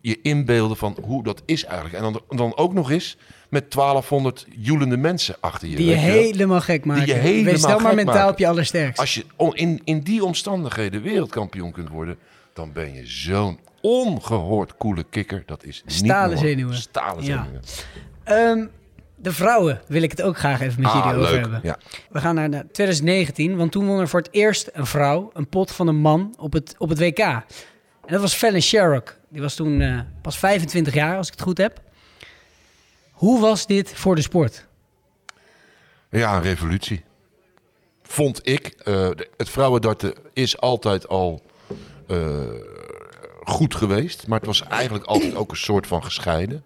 Je 0.00 0.18
inbeelden 0.22 0.76
van 0.76 0.96
hoe 1.02 1.22
dat 1.22 1.42
is 1.44 1.64
eigenlijk. 1.64 1.94
En 1.94 2.02
dan, 2.02 2.20
dan 2.28 2.56
ook 2.56 2.72
nog 2.72 2.90
eens 2.90 3.16
met 3.48 3.70
1200 3.70 4.46
joelende 4.56 4.96
mensen 4.96 5.36
achter 5.40 5.68
je. 5.68 5.76
Die 5.76 5.86
je 5.86 5.94
helemaal 5.94 6.60
gek 6.60 6.84
maken. 6.84 7.04
Die 7.04 7.14
je 7.14 7.20
helemaal 7.20 7.52
Wees 7.52 7.60
stel 7.62 7.78
maar 7.80 7.94
mentaal 7.94 8.14
maken. 8.14 8.30
op 8.32 8.38
je 8.38 8.46
allersterkst. 8.48 8.98
Als 9.00 9.14
je 9.14 9.24
in, 9.52 9.80
in 9.84 10.00
die 10.00 10.24
omstandigheden 10.24 11.02
wereldkampioen 11.02 11.72
kunt 11.72 11.88
worden, 11.88 12.16
dan 12.52 12.72
ben 12.72 12.92
je 12.94 13.06
zo'n 13.06 13.58
ongehoord 13.80 14.76
coole 14.76 15.04
kikker. 15.10 15.42
Dat 15.46 15.64
is 15.64 15.82
niet 15.86 15.94
Stalen 15.94 16.38
zenuwen. 16.38 16.74
Stalen 16.76 17.24
Ja. 17.24 17.46
zenuwen. 18.24 18.70
De 19.22 19.32
vrouwen 19.32 19.80
wil 19.86 20.02
ik 20.02 20.10
het 20.10 20.22
ook 20.22 20.38
graag 20.38 20.60
even 20.60 20.80
met 20.82 20.90
Ah, 20.90 20.96
jullie 21.04 21.18
over 21.18 21.32
leuk, 21.32 21.40
hebben. 21.40 21.60
ja. 21.62 21.78
We 22.10 22.20
gaan 22.20 22.34
naar 22.34 22.50
de 22.50 22.66
2019, 22.72 23.56
want 23.56 23.72
toen 23.72 23.86
won 23.86 24.00
er 24.00 24.08
voor 24.08 24.20
het 24.20 24.32
eerst 24.32 24.68
een 24.72 24.86
vrouw 24.86 25.30
een 25.32 25.48
pot 25.48 25.70
van 25.72 25.86
een 25.88 25.96
man 25.96 26.34
op 26.38 26.52
het, 26.52 26.74
op 26.78 26.88
het 26.88 26.98
WK. 26.98 27.18
En 27.18 27.44
dat 28.06 28.20
was 28.20 28.34
Fallon 28.34 28.60
Sherrock. 28.60 29.16
Die 29.28 29.40
was 29.42 29.54
toen 29.54 29.80
eh, 29.80 30.00
pas 30.22 30.38
25 30.38 30.94
jaar, 30.94 31.16
als 31.16 31.26
ik 31.26 31.32
het 31.32 31.42
goed 31.42 31.58
heb. 31.58 31.80
Hoe 33.12 33.40
was 33.40 33.66
dit 33.66 33.92
voor 33.94 34.14
de 34.14 34.22
sport? 34.22 34.66
Ja, 36.10 36.36
een 36.36 36.42
revolutie. 36.42 37.04
Vond 38.02 38.48
ik. 38.48 38.66
Eh, 38.66 39.08
het 39.36 39.48
vrouwendarten 39.48 40.14
is 40.32 40.58
altijd 40.60 41.08
al 41.08 41.42
eh, 42.06 42.38
goed 43.44 43.74
geweest. 43.74 44.26
Maar 44.26 44.38
het 44.38 44.46
was 44.46 44.62
eigenlijk 44.62 45.04
altijd 45.04 45.34
ook 45.34 45.50
een 45.50 45.56
soort 45.56 45.86
van 45.86 46.04
gescheiden. 46.04 46.64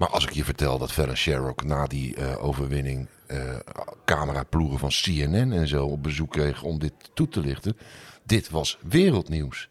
Maar 0.00 0.08
als 0.08 0.24
ik 0.24 0.30
je 0.30 0.44
vertel 0.44 0.78
dat 0.78 0.92
Fallon 0.92 1.16
Sherrock 1.16 1.64
na 1.64 1.86
die 1.86 2.14
eh, 2.16 2.44
overwinning... 2.44 3.08
eh 3.26 3.56
cameraploegen 4.04 4.78
van 4.78 4.88
CNN 4.88 5.52
en 5.52 5.68
zo 5.68 5.86
op 5.86 6.02
bezoek 6.02 6.30
kreeg 6.30 6.62
om 6.62 6.78
dit 6.78 6.92
toe 7.14 7.28
te 7.28 7.40
lichten. 7.40 7.76
Dit 8.22 8.50
was 8.50 8.78
wereldnieuws. 8.88 9.68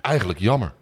Eigenlijk 0.00 0.38
jammer. 0.38 0.74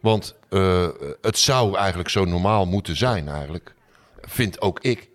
Want 0.00 0.34
eh, 0.48 0.88
het 1.20 1.38
zou 1.38 1.76
eigenlijk 1.76 2.08
zo 2.08 2.24
normaal 2.24 2.66
moeten 2.66 2.96
zijn, 2.96 3.28
eigenlijk. 3.28 3.74
Vind 4.20 4.60
ook 4.60 4.80
ik. 4.80 5.08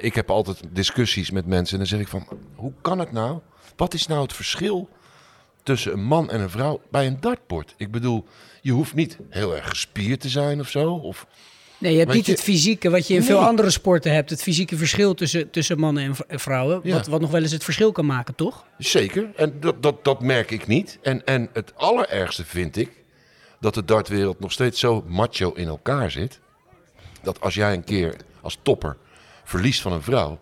Ik 0.00 0.14
heb 0.14 0.30
altijd 0.30 0.60
discussies 0.70 1.30
met 1.30 1.46
mensen 1.46 1.72
en 1.72 1.78
dan 1.78 1.88
zeg 1.88 2.00
ik 2.00 2.08
van... 2.08 2.26
Hoe 2.54 2.72
kan 2.80 2.98
het 2.98 3.12
nou? 3.12 3.40
Wat 3.76 3.94
is 3.94 4.06
nou 4.06 4.22
het 4.22 4.32
verschil 4.32 4.88
tussen 5.62 5.92
een 5.92 6.04
man 6.04 6.30
en 6.30 6.40
een 6.40 6.50
vrouw 6.50 6.80
bij 6.90 7.06
een 7.06 7.20
dartbord? 7.20 7.74
Ik 7.76 7.90
bedoel, 7.90 8.24
je 8.60 8.72
hoeft 8.72 8.94
niet 8.94 9.18
heel 9.28 9.56
erg 9.56 9.68
gespierd 9.68 10.20
te 10.20 10.28
zijn 10.28 10.60
of 10.60 10.68
zo. 10.68 10.92
Of, 10.92 11.26
Nee, 11.84 11.92
je 11.92 11.98
hebt 11.98 12.12
niet 12.12 12.26
je- 12.26 12.32
het 12.32 12.40
fysieke 12.40 12.90
wat 12.90 13.06
je 13.06 13.14
in 13.14 13.22
veel 13.22 13.38
andere 13.38 13.70
sporten 13.70 14.12
hebt. 14.12 14.30
Het 14.30 14.42
fysieke 14.42 14.76
verschil 14.76 15.14
tussen, 15.14 15.50
tussen 15.50 15.78
mannen 15.78 16.14
en 16.28 16.40
vrouwen. 16.40 16.80
Ja. 16.82 16.94
Wat, 16.94 17.06
wat 17.06 17.20
nog 17.20 17.30
wel 17.30 17.42
eens 17.42 17.52
het 17.52 17.64
verschil 17.64 17.92
kan 17.92 18.06
maken, 18.06 18.34
toch? 18.34 18.64
Zeker, 18.78 19.30
en 19.36 19.54
dat, 19.60 19.82
dat, 19.82 20.04
dat 20.04 20.20
merk 20.22 20.50
ik 20.50 20.66
niet. 20.66 20.98
En, 21.02 21.24
en 21.24 21.48
het 21.52 21.72
allerergste 21.76 22.44
vind 22.44 22.76
ik 22.76 22.90
dat 23.60 23.74
de 23.74 23.84
dartwereld 23.84 24.40
nog 24.40 24.52
steeds 24.52 24.80
zo 24.80 25.04
macho 25.06 25.52
in 25.52 25.68
elkaar 25.68 26.10
zit. 26.10 26.40
Dat 27.22 27.40
als 27.40 27.54
jij 27.54 27.72
een 27.72 27.84
keer 27.84 28.16
als 28.40 28.58
topper 28.62 28.96
verliest 29.44 29.80
van 29.80 29.92
een 29.92 30.02
vrouw, 30.02 30.38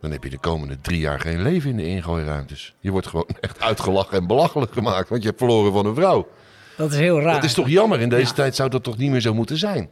dan 0.00 0.10
heb 0.10 0.24
je 0.24 0.30
de 0.30 0.38
komende 0.38 0.80
drie 0.80 0.98
jaar 1.00 1.20
geen 1.20 1.42
leven 1.42 1.70
in 1.70 1.76
de 1.76 1.86
ingooiruimtes. 1.86 2.74
Je 2.80 2.90
wordt 2.90 3.06
gewoon 3.06 3.28
echt 3.40 3.60
uitgelachen 3.60 4.18
en 4.18 4.26
belachelijk 4.26 4.72
gemaakt, 4.72 5.08
want 5.08 5.22
je 5.22 5.28
hebt 5.28 5.40
verloren 5.40 5.72
van 5.72 5.86
een 5.86 5.94
vrouw. 5.94 6.28
Dat 6.76 6.92
is 6.92 6.98
heel 6.98 7.20
raar. 7.20 7.34
Dat 7.34 7.44
is 7.44 7.54
toch 7.54 7.68
jammer? 7.68 8.00
In 8.00 8.08
deze 8.08 8.26
Ja. 8.28 8.32
tijd 8.32 8.54
zou 8.56 8.68
dat 8.70 8.82
toch 8.82 8.96
niet 8.96 9.10
meer 9.10 9.20
zo 9.20 9.34
moeten 9.34 9.56
zijn? 9.56 9.90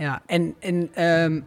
Ja, 0.00 0.22
en, 0.26 0.54
en 0.60 0.90
ehm, 0.94 1.40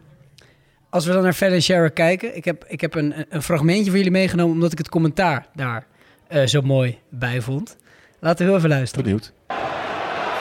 als 0.90 1.06
we 1.06 1.12
dan 1.12 1.22
naar 1.22 1.32
Fallon 1.32 1.60
Sherrock 1.60 1.94
kijken. 1.94 2.36
Ik 2.36 2.44
heb, 2.44 2.64
ik 2.68 2.80
heb 2.80 2.94
een, 2.94 3.14
een 3.28 3.42
fragmentje 3.42 3.84
voor 3.84 3.96
jullie 3.96 4.10
meegenomen 4.10 4.54
omdat 4.54 4.72
ik 4.72 4.78
het 4.78 4.88
commentaar 4.88 5.46
daar 5.54 5.86
eh, 6.28 6.46
zo 6.46 6.60
mooi 6.60 6.98
bij 7.08 7.40
vond. 7.40 7.76
Laten 8.20 8.38
we 8.38 8.44
heel 8.44 8.56
even 8.56 8.68
luisteren. 8.68 9.04
Benieuwd. 9.04 9.32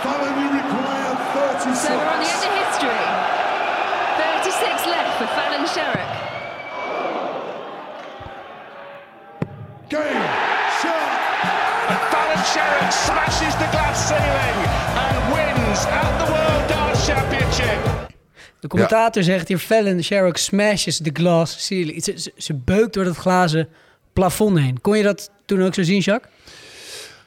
Fallon, 0.02 0.34
you 0.40 0.52
require 0.52 1.16
30 1.34 1.76
So 1.76 1.90
we're 1.90 2.14
on 2.14 2.20
the 2.24 2.30
end 2.36 2.44
of 2.50 2.54
history. 2.68 3.04
36 4.18 4.86
left 4.86 5.14
for 5.18 5.28
Fallon 5.28 5.66
Sherrock. 5.74 6.12
Game, 9.90 10.28
shot. 10.82 11.10
And 11.90 12.00
Fallon 12.12 12.44
Sherrock 12.52 12.92
smashes 12.92 13.56
the 13.56 13.70
glass 13.72 14.08
ceiling 14.08 14.58
and 15.04 15.34
wins 15.34 15.86
at 15.86 16.26
the 16.26 16.32
World 16.32 16.70
Darts 16.70 17.08
Championship. 17.08 18.03
De 18.64 18.70
commentator 18.70 19.24
zegt 19.24 19.48
hier: 19.48 19.58
Fallon 19.58 20.04
Sherrock 20.04 20.38
smashes 20.38 20.98
the 20.98 21.10
glass 21.14 21.66
ceiling. 21.66 22.04
Ze, 22.04 22.14
ze, 22.20 22.32
ze 22.38 22.54
beukt 22.54 22.94
door 22.94 23.04
dat 23.04 23.16
glazen 23.16 23.68
plafond 24.14 24.60
heen. 24.60 24.82
Kon 24.82 24.98
je 24.98 25.04
dat 25.04 25.32
toen 25.46 25.64
ook 25.64 25.74
zo 25.74 25.84
zien, 25.84 26.00
Jacques? 26.00 26.32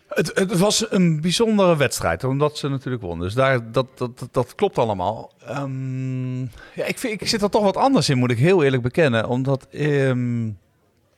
Het, 0.09 0.31
het 0.35 0.59
was 0.59 0.91
een 0.91 1.21
bijzondere 1.21 1.77
wedstrijd, 1.77 2.25
omdat 2.25 2.59
ze 2.59 2.69
natuurlijk 2.69 3.03
won. 3.03 3.19
Dus 3.19 3.35
daar, 3.35 3.73
dat, 3.73 3.87
dat, 3.95 4.19
dat, 4.19 4.29
dat 4.33 4.55
klopt 4.55 4.79
allemaal. 4.79 5.33
Ehm, 5.47 6.41
ja, 6.41 6.85
ik, 6.87 6.99
vind, 6.99 7.21
ik 7.21 7.29
zit 7.29 7.43
er 7.43 7.51
toch 7.51 7.63
wat 7.63 7.77
anders 7.77 8.09
in, 8.09 8.19
moet 8.19 8.31
ik 8.31 8.39
heel 8.39 8.63
eerlijk 8.63 8.83
bekennen. 8.83 9.29
Omdat 9.29 9.67
ehm, 9.71 10.49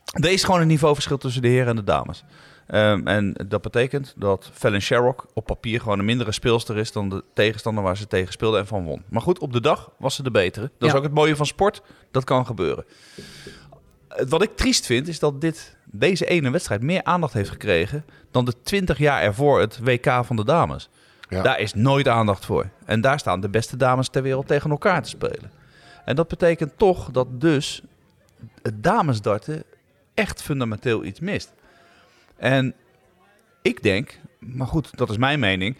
er 0.04 0.30
is 0.30 0.44
gewoon 0.44 0.60
een 0.60 0.66
niveauverschil 0.66 1.18
tussen 1.18 1.42
de 1.42 1.48
heren 1.48 1.68
en 1.68 1.76
de 1.76 1.84
dames. 1.84 2.24
Ehm, 2.68 3.06
en 3.06 3.34
dat 3.48 3.62
betekent 3.62 4.14
dat 4.16 4.50
Fallon 4.52 4.80
Sherrock 4.80 5.26
op 5.34 5.46
papier 5.46 5.80
gewoon 5.80 5.98
een 5.98 6.04
mindere 6.04 6.32
speelster 6.32 6.76
is 6.76 6.92
dan 6.92 7.08
de 7.08 7.24
tegenstander 7.34 7.84
waar 7.84 7.96
ze 7.96 8.06
tegen 8.06 8.32
speelde 8.32 8.58
en 8.58 8.66
van 8.66 8.84
won. 8.84 9.02
Maar 9.08 9.22
goed, 9.22 9.38
op 9.38 9.52
de 9.52 9.60
dag 9.60 9.90
was 9.98 10.14
ze 10.14 10.22
de 10.22 10.30
betere. 10.30 10.70
Dat 10.78 10.88
is 10.88 10.94
ook 10.94 11.02
het 11.02 11.14
mooie 11.14 11.36
van 11.36 11.46
sport. 11.46 11.82
Dat 12.10 12.24
kan 12.24 12.46
gebeuren. 12.46 12.84
Het- 14.08 14.28
Wat 14.28 14.42
ik 14.42 14.56
triest 14.56 14.86
vind, 14.86 15.08
is 15.08 15.18
dat 15.18 15.40
dit, 15.40 15.76
deze 15.84 16.26
ene 16.26 16.50
wedstrijd 16.50 16.82
meer 16.82 17.04
aandacht 17.04 17.32
heeft 17.32 17.50
gekregen 17.50 18.04
dan 18.30 18.44
de 18.44 18.52
20 18.62 18.98
jaar 18.98 19.22
ervoor 19.22 19.60
het 19.60 19.78
WK 19.82 20.20
van 20.24 20.36
de 20.36 20.44
dames. 20.44 20.88
Ja. 21.28 21.42
Daar 21.42 21.60
is 21.60 21.74
nooit 21.74 22.08
aandacht 22.08 22.44
voor. 22.44 22.68
En 22.84 23.00
daar 23.00 23.18
staan 23.18 23.40
de 23.40 23.48
beste 23.48 23.76
dames 23.76 24.08
ter 24.08 24.22
wereld 24.22 24.46
tegen 24.46 24.70
elkaar 24.70 25.02
te 25.02 25.08
spelen. 25.08 25.50
En 26.04 26.16
dat 26.16 26.28
betekent 26.28 26.72
toch 26.76 27.10
dat 27.10 27.40
dus 27.40 27.82
het 28.62 28.82
damesdarten 28.82 29.62
echt 30.14 30.42
fundamenteel 30.42 31.04
iets 31.04 31.20
mist. 31.20 31.52
En 32.38 32.74
ik 33.62 33.82
denk, 33.82 34.18
maar 34.38 34.66
goed, 34.66 34.96
dat 34.96 35.10
is 35.10 35.16
mijn 35.16 35.40
mening. 35.40 35.76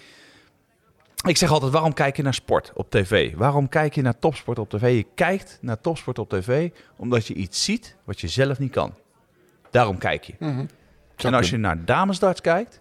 Ik 1.27 1.37
zeg 1.37 1.51
altijd, 1.51 1.73
waarom 1.73 1.93
kijk 1.93 2.17
je 2.17 2.23
naar 2.23 2.35
sport 2.35 2.73
op 2.75 2.91
tv? 2.91 3.35
Waarom 3.35 3.69
kijk 3.69 3.95
je 3.95 4.03
naar 4.03 4.19
topsport 4.19 4.59
op 4.59 4.71
tv? 4.71 4.97
Je 4.97 5.07
kijkt 5.15 5.59
naar 5.61 5.81
topsport 5.81 6.19
op 6.19 6.29
tv 6.29 6.71
omdat 6.97 7.27
je 7.27 7.35
iets 7.35 7.65
ziet 7.65 7.97
wat 8.05 8.21
je 8.21 8.29
zelf 8.29 8.59
niet 8.59 8.73
kan. 8.73 8.95
Daarom 9.71 9.99
kijk 9.99 10.25
je. 10.25 10.35
En 11.17 11.35
als 11.35 11.51
je 11.51 11.57
naar 11.57 11.85
damesdarts 11.85 12.41
kijkt, 12.41 12.81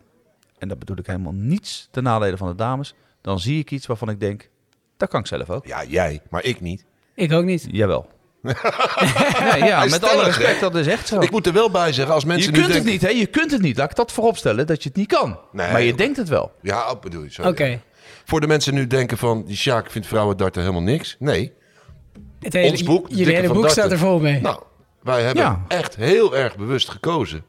en 0.58 0.68
dat 0.68 0.80
bedoel 0.80 0.98
ik 0.98 1.06
helemaal 1.08 1.34
niets 1.34 1.88
ten 1.92 2.04
nadele 2.04 2.38
van 2.38 2.48
de 2.48 2.56
dames, 2.56 2.96
dan 3.22 3.40
zie 3.40 3.60
ik 3.60 3.72
iets 3.72 3.86
waarvan 3.86 4.10
ik 4.10 4.20
denk, 4.20 4.50
dat 4.98 5.10
kan 5.10 5.20
ik 5.20 5.28
zelf 5.28 5.50
ook. 5.50 5.66
Ja, 5.66 5.84
jij, 5.84 6.22
maar 6.30 6.44
ik 6.44 6.62
niet. 6.62 6.86
Ik 7.14 7.32
ook 7.32 7.44
niet. 7.44 7.68
Jawel. 7.72 8.10
Nee, 8.48 9.64
ja, 9.64 9.86
met 9.86 10.04
alle 10.04 10.24
respect, 10.24 10.60
dat 10.60 10.76
is 10.76 10.88
echt 10.88 11.08
zo. 11.08 11.20
Ik 11.20 11.32
moet 11.32 11.46
er 11.48 11.54
wel 11.54 11.72
bij 11.72 11.94
zeggen, 11.94 12.14
als 12.14 12.24
Je 12.24 12.30
mensen 12.30 12.54
kunt 12.54 12.68
nu 12.68 12.74
het 12.74 12.84
niet, 12.84 13.02
hè? 13.02 13.10
Je 13.10 13.26
kunt 13.26 13.52
het 13.52 13.62
niet. 13.62 13.78
Laat 13.78 13.90
ik 13.90 13.96
dat 13.96 14.12
vooropstellen, 14.12 14.68
dat 14.68 14.84
je 14.84 14.90
het 14.90 14.98
niet 14.98 15.08
kan. 15.08 15.40
Nee, 15.52 15.72
maar 15.72 15.82
je 15.82 15.94
denkt 15.96 16.18
het 16.18 16.30
wel. 16.30 16.52
Ja, 16.62 16.86
dat 16.88 17.02
bedoel 17.02 17.24
je 17.24 17.32
zo. 17.32 17.42
Oké. 17.44 17.66
ja. 17.66 17.80
Voor 18.26 18.42
de 18.42 18.48
mensen 18.48 18.74
nu 18.74 18.88
denken 18.88 19.18
van, 19.18 19.44
die 19.46 19.56
Sjaak 19.56 19.92
vindt 19.92 20.08
vrouwen 20.08 20.38
darten 20.38 20.62
helemaal 20.62 20.82
niks. 20.84 21.16
Nee. 21.20 21.54
Het 22.40 22.54
hele, 22.54 22.72
Ons 22.72 22.84
boek, 22.84 23.10
Dikke 23.10 23.32
hele 23.32 23.48
boek 23.48 23.56
Darten. 23.56 23.72
staat 23.72 23.92
er 23.92 23.98
vol 23.98 24.20
mee. 24.20 24.42
Nou, 24.42 24.62
wij 25.04 25.24
hebben 25.24 25.44
Ja. 25.44 25.66
echt 25.68 25.96
heel 25.96 26.36
erg 26.38 26.56
bewust 26.56 26.90
gekozen. 26.90 27.44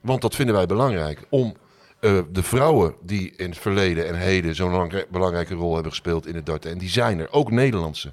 Want 0.00 0.20
dat 0.22 0.34
vinden 0.34 0.54
wij 0.54 0.66
belangrijk. 0.66 1.26
Om 1.30 1.56
eh, 2.00 2.18
de 2.32 2.42
vrouwen 2.42 2.94
die 3.02 3.32
in 3.36 3.48
het 3.50 3.58
verleden 3.58 4.08
en 4.08 4.14
heden 4.14 4.54
zo'n 4.54 4.70
lang- 4.70 5.04
belangrijke 5.10 5.54
rol 5.54 5.72
hebben 5.74 5.90
gespeeld 5.92 6.26
in 6.26 6.34
het 6.34 6.46
darten. 6.46 6.70
En 6.70 6.78
die 6.78 6.88
zijn 6.88 7.18
er, 7.18 7.28
ook 7.32 7.50
Nederlandse. 7.50 8.12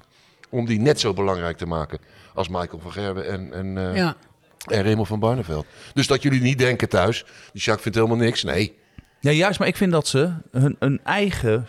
Om 0.52 0.66
die 0.66 0.80
net 0.80 1.00
zo 1.00 1.12
belangrijk 1.12 1.56
te 1.56 1.66
maken 1.66 1.98
als 2.34 2.48
Michael 2.48 2.78
van 2.82 2.92
Gerwen 2.92 3.28
en, 3.28 3.52
en, 3.52 3.78
eh, 3.78 3.96
Ja. 3.96 4.14
en 4.66 4.82
Raymond 4.82 5.08
van 5.08 5.18
Barneveld. 5.20 5.66
Dus 5.94 6.06
dat 6.06 6.22
jullie 6.22 6.40
niet 6.40 6.58
denken 6.58 6.88
thuis, 6.88 7.24
die 7.52 7.62
Jacques 7.62 7.82
vindt 7.82 7.96
helemaal 7.98 8.16
niks. 8.24 8.42
Nee. 8.42 8.78
Ja, 9.20 9.30
juist, 9.30 9.58
maar 9.58 9.68
ik 9.68 9.76
vind 9.76 9.92
dat 9.92 10.06
ze 10.06 10.32
hun, 10.50 10.76
hun 10.78 11.00
eigen 11.04 11.66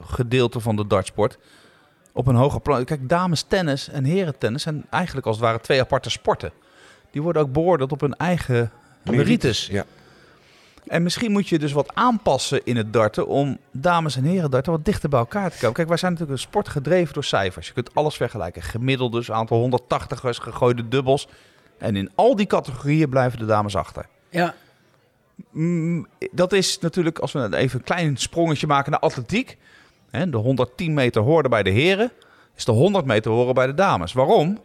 gedeelte 0.00 0.60
van 0.60 0.76
de 0.76 0.86
dartsport 0.86 1.38
op 2.12 2.26
een 2.26 2.34
hoger 2.34 2.60
plan... 2.60 2.84
Kijk, 2.84 3.08
dames 3.08 3.42
tennis 3.42 3.88
en 3.88 4.04
heren 4.04 4.38
tennis 4.38 4.62
zijn 4.62 4.86
eigenlijk 4.90 5.26
als 5.26 5.36
het 5.36 5.44
ware 5.44 5.60
twee 5.60 5.80
aparte 5.80 6.10
sporten. 6.10 6.52
Die 7.10 7.22
worden 7.22 7.42
ook 7.42 7.52
beoordeeld 7.52 7.92
op 7.92 8.00
hun 8.00 8.14
eigen 8.14 8.70
merites. 9.04 9.66
Ja. 9.66 9.84
En 10.86 11.02
misschien 11.02 11.32
moet 11.32 11.48
je 11.48 11.58
dus 11.58 11.72
wat 11.72 11.94
aanpassen 11.94 12.64
in 12.64 12.76
het 12.76 12.92
darten 12.92 13.26
om 13.26 13.58
dames 13.70 14.16
en 14.16 14.24
heren 14.24 14.50
darten 14.50 14.72
wat 14.72 14.84
dichter 14.84 15.08
bij 15.08 15.18
elkaar 15.18 15.50
te 15.50 15.58
komen. 15.58 15.74
Kijk, 15.74 15.88
wij 15.88 15.96
zijn 15.96 16.12
natuurlijk 16.12 16.38
een 16.38 16.46
sport 16.46 16.68
gedreven 16.68 17.14
door 17.14 17.24
cijfers. 17.24 17.66
Je 17.66 17.72
kunt 17.72 17.94
alles 17.94 18.16
vergelijken. 18.16 18.62
Gemiddeldes, 18.62 19.30
aantal 19.30 19.70
180ers, 19.70 20.40
gegooide 20.42 20.88
dubbels. 20.88 21.28
En 21.78 21.96
in 21.96 22.10
al 22.14 22.36
die 22.36 22.46
categorieën 22.46 23.08
blijven 23.08 23.38
de 23.38 23.46
dames 23.46 23.76
achter. 23.76 24.06
Ja. 24.28 24.54
Mm, 25.50 26.06
dat 26.30 26.52
is 26.52 26.78
natuurlijk, 26.78 27.18
als 27.18 27.32
we 27.32 27.56
even 27.56 27.78
een 27.78 27.84
klein 27.84 28.16
sprongetje 28.16 28.66
maken 28.66 28.90
naar 28.90 29.00
atletiek. 29.00 29.56
Hè, 30.10 30.30
de 30.30 30.36
110 30.36 30.94
meter 30.94 31.22
horen 31.22 31.50
bij 31.50 31.62
de 31.62 31.70
heren, 31.70 32.12
is 32.56 32.64
de 32.64 32.72
100 32.72 33.04
meter 33.04 33.30
horen 33.30 33.54
bij 33.54 33.66
de 33.66 33.74
dames. 33.74 34.12
Waarom? 34.12 34.58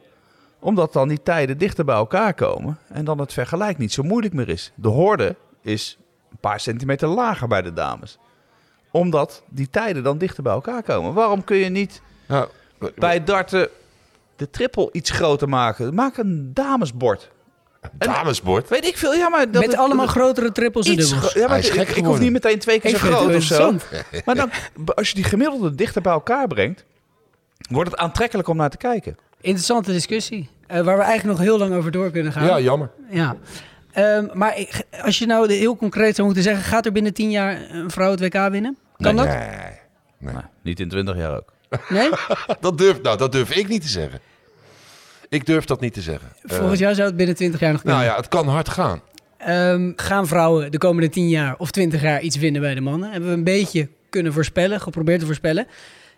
Omdat 0.60 0.94
dan 0.94 1.08
die 1.08 1.24
tijden 1.24 1.58
dichter 1.58 1.86
bij 1.86 1.96
elkaar 1.96 2.34
komen 2.34 2.78
en 2.88 3.06
dan 3.06 3.20
het 3.20 3.34
vergelijk 3.34 3.78
niet 3.78 3.94
zo 3.94 4.04
moeilijk 4.04 4.34
meer 4.34 4.50
is. 4.50 4.72
De 4.76 4.88
hoorde 4.88 5.36
is 5.62 5.98
een 6.32 6.38
paar 6.40 6.60
centimeter 6.60 7.08
lager 7.08 7.48
bij 7.48 7.62
de 7.62 7.74
dames. 7.74 8.18
Omdat 8.92 9.44
die 9.50 9.70
tijden 9.70 10.04
dan 10.04 10.18
dichter 10.18 10.44
bij 10.44 10.54
elkaar 10.54 10.84
komen. 10.84 11.14
Waarom 11.14 11.44
kun 11.44 11.58
je 11.58 11.70
niet 11.70 12.02
Nou, 12.28 12.48
bij 12.96 13.24
darten 13.24 13.70
de 14.36 14.50
triple 14.50 14.90
iets 14.92 15.10
groter 15.10 15.50
maken? 15.50 15.94
Maak 15.94 16.18
een 16.18 16.52
damesbord. 16.54 17.32
damesbord. 17.94 18.70
Weet 18.70 18.86
ik 18.88 18.98
veel, 18.98 19.14
ja, 19.14 19.30
maar 19.30 19.52
dat 19.52 19.62
Met 19.62 19.72
het- 19.72 19.80
allemaal 19.80 20.08
grotere 20.08 20.52
trippels 20.52 20.88
en 20.88 20.96
dubbels. 20.96 21.34
Ja, 21.34 21.40
maar 21.42 21.50
Hij 21.50 21.60
is 21.60 21.68
ik, 21.68 21.74
gek 21.74 21.90
ik 21.96 22.06
hoef 22.06 22.20
niet 22.20 22.32
meteen 22.32 22.60
twee 22.60 22.80
keer 22.80 22.90
Ik 22.90 22.98
zo 22.98 23.08
groot 23.08 23.36
of 23.36 23.42
zo. 23.44 23.68
interessant. 23.70 23.86
Maar 24.26 24.36
dan, 24.36 24.50
als 24.96 25.10
je 25.10 25.16
die 25.16 25.24
gemiddelde 25.24 25.76
dichter 25.76 26.02
bij 26.02 26.12
elkaar 26.12 26.48
brengt, 26.48 26.86
wordt 27.70 27.92
het 27.92 28.00
aantrekkelijk 28.00 28.48
om 28.48 28.58
naar 28.58 28.70
te 28.70 28.78
kijken. 28.78 29.18
Interessante 29.42 29.92
discussie. 29.92 30.50
eh, 30.68 30.82
waar 30.82 30.98
we 30.98 31.04
eigenlijk 31.04 31.38
nog 31.40 31.48
heel 31.48 31.58
lang 31.58 31.74
over 31.74 31.92
door 31.92 32.12
kunnen 32.12 32.32
gaan. 32.32 32.46
Ja, 32.46 32.60
jammer. 32.60 32.90
Ja. 33.10 33.36
Ehm, 33.94 34.28
maar 34.34 34.66
als 35.04 35.20
je 35.20 35.26
nou 35.26 35.54
heel 35.54 35.76
concreet 35.76 36.16
zou 36.16 36.28
moeten 36.28 36.44
zeggen... 36.44 36.64
gaat 36.64 36.86
er 36.86 36.92
binnen 36.92 37.14
tien 37.14 37.32
jaar 37.32 37.72
een 37.72 37.92
vrouw 37.92 38.12
het 38.12 38.20
WK 38.20 38.50
winnen? 38.50 38.78
Kan 38.98 39.16
dat? 39.16 39.26
Nee. 39.28 39.80
Nou, 40.18 40.38
niet 40.62 40.80
in 40.80 40.90
20 40.90 41.18
jaar 41.18 41.36
ook. 41.36 41.54
Nee? 41.90 42.10
Dat 42.60 42.78
durf, 42.78 43.02
nou, 43.02 43.18
dat 43.18 43.32
durf 43.32 43.56
ik 43.56 43.68
niet 43.68 43.82
te 43.82 43.88
zeggen. 43.88 44.20
Ik 45.30 45.46
durf 45.46 45.66
dat 45.66 45.80
niet 45.82 45.94
te 45.94 46.02
zeggen. 46.02 46.30
Volgens 46.44 46.74
Eh, 46.74 46.80
jou 46.80 46.94
zou 46.96 47.08
het 47.08 47.18
binnen 47.18 47.36
20 47.36 47.60
jaar 47.60 47.72
nog 47.72 47.82
kunnen. 47.82 48.00
nou 48.00 48.12
ja, 48.12 48.18
het 48.18 48.28
kan 48.28 48.48
hard 48.48 48.70
gaan. 48.70 49.02
Ehm, 49.38 49.92
gaan 49.96 50.28
vrouwen 50.28 50.72
de 50.72 50.78
komende 50.78 51.10
10 51.10 51.30
jaar 51.30 51.56
of 51.58 51.72
20 51.72 52.02
jaar 52.02 52.22
iets 52.22 52.38
winnen 52.38 52.62
bij 52.62 52.76
de 52.76 52.82
mannen? 52.82 53.12
Hebben 53.12 53.30
we 53.30 53.36
een 53.36 53.44
beetje 53.44 53.90
kunnen 54.10 54.34
voorspellen, 54.34 54.82
geprobeerd 54.82 55.20
te 55.20 55.26
voorspellen. 55.26 55.68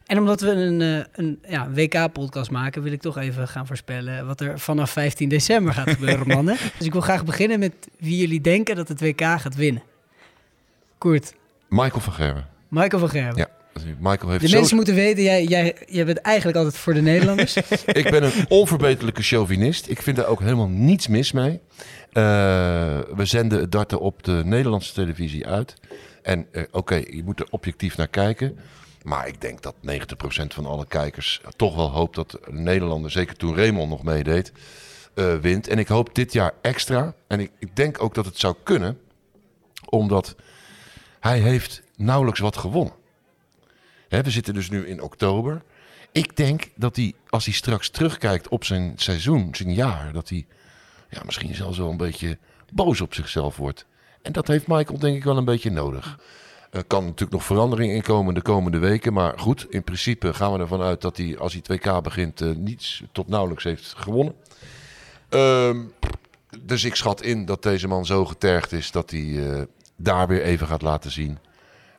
En 0.05 0.19
omdat 0.19 0.41
we 0.41 0.49
een, 0.49 0.81
eh, 0.81 1.05
een 1.11 1.39
ja, 1.47 1.69
WK-podcast 1.71 2.51
maken, 2.51 2.83
wil 2.83 2.91
ik 2.91 3.01
toch 3.01 3.17
even 3.17 3.47
gaan 3.47 3.67
voorspellen 3.67 4.25
wat 4.25 4.41
er 4.41 4.59
vanaf 4.59 4.91
15 4.91 5.29
december 5.29 5.73
gaat 5.73 5.89
gebeuren, 5.89 6.27
mannen. 6.35 6.57
Dus 6.77 6.85
ik 6.85 6.91
wil 6.91 7.01
graag 7.01 7.25
beginnen 7.25 7.59
met 7.59 7.73
wie 7.99 8.17
jullie 8.17 8.41
denken 8.41 8.75
dat 8.75 8.87
het 8.87 9.01
WK 9.01 9.21
gaat 9.21 9.55
winnen. 9.55 9.83
Koert, 10.97 11.33
Michael 11.69 12.01
van 12.01 12.13
Gerwen. 12.13 12.47
Michael 12.67 12.99
van 12.99 13.09
Gerwen. 13.09 13.37
Ja. 13.37 13.47
Michael 13.99 14.29
heeft 14.29 14.41
De 14.41 14.47
zo... 14.47 14.57
mensen 14.57 14.75
moeten 14.75 14.95
weten, 14.95 15.23
jij, 15.23 15.43
jij, 15.43 15.75
jij 15.85 16.05
bent 16.05 16.17
eigenlijk 16.17 16.57
altijd 16.57 16.77
voor 16.77 16.93
de 16.93 17.01
Nederlanders. 17.01 17.57
Ik 17.85 18.09
ben 18.11 18.23
een 18.23 18.45
onverbeterlijke 18.47 19.21
chauvinist. 19.21 19.89
Ik 19.89 20.01
vind 20.01 20.15
daar 20.15 20.25
ook 20.25 20.39
helemaal 20.39 20.67
niets 20.67 21.07
mis 21.07 21.31
mee. 21.31 21.59
Eh, 22.11 22.23
we 23.15 23.25
zenden 23.25 23.59
het 23.59 23.71
darten 23.71 23.99
op 23.99 24.23
de 24.23 24.41
Nederlandse 24.45 24.93
televisie 24.93 25.47
uit. 25.47 25.75
En 26.21 26.45
eh, 26.51 26.63
oké, 26.71 26.95
je 26.95 27.21
moet 27.25 27.39
er 27.39 27.47
objectief 27.49 27.97
naar 27.97 28.07
kijken. 28.07 28.57
Maar 29.03 29.27
ik 29.27 29.41
denk 29.41 29.61
dat 29.61 29.75
90% 29.75 29.79
van 30.47 30.65
alle 30.65 30.87
kijkers 30.87 31.41
toch 31.55 31.75
wel 31.75 31.91
hoopt 31.91 32.15
dat 32.15 32.39
Nederlander, 32.49 33.11
zeker 33.11 33.35
toen 33.35 33.55
Raymond 33.55 33.89
nog 33.89 34.03
meedeed, 34.03 34.51
eh, 35.13 35.35
wint. 35.35 35.67
En 35.67 35.79
ik 35.79 35.87
hoop 35.87 36.15
dit 36.15 36.33
jaar 36.33 36.53
extra. 36.61 37.13
En 37.27 37.39
ik, 37.39 37.51
ik 37.59 37.75
denk 37.75 38.01
ook 38.01 38.13
dat 38.13 38.25
het 38.25 38.39
zou 38.39 38.55
kunnen, 38.63 38.99
omdat 39.89 40.35
hij 41.19 41.39
heeft 41.39 41.83
nauwelijks 41.95 42.39
wat 42.39 42.57
gewonnen. 42.57 42.93
Hè, 44.07 44.21
we 44.21 44.29
zitten 44.29 44.53
dus 44.53 44.69
nu 44.69 44.87
in 44.87 45.01
oktober. 45.01 45.61
Ik 46.11 46.35
denk 46.35 46.69
dat 46.75 46.95
hij, 46.95 47.13
als 47.29 47.45
hij 47.45 47.53
straks 47.53 47.89
terugkijkt 47.89 48.47
op 48.47 48.63
zijn 48.63 48.93
seizoen, 48.95 49.55
zijn 49.55 49.73
jaar, 49.73 50.13
dat 50.13 50.29
hij 50.29 50.45
ja, 51.09 51.21
misschien 51.25 51.55
zelfs 51.55 51.77
wel 51.77 51.89
een 51.89 51.97
beetje 51.97 52.37
boos 52.73 53.01
op 53.01 53.13
zichzelf 53.13 53.57
wordt. 53.57 53.85
En 54.21 54.31
dat 54.31 54.47
heeft 54.47 54.67
Michael 54.67 54.99
denk 54.99 55.15
ik 55.15 55.23
wel 55.23 55.37
een 55.37 55.45
beetje 55.45 55.71
nodig. 55.71 56.19
Er 56.73 56.83
kan 56.83 57.03
natuurlijk 57.03 57.31
nog 57.31 57.43
verandering 57.43 57.93
in 57.93 58.01
komen 58.01 58.33
de 58.33 58.41
komende 58.41 58.77
weken. 58.77 59.13
Maar 59.13 59.39
goed, 59.39 59.65
in 59.69 59.83
principe 59.83 60.33
gaan 60.33 60.53
we 60.53 60.59
ervan 60.59 60.81
uit 60.81 61.01
dat 61.01 61.17
hij, 61.17 61.37
als 61.37 61.53
hij 61.53 61.61
2K 61.61 62.01
begint, 62.03 62.41
eh, 62.41 62.49
niets 62.49 63.03
tot 63.11 63.27
nauwelijks 63.27 63.63
heeft 63.63 63.93
gewonnen. 63.97 64.35
Ehm, 65.29 65.81
dus 66.59 66.83
ik 66.83 66.95
schat 66.95 67.21
in 67.21 67.45
dat 67.45 67.63
deze 67.63 67.87
man 67.87 68.05
zo 68.05 68.25
getergd 68.25 68.71
is 68.71 68.91
dat 68.91 69.11
hij 69.11 69.49
eh, 69.49 69.61
daar 69.95 70.27
weer 70.27 70.41
even 70.41 70.67
gaat 70.67 70.81
laten 70.81 71.11
zien 71.11 71.37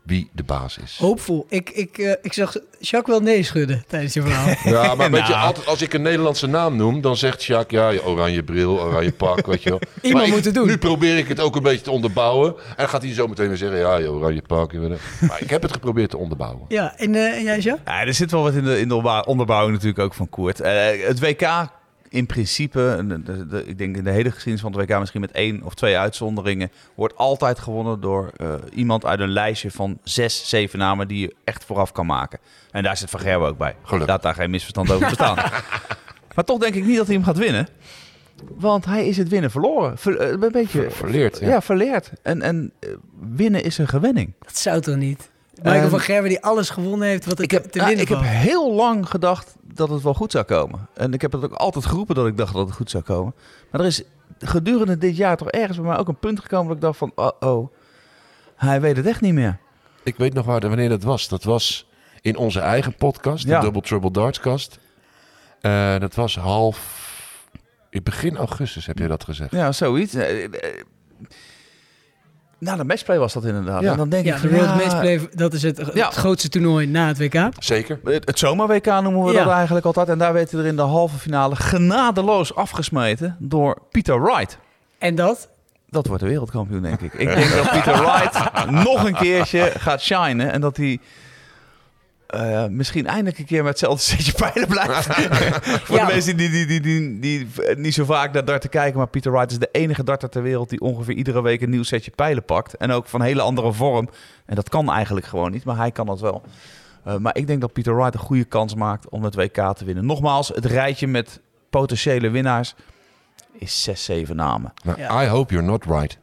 wie 0.04 0.30
de 0.32 0.42
baas 0.42 0.78
is. 0.78 0.96
Hoopvol. 1.00 1.46
Ik, 1.48 1.70
ik, 1.70 1.98
eh, 1.98 2.12
ik 2.22 2.32
zag 2.32 2.56
Jacques 2.80 3.16
wel 3.18 3.20
nee 3.26 3.42
schudden 3.42 3.84
tijdens 3.88 4.14
je 4.14 4.22
verhaal. 4.22 4.54
Ja, 4.82 4.94
maar 4.94 5.10
weet 5.10 5.26
je, 5.26 5.32
Nou. 5.32 5.44
altijd 5.46 5.66
als 5.66 5.82
ik 5.82 5.92
een 5.92 6.02
Nederlandse 6.02 6.46
naam 6.46 6.76
noem, 6.76 7.00
dan 7.00 7.16
zegt 7.16 7.44
Jacques, 7.44 7.80
ja, 7.80 7.88
je 7.88 8.04
oranje 8.04 8.42
bril, 8.42 8.80
oranje 8.80 9.12
pak, 9.12 9.46
weet 9.46 9.62
je 9.62 9.70
wel. 9.70 9.78
Iemand 10.02 10.12
Maar 10.12 10.24
ik- 10.26 10.32
moet 10.34 10.44
het 10.44 10.54
doen. 10.54 10.66
Nu 10.66 10.78
probeer 10.78 11.18
ik 11.18 11.28
het 11.28 11.40
ook 11.40 11.56
een 11.56 11.62
beetje 11.62 11.84
te 11.84 11.90
onderbouwen. 11.90 12.54
En 12.56 12.74
dan 12.76 12.88
gaat 12.88 13.02
hij 13.02 13.12
zo 13.14 13.26
meteen 13.26 13.48
weer 13.48 13.56
zeggen, 13.56 13.78
ja, 13.78 13.96
je 13.96 14.10
oranje 14.10 14.42
pak. 14.46 14.72
Maar 14.72 15.40
ik 15.40 15.50
heb 15.50 15.62
het 15.62 15.72
geprobeerd 15.72 16.10
te 16.10 16.16
onderbouwen. 16.16 16.64
Ja, 16.68 16.96
en, 16.98 17.14
eh, 17.14 17.36
en 17.36 17.42
jij 17.42 17.58
Jacques? 17.58 17.80
Ja, 17.94 18.00
er 18.06 18.14
zit 18.14 18.30
wel 18.30 18.42
wat 18.42 18.54
in 18.54 18.64
de, 18.64 18.80
in 18.80 18.88
de 18.88 18.94
onderbouw- 18.94 19.22
onderbouwing 19.22 19.72
natuurlijk 19.72 20.04
ook 20.04 20.14
van 20.14 20.28
Koert. 20.28 20.60
Eh, 20.60 20.72
het 21.06 21.20
WK 21.20 21.42
in 22.08 22.26
principe, 22.26 22.94
en 22.98 23.08
de, 23.08 23.22
de- 23.22 23.46
de- 23.46 23.66
ik 23.66 23.78
denk 23.78 23.96
in 23.96 24.04
de 24.04 24.10
hele 24.10 24.30
geschiedenis 24.30 24.60
van 24.60 24.72
het 24.80 24.90
WK 24.90 24.98
misschien 24.98 25.20
met 25.20 25.30
één 25.32 25.62
of 25.62 25.74
twee 25.74 25.98
uitzonderingen, 25.98 26.70
wordt 26.94 27.16
altijd 27.16 27.58
gewonnen 27.58 28.00
door 28.00 28.30
eh, 28.36 28.54
iemand 28.72 29.04
uit 29.04 29.20
een 29.20 29.28
lijstje 29.32 29.70
van 29.70 29.98
zes, 30.02 30.48
zeven 30.48 30.78
namen 30.78 31.08
die 31.08 31.20
je 31.20 31.34
echt 31.44 31.64
vooraf 31.64 31.92
kan 31.92 32.06
maken. 32.06 32.38
En 32.70 32.82
daar 32.82 32.96
zit 32.96 33.10
Van 33.10 33.20
Gerwen 33.20 33.48
ook 33.48 33.58
bij. 33.58 33.76
Laat 34.06 34.22
daar 34.22 34.34
geen 34.34 34.50
misverstand 34.50 34.90
over 34.90 35.08
bestaan. 35.08 35.36
maar 36.34 36.44
toch 36.44 36.58
denk 36.58 36.74
ik 36.74 36.84
niet 36.84 36.96
dat 36.96 37.06
hij 37.06 37.14
hem 37.14 37.24
gaat 37.24 37.38
winnen. 37.38 37.68
Want 38.54 38.84
hij 38.84 39.06
is 39.06 39.16
het 39.16 39.28
winnen 39.28 39.50
verloren. 39.50 39.98
Ver- 39.98 40.16
eh, 40.18 40.28
een 40.30 40.52
beetje, 40.52 40.90
verleerd, 40.90 41.38
ja. 41.38 41.48
Ja, 41.48 41.62
verleerd. 41.62 42.10
En, 42.22 42.42
en 42.42 42.72
eh, 42.80 42.88
winnen 43.20 43.64
is 43.64 43.78
een 43.78 43.88
gewenning. 43.88 44.32
Dat 44.38 44.58
zou 44.58 44.80
toch 44.80 44.96
niet? 44.96 45.30
Michael 45.54 45.80
Ehm, 45.80 45.90
van 45.90 46.00
Gerwen 46.00 46.28
die 46.28 46.42
alles 46.42 46.70
gewonnen 46.70 47.08
heeft 47.08 47.24
wat 47.24 47.38
er 47.40 47.46
te 47.46 47.54
Ja, 47.72 47.84
winnen 47.86 48.02
ik 48.02 48.08
heb 48.08 48.20
heel 48.22 48.72
lang 48.74 49.08
gedacht 49.08 49.54
dat 49.76 49.88
het 49.88 50.02
wel 50.02 50.14
goed 50.14 50.30
zou 50.30 50.44
komen. 50.44 50.88
En 50.94 51.12
ik 51.12 51.20
heb 51.20 51.32
het 51.32 51.44
ook 51.44 51.52
altijd 51.52 51.86
geroepen 51.86 52.14
dat 52.14 52.26
ik 52.26 52.36
dacht 52.36 52.54
dat 52.54 52.66
het 52.66 52.76
goed 52.76 52.90
zou 52.90 53.02
komen. 53.02 53.34
Maar 53.70 53.80
er 53.80 53.86
is 53.86 54.02
gedurende 54.38 54.98
dit 54.98 55.16
jaar 55.16 55.36
toch 55.36 55.50
ergens 55.50 55.78
bij 55.78 55.86
mij 55.86 55.98
ook 55.98 56.08
een 56.08 56.18
punt 56.18 56.40
gekomen 56.40 56.66
dat 56.66 56.76
ik 56.76 56.82
dacht 56.82 56.98
van... 56.98 57.12
Oh, 57.14 57.30
oh 57.40 57.72
hij 58.56 58.80
weet 58.80 58.96
het 58.96 59.06
echt 59.06 59.20
niet 59.20 59.34
meer. 59.34 59.58
Ik 60.02 60.16
weet 60.16 60.34
nog 60.34 60.46
waar, 60.46 60.60
wanneer 60.60 60.88
dat 60.88 61.02
was. 61.02 61.28
Dat 61.28 61.44
was 61.44 61.88
in 62.20 62.36
onze 62.36 62.60
eigen 62.60 62.96
podcast, 62.96 63.44
de 63.44 63.50
Ja. 63.50 63.60
Double 63.60 63.82
Trouble 63.82 64.10
Dartscast. 64.10 64.78
Eh 65.60 65.98
dat 65.98 66.14
was 66.14 66.36
half... 66.36 67.02
In 67.90 68.02
begin 68.02 68.36
augustus 68.36 68.86
heb 68.86 68.98
je 68.98 69.08
dat 69.08 69.24
gezegd. 69.24 69.50
Ja, 69.50 69.72
zoiets. 69.72 70.16
Na 72.58 72.76
de 72.76 72.84
matchplay 72.84 73.18
was 73.18 73.32
dat 73.32 73.44
inderdaad. 73.44 73.82
Ja. 73.82 73.90
En 73.90 73.96
dan 73.96 74.08
denk 74.08 74.24
ja, 74.24 74.36
ik 74.36 74.42
de 74.42 74.48
World 74.50 74.64
ja, 74.68 74.74
Matchplay, 74.74 75.28
dat 75.34 75.52
is 75.52 75.62
het, 75.62 75.76
het 75.76 75.94
Ja. 75.94 76.10
grootste 76.10 76.48
toernooi 76.48 76.86
na 76.86 77.06
het 77.06 77.18
WK. 77.18 77.48
Zeker. 77.58 78.00
Het, 78.04 78.26
het 78.26 78.38
zomer-WK 78.38 78.86
noemen 78.86 79.24
we 79.24 79.32
Ja. 79.32 79.44
dat 79.44 79.52
eigenlijk 79.52 79.86
altijd. 79.86 80.08
En 80.08 80.18
daar 80.18 80.32
werd 80.32 80.50
hij 80.50 80.60
er 80.60 80.66
in 80.66 80.76
de 80.76 80.82
halve 80.82 81.18
finale 81.18 81.56
genadeloos 81.56 82.54
afgesmeten 82.54 83.36
door 83.38 83.78
Peter 83.90 84.22
Wright. 84.22 84.58
En 84.98 85.14
dat? 85.14 85.48
Dat 85.88 86.06
wordt 86.06 86.22
de 86.22 86.28
wereldkampioen, 86.28 86.82
denk 86.82 87.00
ik. 87.00 87.12
Ik 87.14 87.26
denk 87.34 87.50
dat 87.50 87.70
Peter 87.70 87.92
Wright 88.04 88.70
nog 88.70 89.04
een 89.04 89.14
keertje 89.14 89.72
gaat 89.78 90.00
shinen. 90.00 90.52
En 90.52 90.60
dat 90.60 90.76
hij 90.76 90.98
eh, 92.34 92.66
misschien 92.68 93.06
eindelijk 93.06 93.38
een 93.38 93.44
keer 93.44 93.62
met 93.62 93.68
hetzelfde 93.70 94.02
setje 94.16 94.32
pijlen 94.32 94.68
blijft. 94.68 95.04
Voor 95.86 95.96
Ja. 95.96 96.06
de 96.06 96.12
mensen 96.12 96.36
die, 96.36 96.50
die, 96.50 96.66
die, 96.66 96.80
die, 96.80 97.18
die, 97.18 97.46
die 97.56 97.76
niet 97.76 97.94
zo 97.94 98.04
vaak 98.04 98.32
naar 98.32 98.44
darten 98.44 98.70
kijken. 98.70 98.98
Maar 98.98 99.06
Peter 99.08 99.32
Wright 99.32 99.50
is 99.50 99.58
de 99.58 99.68
enige 99.72 100.04
darter 100.04 100.28
ter 100.28 100.42
wereld 100.42 100.70
die 100.70 100.80
ongeveer 100.80 101.14
iedere 101.14 101.42
week 101.42 101.60
een 101.60 101.70
nieuw 101.70 101.82
setje 101.82 102.10
pijlen 102.10 102.44
pakt. 102.44 102.76
En 102.76 102.90
ook 102.90 103.06
van 103.06 103.22
hele 103.22 103.40
andere 103.40 103.72
vorm. 103.72 104.08
En 104.46 104.54
dat 104.54 104.68
kan 104.68 104.90
eigenlijk 104.92 105.26
gewoon 105.26 105.50
niet, 105.50 105.64
maar 105.64 105.76
hij 105.76 105.90
kan 105.90 106.06
dat 106.06 106.20
wel. 106.20 106.42
Eh, 107.04 107.16
maar 107.16 107.36
ik 107.36 107.46
denk 107.46 107.60
dat 107.60 107.72
Peter 107.72 107.96
Wright 107.96 108.14
een 108.14 108.20
goede 108.20 108.44
kans 108.44 108.74
maakt 108.74 109.08
om 109.08 109.24
het 109.24 109.34
WK 109.34 109.74
te 109.76 109.84
winnen. 109.84 110.06
Nogmaals, 110.06 110.48
het 110.48 110.64
rijtje 110.64 111.06
met 111.06 111.40
potentiële 111.70 112.30
winnaars 112.30 112.74
is 113.58 113.82
6, 113.82 114.04
7 114.04 114.36
namen. 114.36 114.72
Nou, 114.84 115.24
I 115.24 115.28
hope 115.28 115.52
you're 115.54 115.68
not 115.70 115.84
right. 115.84 116.18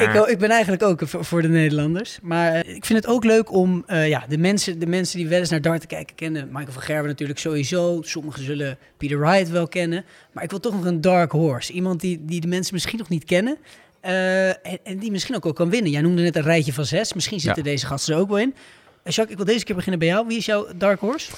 Ik, 0.00 0.08
wil- 0.12 0.28
ik 0.28 0.38
ben 0.38 0.50
eigenlijk 0.50 0.82
ook 0.82 1.00
voor, 1.06 1.42
de 1.42 1.48
Nederlanders. 1.48 2.18
Maar 2.22 2.52
eh, 2.52 2.74
ik 2.74 2.84
vind 2.84 3.04
het 3.04 3.06
ook 3.12 3.24
leuk 3.24 3.52
om 3.52 3.82
eh, 3.86 4.08
ja, 4.08 4.24
de, 4.28 4.38
mensen, 4.38 4.78
de 4.78 4.86
mensen 4.86 5.18
die 5.18 5.28
wel 5.28 5.38
eens 5.38 5.50
naar 5.50 5.60
darten 5.60 5.88
kijken 5.88 6.14
kennen. 6.14 6.46
Michael 6.52 6.72
van 6.72 6.82
Gerwen 6.82 7.06
natuurlijk 7.06 7.38
sowieso. 7.38 8.02
Sommigen 8.02 8.44
zullen 8.44 8.78
Peter 8.96 9.18
Wright 9.18 9.48
wel 9.50 9.68
kennen. 9.68 10.04
Maar 10.32 10.44
ik 10.44 10.50
wil 10.50 10.60
toch 10.60 10.72
nog 10.72 10.84
een 10.84 11.00
dark 11.00 11.32
horse. 11.32 11.72
Iemand 11.72 12.00
die, 12.00 12.24
die 12.24 12.40
de 12.40 12.46
mensen 12.48 12.74
misschien 12.74 12.98
nog 12.98 13.08
niet 13.08 13.24
kennen. 13.24 13.56
eh, 14.00 14.48
en, 14.48 14.78
en 14.84 14.98
die 14.98 15.10
misschien 15.10 15.36
ook 15.36 15.44
wel 15.44 15.52
kan 15.52 15.70
winnen. 15.70 15.90
Jij 15.90 16.00
noemde 16.00 16.22
net 16.22 16.36
een 16.36 16.42
rijtje 16.42 16.72
van 16.72 16.84
zes. 16.84 17.12
Misschien 17.12 17.40
zitten 17.40 17.64
Ja. 17.64 17.70
deze 17.70 17.86
gasten 17.86 18.14
er 18.14 18.20
ook 18.20 18.28
wel 18.28 18.38
in. 18.38 18.54
Eh, 19.02 19.12
Jacques, 19.12 19.30
ik 19.30 19.36
wil 19.36 19.52
deze 19.54 19.64
keer 19.64 19.74
beginnen 19.74 19.98
bij 20.00 20.08
jou. 20.08 20.26
Wie 20.26 20.36
is 20.36 20.46
jouw 20.46 20.66
dark 20.76 21.00
horse? 21.00 21.30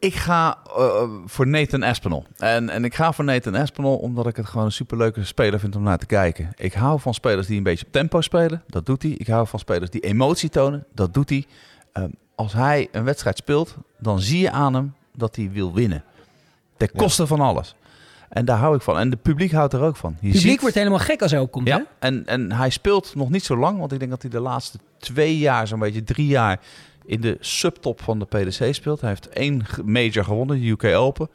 Ik 0.00 0.14
ga 0.14 0.58
eh, 0.76 1.02
voor 1.26 1.46
Nathan 1.46 1.82
Aspinall. 1.82 2.22
En, 2.36 2.68
en 2.68 2.84
ik 2.84 2.94
ga 2.94 3.12
voor 3.12 3.24
Nathan 3.24 3.54
Aspinall 3.54 3.94
omdat 3.94 4.26
ik 4.26 4.36
het 4.36 4.46
gewoon 4.46 4.64
een 4.66 4.72
superleuke 4.72 5.24
speler 5.24 5.60
vind 5.60 5.76
om 5.76 5.82
naar 5.82 5.98
te 5.98 6.06
kijken. 6.06 6.50
Ik 6.56 6.72
hou 6.72 7.00
van 7.00 7.14
spelers 7.14 7.46
die 7.46 7.56
een 7.56 7.62
beetje 7.62 7.86
op 7.86 7.92
tempo 7.92 8.20
spelen. 8.20 8.62
Dat 8.66 8.86
doet 8.86 9.02
hij. 9.02 9.10
Ik 9.10 9.26
hou 9.26 9.46
van 9.46 9.58
spelers 9.58 9.90
die 9.90 10.00
emotie 10.00 10.48
tonen. 10.48 10.84
Dat 10.94 11.14
doet 11.14 11.28
hij. 11.28 11.46
Ehm, 11.92 12.08
als 12.34 12.52
hij 12.52 12.88
een 12.92 13.04
wedstrijd 13.04 13.36
speelt, 13.36 13.76
dan 13.98 14.20
zie 14.20 14.40
je 14.40 14.50
aan 14.50 14.74
hem 14.74 14.94
dat 15.14 15.36
hij 15.36 15.50
wil 15.52 15.74
winnen. 15.74 16.04
Ten 16.76 16.90
koste 16.96 17.26
van 17.26 17.40
alles. 17.40 17.74
En 18.28 18.44
daar 18.44 18.58
hou 18.58 18.76
ik 18.76 18.82
van. 18.82 18.98
En 18.98 19.10
het 19.10 19.22
publiek 19.22 19.52
houdt 19.52 19.72
er 19.72 19.80
ook 19.82 19.96
van. 19.96 20.10
Je 20.20 20.26
Het 20.26 20.32
publiek 20.36 20.50
ziet- 20.52 20.60
wordt 20.60 20.74
helemaal 20.76 20.98
gek 20.98 21.22
als 21.22 21.30
hij 21.30 21.40
opkomt. 21.40 21.68
hè? 21.68 21.74
ja, 21.74 21.84
en, 21.98 22.26
en 22.26 22.52
hij 22.52 22.70
speelt 22.70 23.14
nog 23.14 23.30
niet 23.30 23.44
zo 23.44 23.56
lang, 23.56 23.78
want 23.78 23.92
ik 23.92 23.98
denk 23.98 24.10
dat 24.10 24.22
hij 24.22 24.30
de 24.30 24.40
laatste 24.40 24.78
twee 24.98 25.38
jaar, 25.38 25.66
zo'n 25.66 25.78
beetje 25.78 26.04
drie 26.04 26.26
jaar, 26.26 26.60
in 27.10 27.20
de 27.20 27.36
subtop 27.40 28.02
van 28.02 28.18
de 28.18 28.24
PDC 28.24 28.74
speelt. 28.74 29.00
Hij 29.00 29.08
heeft 29.10 29.28
één 29.28 29.66
major 29.84 30.24
gewonnen, 30.24 30.60
de 30.60 30.68
UK 30.68 30.84
Open. 30.84 31.28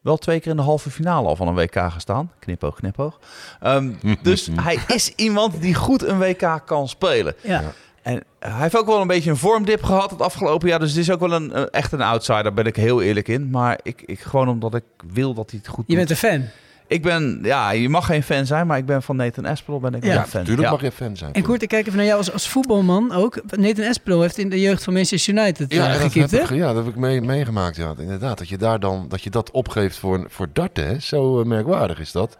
Wel 0.00 0.16
twee 0.16 0.40
keer 0.40 0.50
in 0.50 0.56
de 0.56 0.62
halve 0.62 0.90
finale 0.90 1.28
al 1.28 1.36
van 1.36 1.48
een 1.48 1.54
WK 1.54 1.90
gestaan. 1.92 2.32
Knipoog, 2.38 2.76
knipoog. 2.76 3.20
Ehm, 3.60 3.92
dus 4.22 4.48
hij 4.54 4.78
is 4.86 5.12
iemand 5.16 5.60
die 5.60 5.74
goed 5.74 6.02
een 6.02 6.18
WK 6.18 6.62
kan 6.66 6.88
spelen. 6.88 7.34
Ja. 7.42 7.72
En 8.02 8.24
hij 8.38 8.60
heeft 8.62 8.76
ook 8.76 8.86
wel 8.86 9.00
een 9.00 9.06
beetje 9.06 9.30
een 9.30 9.36
vormdip 9.36 9.82
gehad 9.82 10.10
het 10.10 10.22
afgelopen 10.22 10.68
jaar. 10.68 10.78
Dus 10.78 10.90
het 10.90 10.98
is 10.98 11.10
ook 11.10 11.20
wel 11.20 11.32
een, 11.32 11.70
echt 11.70 11.92
een 11.92 12.00
outsider, 12.00 12.42
daar 12.42 12.54
ben 12.54 12.66
ik 12.66 12.76
heel 12.76 13.02
eerlijk 13.02 13.28
in. 13.28 13.50
Maar 13.50 13.78
ik, 13.82 14.02
ik, 14.06 14.20
gewoon 14.20 14.48
omdat 14.48 14.74
ik 14.74 14.84
wil 15.12 15.34
dat 15.34 15.50
hij 15.50 15.58
het 15.62 15.68
goed 15.68 15.84
Je 15.86 15.96
doet. 15.96 16.06
bent 16.06 16.10
een 16.22 16.30
fan. 16.30 16.48
Ik 16.92 17.02
ben, 17.02 17.38
ja, 17.42 17.70
je 17.70 17.88
mag 17.88 18.06
geen 18.06 18.22
fan 18.22 18.46
zijn, 18.46 18.66
maar 18.66 18.78
ik 18.78 18.86
ben 18.86 19.02
van 19.02 19.16
Nathan 19.16 19.44
Aspinall 19.46 19.80
ben 19.80 19.94
ik 19.94 20.02
Ja, 20.04 20.08
wel 20.08 20.18
een 20.18 20.26
fan. 20.26 20.40
Natuurlijk 20.40 20.66
Ja. 20.68 20.72
mag 20.72 20.82
je 20.82 20.92
fan 20.92 21.16
zijn. 21.16 21.32
En 21.32 21.42
Koert, 21.42 21.62
ik 21.62 21.68
kijk 21.68 21.86
even 21.86 21.96
naar 21.96 22.06
jou 22.06 22.18
als, 22.18 22.32
als 22.32 22.48
voetbalman 22.48 23.12
ook. 23.12 23.40
Nathan 23.56 23.84
Espelo 23.84 24.20
heeft 24.20 24.38
in 24.38 24.48
de 24.50 24.60
jeugd 24.60 24.84
van 24.84 24.92
Manchester 24.92 25.34
United 25.34 25.72
Ja, 25.72 25.88
eh, 25.94 26.00
gekiept, 26.00 26.30
hè? 26.30 26.54
ja, 26.54 26.66
dat 26.72 26.84
heb 26.84 26.94
ik 26.94 27.00
mee, 27.00 27.20
meegemaakt. 27.20 27.76
Ja. 27.76 27.94
Inderdaad, 27.98 28.38
dat 28.38 28.48
je, 28.48 28.56
daar 28.58 28.80
dan, 28.80 29.06
dat 29.08 29.22
je 29.22 29.30
dat 29.30 29.50
opgeeft 29.50 29.96
voor, 29.98 30.24
voor 30.28 30.48
darten. 30.52 30.86
Hè. 30.86 30.98
Zo 31.00 31.40
eh, 31.40 31.46
merkwaardig 31.46 32.00
is 32.00 32.12
dat. 32.12 32.38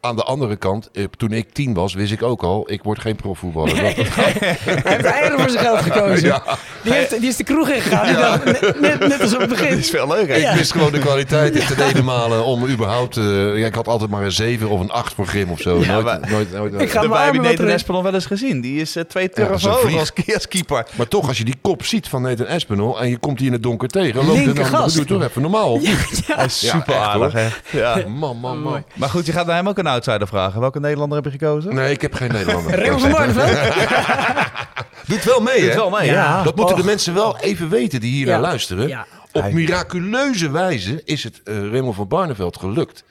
Aan 0.00 0.16
de 0.16 0.22
andere 0.22 0.56
kant, 0.56 0.88
eh, 0.92 1.04
toen 1.16 1.32
ik 1.32 1.52
tien 1.52 1.74
was, 1.74 1.94
wist 1.94 2.12
ik 2.12 2.22
ook 2.22 2.42
al, 2.42 2.70
ik 2.70 2.82
word 2.82 3.00
geen 3.00 3.16
profvoetballer. 3.16 3.74
Dat- 3.74 3.82
Hij 4.14 4.56
heeft 4.84 5.04
eigenlijk 5.04 5.40
voor 5.40 5.50
zijn 5.50 5.64
geld 5.64 5.78
gekozen. 5.78 6.28
Ja. 6.28 6.42
Die, 6.82 6.92
heeft, 6.92 7.10
die 7.20 7.28
is 7.28 7.36
de 7.36 7.44
kroeg 7.44 7.68
ingegaan. 7.70 8.14
Dacht, 8.14 8.80
net, 8.80 9.20
als 9.20 9.34
op 9.34 9.40
het 9.40 9.48
begin. 9.48 9.68
Dit 9.74 9.78
is 9.78 9.90
veel 9.90 10.08
leuker. 10.08 10.38
Ja. 10.38 10.50
Ik 10.50 10.56
wist 10.58 10.72
gewoon 10.72 10.92
de 10.92 10.98
kwaliteit 10.98 11.54
in 11.56 11.66
ten 11.76 11.86
ene 11.88 12.02
malen 12.02 12.44
om 12.44 12.66
überhaupt... 12.66 13.16
eh, 13.16 13.58
ja, 13.58 13.66
ik 13.66 13.74
had 13.74 13.88
altijd 13.88 14.10
maar 14.10 14.22
een 14.24 14.32
7 14.32 14.68
of 14.68 14.80
een 14.80 14.90
8 14.90 15.14
voor 15.14 15.26
Grim 15.26 15.50
of 15.50 15.60
zo. 15.60 15.78
Ja, 15.80 15.92
nooit, 15.92 16.04
maar- 16.04 16.20
nooit, 16.30 16.52
nooit, 16.52 16.80
Ik 16.80 16.90
ga 16.90 16.98
armen 17.00 17.10
wat 17.26 17.34
Nathan 17.34 17.54
terug. 17.56 17.72
Espinal 17.72 18.02
wel 18.02 18.14
eens 18.14 18.26
gezien. 18.26 18.60
Die 18.60 18.80
is 18.80 18.96
eh, 18.96 19.04
twee 19.04 19.28
dat 19.28 19.38
een 19.38 19.44
hoog 19.70 19.84
als, 19.98 20.12
als 20.34 20.48
keeper. 20.48 20.86
Maar 20.94 21.08
toch, 21.08 21.28
als 21.28 21.38
je 21.38 21.44
die 21.44 21.58
kop 21.60 21.84
ziet 21.84 22.08
van 22.08 22.22
Nathan 22.22 22.46
Espinol 22.46 23.00
en 23.00 23.08
je 23.08 23.16
komt 23.18 23.38
die 23.38 23.46
in 23.46 23.52
het 23.52 23.62
donker 23.62 23.88
tegen, 23.88 24.14
loopt 24.26 24.38
je 24.38 24.44
dan, 24.44 24.54
Linkergast. 24.54 24.94
doe 24.96 25.02
je 25.06 25.08
toch 25.08 25.22
even 25.28 25.42
normaal. 25.42 25.80
Hij 25.80 26.44
is 26.44 26.60
Ja, 26.60 26.72
super 26.72 26.94
echt, 26.94 27.02
aardig, 27.04 27.34
echt. 27.34 27.60
Ja. 27.70 28.02
Man, 28.08 28.36
man, 28.36 28.60
man. 28.62 28.84
Maar 28.94 29.08
goed, 29.08 29.26
je 29.26 29.32
gaat 29.32 29.46
naar 29.46 29.56
hem 29.56 29.68
ook 29.68 29.78
een 29.78 29.87
outsider 29.88 30.28
vragen. 30.28 30.60
Welke 30.60 30.80
Nederlander 30.80 31.16
heb 31.22 31.32
je 31.32 31.38
gekozen? 31.38 31.74
Nee, 31.74 31.92
ik 31.92 32.00
heb 32.00 32.14
geen 32.14 32.32
Nederlander. 32.32 32.78
Raymond 32.78 33.00
van 33.00 33.10
Barneveld? 33.10 33.50
Doet 35.08 35.24
wel 35.24 35.40
mee, 35.40 35.60
Doet 35.60 35.68
hè? 35.70 35.74
wel 35.76 35.90
mee, 35.90 36.06
ja. 36.10 36.42
Dat 36.42 36.56
moeten 36.56 36.74
Och. 36.74 36.80
de 36.80 36.86
mensen 36.86 37.14
wel 37.14 37.38
even 37.38 37.68
weten 37.68 38.00
die 38.00 38.12
hier 38.12 38.26
naar 38.26 38.40
luisteren. 38.40 38.88
Ja. 38.88 39.06
Op 39.32 39.52
miraculeuze 39.52 40.50
wijze 40.50 41.02
is 41.04 41.24
het 41.24 41.40
eh 41.44 41.54
Raymond 41.70 41.94
van 41.96 42.08
Barneveld 42.08 42.56
gelukt 42.58 43.04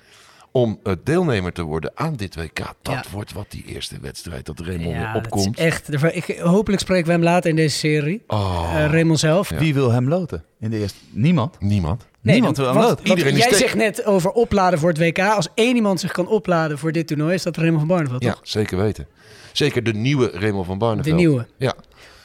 om 0.61 0.79
eh, 0.83 0.93
deelnemer 1.03 1.53
te 1.53 1.61
worden 1.63 1.91
aan 1.95 2.15
dit 2.15 2.35
WK. 2.35 2.57
Dat 2.81 2.93
Ja. 2.93 3.03
wordt 3.11 3.33
wat 3.33 3.45
die 3.49 3.63
eerste 3.65 3.95
wedstrijd 4.01 4.45
dat 4.45 4.59
Raymond 4.59 4.89
Ja, 4.95 4.97
weer 5.03 5.13
dat 5.13 5.25
is 5.25 5.31
opkomt. 5.31 5.57
echt. 5.57 6.03
Ik, 6.15 6.39
hopelijk 6.39 6.81
spreken 6.81 7.05
we 7.05 7.11
hem 7.11 7.23
later 7.23 7.49
in 7.49 7.55
deze 7.55 7.77
serie. 7.77 8.23
Oh. 8.27 8.71
Eh, 8.75 8.91
Raymond 8.91 9.19
zelf. 9.19 9.49
Wie 9.49 9.73
wil 9.73 9.91
hem 9.91 10.07
loten? 10.09 10.43
In 10.59 10.69
de 10.69 10.77
eerste... 10.79 10.97
Niemand. 11.11 11.55
Niemand. 11.59 12.05
Niemand 12.21 12.55
dat- 12.55 12.65
wil 12.65 12.73
hem 12.73 12.83
want- 12.83 12.97
loten. 12.97 13.07
Iedereen 13.17 13.37
is 13.37 13.43
Jij 13.43 13.53
zegt 13.53 13.75
net 13.75 14.05
over 14.05 14.31
opladen 14.31 14.79
voor 14.79 14.89
het 14.89 14.97
WK. 14.97 15.19
Als 15.19 15.47
één 15.53 15.75
iemand 15.75 15.99
zich 15.99 16.11
kan 16.11 16.27
opladen 16.27 16.77
voor 16.77 16.91
dit 16.91 17.07
toernooi, 17.07 17.33
is 17.33 17.43
dat 17.43 17.57
Raymond 17.57 17.79
van 17.79 17.87
Barneveld, 17.87 18.23
Ja, 18.23 18.31
toch? 18.31 18.39
zeker 18.43 18.77
weten. 18.77 19.07
Zeker 19.53 19.83
de 19.83 19.93
nieuwe 19.93 20.29
Raymond 20.33 20.65
van 20.65 20.77
Barneveld. 20.77 21.05
De 21.15 21.21
nieuwe. 21.21 21.45
Ja. 21.57 21.73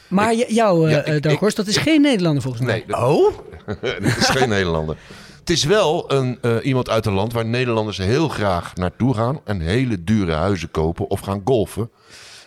Maar 0.09 0.35
jouw 0.35 0.87
eh 0.87 0.91
Ja, 0.93 1.03
eh, 1.03 1.15
ik- 1.17 1.25
ik- 1.27 1.55
dat 1.57 1.67
is 1.67 1.77
geen 1.77 2.01
Nederlander 2.01 2.43
volgens 2.43 2.65
mij. 2.65 2.75
Nee. 2.75 2.85
dat- 2.87 3.01
Oh? 3.03 3.33
Dit 4.03 4.17
is 4.17 4.29
geen 4.29 4.49
Nederlander. 4.49 4.97
Het 5.43 5.51
is 5.51 5.65
wel 5.65 6.13
een, 6.13 6.39
eh, 6.41 6.57
iemand 6.63 6.89
uit 6.89 7.07
een 7.07 7.13
land 7.13 7.33
waar 7.33 7.45
Nederlanders 7.45 7.99
heel 7.99 8.29
graag 8.29 8.75
naartoe 8.75 9.15
gaan. 9.15 9.41
En 9.45 9.61
hele 9.61 10.05
dure 10.05 10.33
huizen 10.33 10.71
kopen 10.71 11.09
of 11.09 11.21
gaan 11.21 11.43
golfen. 11.45 11.91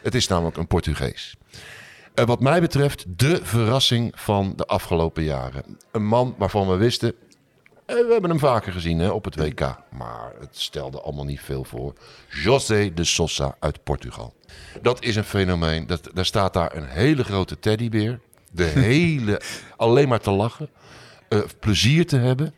Het 0.01 0.15
is 0.15 0.27
namelijk 0.27 0.57
een 0.57 0.67
Portugees. 0.67 1.35
Eh, 2.13 2.25
wat 2.25 2.39
mij 2.39 2.61
betreft 2.61 3.05
de 3.07 3.39
verrassing 3.43 4.11
van 4.15 4.53
de 4.55 4.65
afgelopen 4.65 5.23
jaren. 5.23 5.77
Een 5.91 6.05
man 6.05 6.35
waarvan 6.37 6.67
we 6.67 6.75
wisten... 6.75 7.13
eh, 7.85 7.95
we 7.95 8.07
hebben 8.11 8.29
hem 8.29 8.39
vaker 8.39 8.71
gezien 8.71 8.99
hè, 8.99 9.09
op 9.09 9.25
het 9.25 9.35
WK. 9.35 9.59
Maar 9.89 10.33
het 10.39 10.57
stelde 10.57 11.01
allemaal 11.01 11.25
niet 11.25 11.41
veel 11.41 11.63
voor. 11.63 11.93
José 12.29 12.93
de 12.93 13.03
Sosa 13.03 13.55
uit 13.59 13.83
Portugal. 13.83 14.33
Dat 14.81 15.03
is 15.03 15.15
een 15.15 15.23
fenomeen. 15.23 15.87
Dat, 15.87 16.09
daar 16.13 16.25
staat 16.25 16.53
daar 16.53 16.75
een 16.75 16.87
hele 16.87 17.23
grote 17.23 17.59
teddybeer. 17.59 18.19
De 18.51 18.63
hele... 18.89 19.41
alleen 19.77 20.07
maar 20.07 20.19
te 20.19 20.31
lachen. 20.31 20.69
plezier 21.59 22.07
te 22.07 22.17
hebben. 22.17 22.53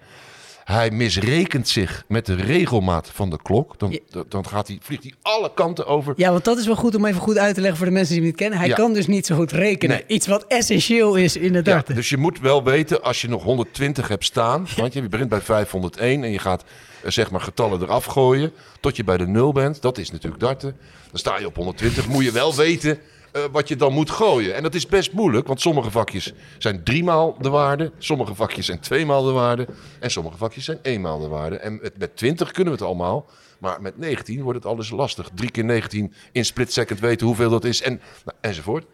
Hij 0.68 0.92
misrekent 0.92 1.68
zich 1.68 2.04
met 2.08 2.26
de 2.26 2.36
regelmaat 2.36 3.10
van 3.14 3.30
de 3.30 3.38
klok. 3.44 3.80
Dan, 3.80 4.00
dan 4.30 4.48
gaat 4.48 4.68
hij, 4.68 4.78
vliegt 4.82 5.04
hij 5.04 5.14
alle 5.22 5.52
kanten 5.54 5.86
over. 5.86 6.14
Ja, 6.18 6.32
want 6.32 6.46
dat 6.46 6.58
is 6.58 6.66
wel 6.66 6.76
goed 6.76 6.96
om 6.96 7.06
even 7.06 7.22
goed 7.22 7.38
uit 7.38 7.56
te 7.56 7.60
leggen 7.62 7.78
voor 7.78 7.88
de 7.88 7.92
mensen 7.94 8.10
die 8.14 8.22
hem 8.22 8.28
niet 8.32 8.40
kennen. 8.40 8.60
Hij 8.60 8.68
Ja. 8.68 8.76
kan 8.76 8.94
dus 8.94 9.08
niet 9.08 9.26
zo 9.26 9.36
goed 9.36 9.52
rekenen. 9.52 9.96
Nee. 9.96 10.06
Iets 10.18 10.28
wat 10.28 10.46
essentieel 10.48 11.16
is 11.16 11.36
in 11.36 11.56
het 11.56 11.66
Ja, 11.66 11.74
darten. 11.74 11.96
dus 11.96 12.10
je 12.10 12.18
moet 12.18 12.40
wel 12.40 12.64
weten, 12.64 13.04
als 13.04 13.22
je 13.22 13.28
nog 13.30 13.44
120 13.44 14.08
hebt 14.08 14.26
staan, 14.26 14.68
want 14.78 14.94
je, 14.94 15.02
je 15.02 15.10
begint 15.10 15.30
bij 15.30 15.42
501 15.42 16.24
en 16.24 16.32
je 16.32 16.40
gaat 16.40 16.64
eh, 17.04 17.12
zeg 17.12 17.32
maar 17.32 17.42
getallen 17.42 17.82
eraf 17.82 18.06
gooien 18.06 18.52
tot 18.80 18.96
je 18.96 19.04
bij 19.04 19.18
de 19.18 19.28
nul 19.28 19.52
bent. 19.52 19.82
Dat 19.82 19.98
is 19.98 20.12
natuurlijk 20.12 20.42
darten. 20.42 20.76
Dan 21.10 21.20
sta 21.20 21.40
je 21.40 21.46
op 21.46 21.56
120, 21.56 22.08
moet 22.08 22.24
je 22.24 22.32
wel 22.32 22.56
weten 22.56 23.00
eh, 23.38 23.44
wat 23.52 23.68
je 23.68 23.76
dan 23.76 23.94
moet 23.94 24.10
gooien. 24.10 24.56
En 24.56 24.64
dat 24.64 24.76
is 24.76 24.88
best 24.88 25.14
moeilijk, 25.14 25.48
want 25.48 25.62
sommige 25.62 25.92
vakjes 25.92 26.34
zijn 26.58 26.84
driemaal 26.84 27.38
de 27.38 27.50
waarde, 27.50 27.92
sommige 27.98 28.36
vakjes 28.36 28.66
zijn 28.66 28.80
tweemaal 28.80 29.24
de 29.24 29.32
waarde 29.32 29.68
en 30.00 30.12
sommige 30.12 30.38
vakjes 30.38 30.66
zijn 30.66 30.80
eenmaal 30.82 31.20
de 31.20 31.28
waarde. 31.28 31.58
En 31.58 31.80
met, 31.82 31.98
met 31.98 32.16
20 32.16 32.52
kunnen 32.52 32.74
we 32.74 32.80
het 32.80 32.88
allemaal. 32.88 33.26
Maar 33.60 33.82
met 33.82 33.98
19 33.98 34.42
wordt 34.42 34.64
het 34.64 34.68
alles 34.68 34.90
lastig. 34.90 35.30
3 35.34 35.52
keer 35.52 35.66
19 35.66 36.14
in 36.32 36.46
split 36.46 36.74
second 36.74 37.00
weten 37.00 37.28
hoeveel 37.28 37.50
dat 37.50 37.64
is 37.64 37.82
en, 37.82 38.02
nou, 38.26 38.38
enzovoort. 38.42 38.86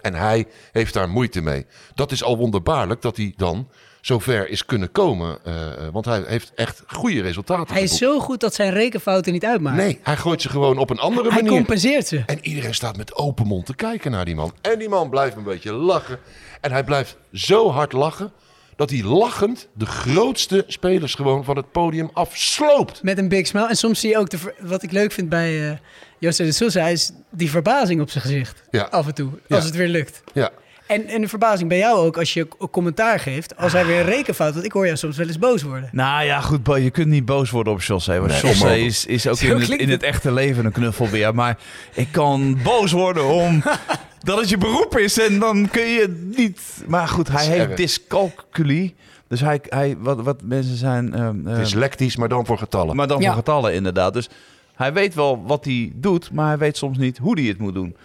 En 0.00 0.14
hij 0.14 0.46
heeft 0.72 0.94
daar 0.94 1.08
moeite 1.08 1.40
mee. 1.40 1.66
Dat 1.94 2.12
is 2.12 2.22
al 2.22 2.36
wonderbaarlijk 2.36 3.02
dat 3.02 3.16
hij 3.16 3.32
dan 3.36 3.68
zo 4.04 4.18
ver 4.18 4.48
is 4.48 4.64
kunnen 4.64 4.92
komen. 4.92 5.38
eh, 5.44 5.54
want 5.92 6.04
hij 6.04 6.22
heeft 6.26 6.52
echt 6.54 6.82
goede 6.86 7.20
resultaten 7.22 7.74
Hij 7.74 7.82
is 7.82 7.98
zo 7.98 8.20
goed 8.20 8.40
dat 8.40 8.54
zijn 8.54 8.72
rekenfouten 8.72 9.32
niet 9.32 9.44
uitmaken. 9.44 9.78
Nee, 9.84 9.98
hij 10.02 10.16
gooit 10.16 10.42
ze 10.42 10.48
gewoon 10.48 10.78
op 10.78 10.90
een 10.90 10.98
andere 10.98 11.28
Hij 11.32 11.42
manier. 11.42 11.56
compenseert 11.56 12.06
ze. 12.06 12.22
En 12.26 12.38
iedereen 12.42 12.74
staat 12.74 12.96
met 12.96 13.14
open 13.14 13.46
mond 13.46 13.66
te 13.66 13.74
kijken 13.74 14.10
naar 14.10 14.24
die 14.24 14.34
man. 14.34 14.52
En 14.60 14.78
die 14.78 14.88
man 14.88 15.10
blijft 15.10 15.36
een 15.36 15.42
beetje 15.42 15.72
lachen. 15.72 16.18
En 16.60 16.72
hij 16.72 16.84
blijft 16.84 17.16
zo 17.32 17.70
hard 17.70 17.92
lachen 17.92 18.32
dat 18.76 18.90
hij 18.90 19.02
lachend 19.02 19.68
de 19.74 19.86
grootste 19.86 20.64
spelers 20.66 21.14
gewoon 21.14 21.44
van 21.44 21.56
het 21.56 21.72
podium 21.72 22.10
afsloopt. 22.12 23.02
Met 23.02 23.18
een 23.18 23.28
big 23.28 23.46
smile. 23.46 23.68
En 23.68 23.76
soms 23.76 24.00
zie 24.00 24.10
je 24.10 24.18
ook, 24.18 24.30
de, 24.30 24.38
wat 24.60 24.82
ik 24.82 24.92
leuk 24.92 25.12
vind 25.12 25.28
bij 25.28 25.70
eh 25.70 25.76
José 26.18 26.44
de 26.44 26.52
Sousa, 26.52 26.86
is 26.86 27.10
die 27.30 27.50
verbazing 27.50 28.00
op 28.00 28.10
zijn 28.10 28.24
gezicht. 28.24 28.62
Ja. 28.70 28.82
Af 28.82 29.06
en 29.06 29.14
toe, 29.14 29.30
Ja. 29.46 29.56
als 29.56 29.64
het 29.64 29.74
weer 29.76 29.88
lukt. 29.88 30.22
Ja. 30.32 30.50
En, 30.86 31.06
en 31.06 31.20
de 31.20 31.28
verbazing 31.28 31.68
bij 31.68 31.78
jou 31.78 31.98
ook, 32.06 32.18
als 32.18 32.32
je 32.34 32.48
commentaar 32.70 33.20
geeft, 33.20 33.56
als 33.56 33.72
hij 33.72 33.86
weer 33.86 33.98
een 34.00 34.04
rekenfout, 34.06 34.52
want 34.52 34.64
ik 34.64 34.72
hoor 34.72 34.84
jou 34.84 34.96
soms 34.96 35.16
wel 35.16 35.26
eens 35.26 35.38
boos 35.38 35.62
worden. 35.62 35.88
Nou 35.92 36.24
ja, 36.24 36.40
goed, 36.40 36.60
je 36.82 36.90
kunt 36.90 37.08
niet 37.08 37.24
boos 37.24 37.50
worden 37.50 37.72
op 37.72 37.82
José. 37.82 38.18
Want 38.18 38.30
Nee, 38.30 38.40
José 38.40 38.52
onmogelijk. 38.52 38.84
is, 38.86 39.06
is 39.06 39.26
ook 39.26 39.38
in 39.38 39.60
het, 39.60 39.68
in 39.70 39.90
het 39.90 40.02
echte 40.02 40.32
leven 40.32 40.64
een 40.64 40.72
knuffelbeer. 40.72 41.34
Maar 41.34 41.58
ik 41.94 42.08
kan 42.10 42.58
boos 42.62 42.92
worden 42.92 43.24
om 43.24 43.62
dat 44.22 44.38
het 44.40 44.48
je 44.48 44.58
beroep 44.58 44.98
is 44.98 45.18
en 45.20 45.38
dan 45.38 45.68
kun 45.70 45.86
je 45.86 46.30
niet... 46.36 46.60
Maar 46.86 47.08
goed, 47.08 47.28
hij 47.28 47.46
heeft 47.46 47.66
erg. 47.68 47.76
dyscalculie. 47.76 48.94
Dus 49.28 49.40
hij, 49.40 49.60
hij, 49.68 49.96
wat, 49.98 50.22
wat 50.22 50.42
mensen 50.42 50.76
zijn... 50.76 51.14
ehm, 51.14 51.46
ehm, 51.48 51.58
Dyslectisch, 51.58 52.16
maar 52.16 52.28
dan 52.28 52.46
voor 52.46 52.58
getallen. 52.58 52.96
maar 52.96 53.06
dan 53.06 53.20
Ja. 53.20 53.26
voor 53.26 53.36
getallen 53.36 53.74
inderdaad. 53.74 54.12
Dus 54.12 54.28
hij 54.74 54.92
weet 54.92 55.14
wel 55.14 55.42
wat 55.46 55.64
hij 55.64 55.92
doet, 55.94 56.32
maar 56.32 56.46
hij 56.48 56.58
weet 56.58 56.76
soms 56.76 56.98
niet 56.98 57.18
hoe 57.18 57.38
hij 57.40 57.48
het 57.48 57.58
moet 57.58 57.74
doen. 57.74 57.96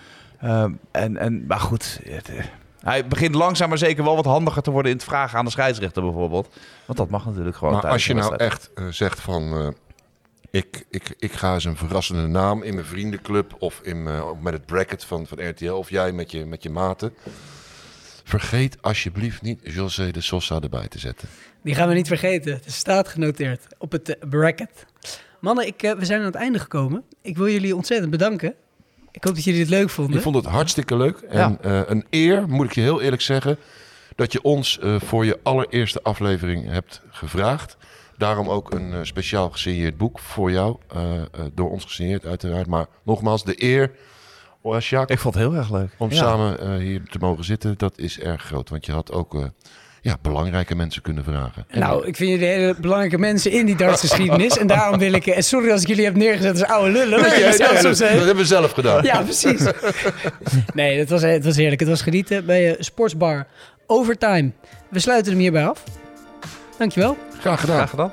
Ehm, 0.41 0.71
en, 0.91 1.17
en, 1.17 1.45
maar 1.47 1.59
goed, 1.59 1.99
het, 2.09 2.29
eh, 2.29 2.43
hij 2.79 3.07
begint 3.07 3.35
langzaam 3.35 3.69
maar 3.69 3.77
zeker 3.77 4.03
wel 4.03 4.15
wat 4.15 4.25
handiger 4.25 4.61
te 4.61 4.71
worden 4.71 4.91
in 4.91 4.97
het 4.97 5.05
vragen 5.05 5.37
aan 5.37 5.45
de 5.45 5.51
scheidsrechter 5.51 6.03
bijvoorbeeld. 6.03 6.47
Want 6.85 6.97
dat 6.97 7.09
mag 7.09 7.25
natuurlijk 7.25 7.55
gewoon 7.57 7.73
Maar 7.73 7.87
als 7.87 8.05
je 8.05 8.13
nou 8.13 8.35
echt 8.35 8.71
eh, 8.75 8.87
zegt 8.87 9.19
van... 9.19 9.53
eh, 9.53 9.67
ik, 10.51 10.85
ik, 10.89 11.15
ik 11.17 11.31
ga 11.31 11.53
eens 11.53 11.65
een 11.65 11.77
verrassende 11.77 12.27
naam 12.27 12.63
in 12.63 12.73
mijn 12.73 12.85
vriendenclub... 12.85 13.55
of 13.59 13.79
in, 13.83 14.21
of 14.21 14.39
met 14.39 14.53
het 14.53 14.65
bracket 14.65 15.05
van, 15.05 15.27
van 15.27 15.49
RTL... 15.49 15.71
of 15.71 15.89
jij 15.89 16.11
met 16.11 16.31
je, 16.31 16.45
met 16.45 16.63
je 16.63 16.69
maten... 16.69 17.13
vergeet 18.23 18.77
alsjeblieft 18.81 19.41
niet 19.41 19.59
José 19.63 20.11
de 20.11 20.21
Sosa 20.21 20.59
erbij 20.59 20.87
te 20.87 20.99
zetten. 20.99 21.27
Die 21.63 21.75
gaan 21.75 21.87
we 21.87 21.93
niet 21.93 22.07
vergeten. 22.07 22.53
Het 22.53 22.71
staat 22.71 23.07
genoteerd 23.07 23.65
op 23.77 23.91
het 23.91 24.17
eh, 24.17 24.29
bracket. 24.29 24.85
Mannen, 25.39 25.67
ik, 25.67 25.83
eh, 25.83 25.91
we 25.91 26.05
zijn 26.05 26.19
aan 26.19 26.25
het 26.25 26.35
einde 26.35 26.59
gekomen. 26.59 27.03
Ik 27.21 27.37
wil 27.37 27.47
jullie 27.47 27.75
ontzettend 27.75 28.11
bedanken. 28.11 28.55
Ik 29.19 29.25
hoop 29.25 29.35
dat 29.35 29.43
jullie 29.43 29.59
het 29.59 29.69
leuk 29.69 29.89
vonden. 29.89 30.15
Ik 30.15 30.21
vond 30.21 30.35
het 30.35 30.45
hartstikke 30.45 30.97
leuk. 30.97 31.17
En 31.17 31.57
eh, 31.61 31.81
een 31.85 32.05
eer, 32.09 32.47
moet 32.49 32.65
ik 32.65 32.71
je 32.73 32.81
heel 32.81 33.01
eerlijk 33.01 33.21
zeggen... 33.21 33.57
dat 34.15 34.31
je 34.31 34.41
ons 34.41 34.79
eh, 34.79 34.95
voor 34.99 35.25
je 35.25 35.39
allereerste 35.43 36.01
aflevering 36.03 36.65
hebt 36.69 37.01
gevraagd. 37.09 37.77
Daarom 38.17 38.49
ook 38.49 38.73
een 38.73 38.93
eh, 38.93 38.99
speciaal 39.03 39.49
gesigneerd 39.49 39.97
boek 39.97 40.19
voor 40.19 40.51
jou. 40.51 40.77
eh, 40.87 41.15
eh, 41.21 41.25
door 41.53 41.69
ons 41.71 41.83
gesigneerd 41.83 42.25
uiteraard. 42.25 42.67
Maar 42.67 42.85
nogmaals, 43.03 43.43
de 43.43 43.63
eer... 43.63 43.91
Oh, 44.61 44.79
Sjaak, 44.79 45.09
Ik 45.09 45.19
vond 45.19 45.33
het 45.33 45.43
heel 45.43 45.55
erg 45.55 45.71
leuk. 45.71 45.95
om 45.97 46.09
Ja. 46.09 46.15
samen 46.15 46.59
eh, 46.59 46.75
hier 46.75 47.03
te 47.09 47.17
mogen 47.19 47.43
zitten, 47.43 47.73
dat 47.77 47.97
is 47.97 48.19
erg 48.19 48.43
groot. 48.43 48.69
Want 48.69 48.85
je 48.85 48.91
had 48.91 49.11
ook 49.11 49.35
eh, 49.35 49.45
ja, 50.01 50.17
belangrijke 50.21 50.75
mensen 50.75 51.01
kunnen 51.01 51.23
vragen. 51.23 51.65
Nou, 51.71 52.07
ik 52.07 52.15
vind 52.15 52.29
jullie 52.29 52.47
hele 52.47 52.75
belangrijke 52.81 53.17
mensen 53.17 53.51
in 53.51 53.65
die 53.65 53.75
dartsgeschiedenis. 53.75 54.57
en 54.57 54.67
daarom 54.67 54.99
wil 54.99 55.13
ik... 55.13 55.27
En 55.27 55.43
sorry 55.43 55.71
als 55.71 55.81
ik 55.81 55.87
jullie 55.87 56.05
heb 56.05 56.15
neergezet 56.15 56.51
als 56.51 56.63
oude 56.63 56.91
lullen. 56.91 57.19
wat 57.21 57.29
Nee, 57.29 57.43
nee, 57.43 57.53
zelf 57.53 57.71
nee, 57.71 57.81
zo 57.81 57.89
dat, 57.89 57.97
dat 57.99 58.09
hebben 58.09 58.35
we 58.35 58.45
zelf 58.45 58.71
gedaan. 58.71 59.03
Ja, 59.03 59.21
precies. 59.21 59.61
Nee, 60.73 60.99
het 60.99 61.09
was, 61.09 61.21
het 61.21 61.45
was 61.45 61.55
heerlijk. 61.55 61.79
Het 61.79 61.89
was 61.89 62.01
genieten 62.01 62.45
bij 62.45 62.69
uh, 62.69 62.75
Sportsbar 62.79 63.47
Overtime. 63.87 64.51
We 64.89 64.99
sluiten 64.99 65.31
hem 65.31 65.41
hierbij 65.41 65.67
af. 65.67 65.83
Dankjewel. 66.77 67.17
Graag 67.39 67.59
gedaan. 67.59 67.75
Graag 67.75 67.89
gedaan. 67.89 68.11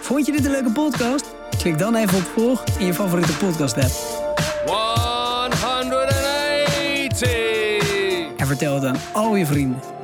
Vond 0.00 0.26
je 0.26 0.32
dit 0.32 0.44
een 0.44 0.50
leuke 0.50 0.72
podcast? 0.72 1.34
Klik 1.58 1.78
dan 1.78 1.94
even 1.94 2.18
op 2.18 2.24
volg 2.24 2.64
in 2.78 2.86
je 2.86 2.94
favoriete 2.94 3.36
podcast 3.36 3.76
app. 3.76 3.90
180. 4.66 6.74
En 8.36 8.46
vertel 8.46 8.74
het 8.74 8.84
aan 8.84 8.96
al 9.12 9.36
je 9.36 9.46
vrienden. 9.46 9.95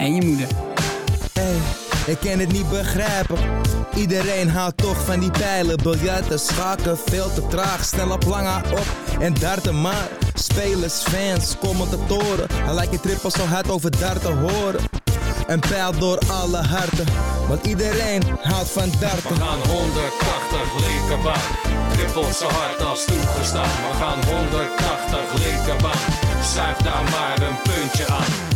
En 0.00 0.14
je 0.14 0.22
moeder. 0.24 0.46
Hey, 1.32 1.56
ik 2.06 2.18
kan 2.20 2.38
het 2.38 2.52
niet 2.52 2.68
begrijpen. 2.68 3.38
Iedereen 3.94 4.48
houdt 4.48 4.76
toch 4.76 5.04
van 5.04 5.20
die 5.20 5.30
pijlen, 5.30 5.78
biljarten, 5.82 6.38
schaken, 6.38 6.98
veel 6.98 7.32
te 7.34 7.46
traag. 7.46 7.84
Snel 7.84 8.10
op 8.10 8.24
lange 8.24 8.62
op 8.70 8.86
en 9.18 9.34
darten 9.34 9.80
maar. 9.80 10.08
Spelers, 10.34 11.02
fans, 11.02 11.56
commentatoren. 11.58 12.46
Hij 12.52 12.74
lijkt 12.74 12.92
je 12.92 13.00
trippel 13.00 13.30
zo 13.30 13.42
hard 13.42 13.70
over 13.70 13.98
darten 13.98 14.38
horen. 14.38 14.80
Een 15.46 15.60
pijl 15.60 15.92
door 15.98 16.18
alle 16.30 16.62
harten, 16.62 17.06
want 17.48 17.66
iedereen 17.66 18.22
houdt 18.42 18.70
van 18.70 18.90
darten. 19.00 19.34
We 19.34 19.40
gaan 19.40 19.68
180 19.68 20.88
linkerbaan. 20.88 21.40
Trippelt 21.92 22.36
zo 22.36 22.46
hard 22.46 22.82
als 22.82 23.04
toegestaan. 23.04 23.70
We 23.90 23.96
gaan 23.98 24.24
180 24.24 25.44
linkerbaan. 25.44 26.00
Zuig 26.54 26.76
daar 26.76 27.04
maar 27.10 27.48
een 27.48 27.56
puntje 27.62 28.06
aan. 28.06 28.49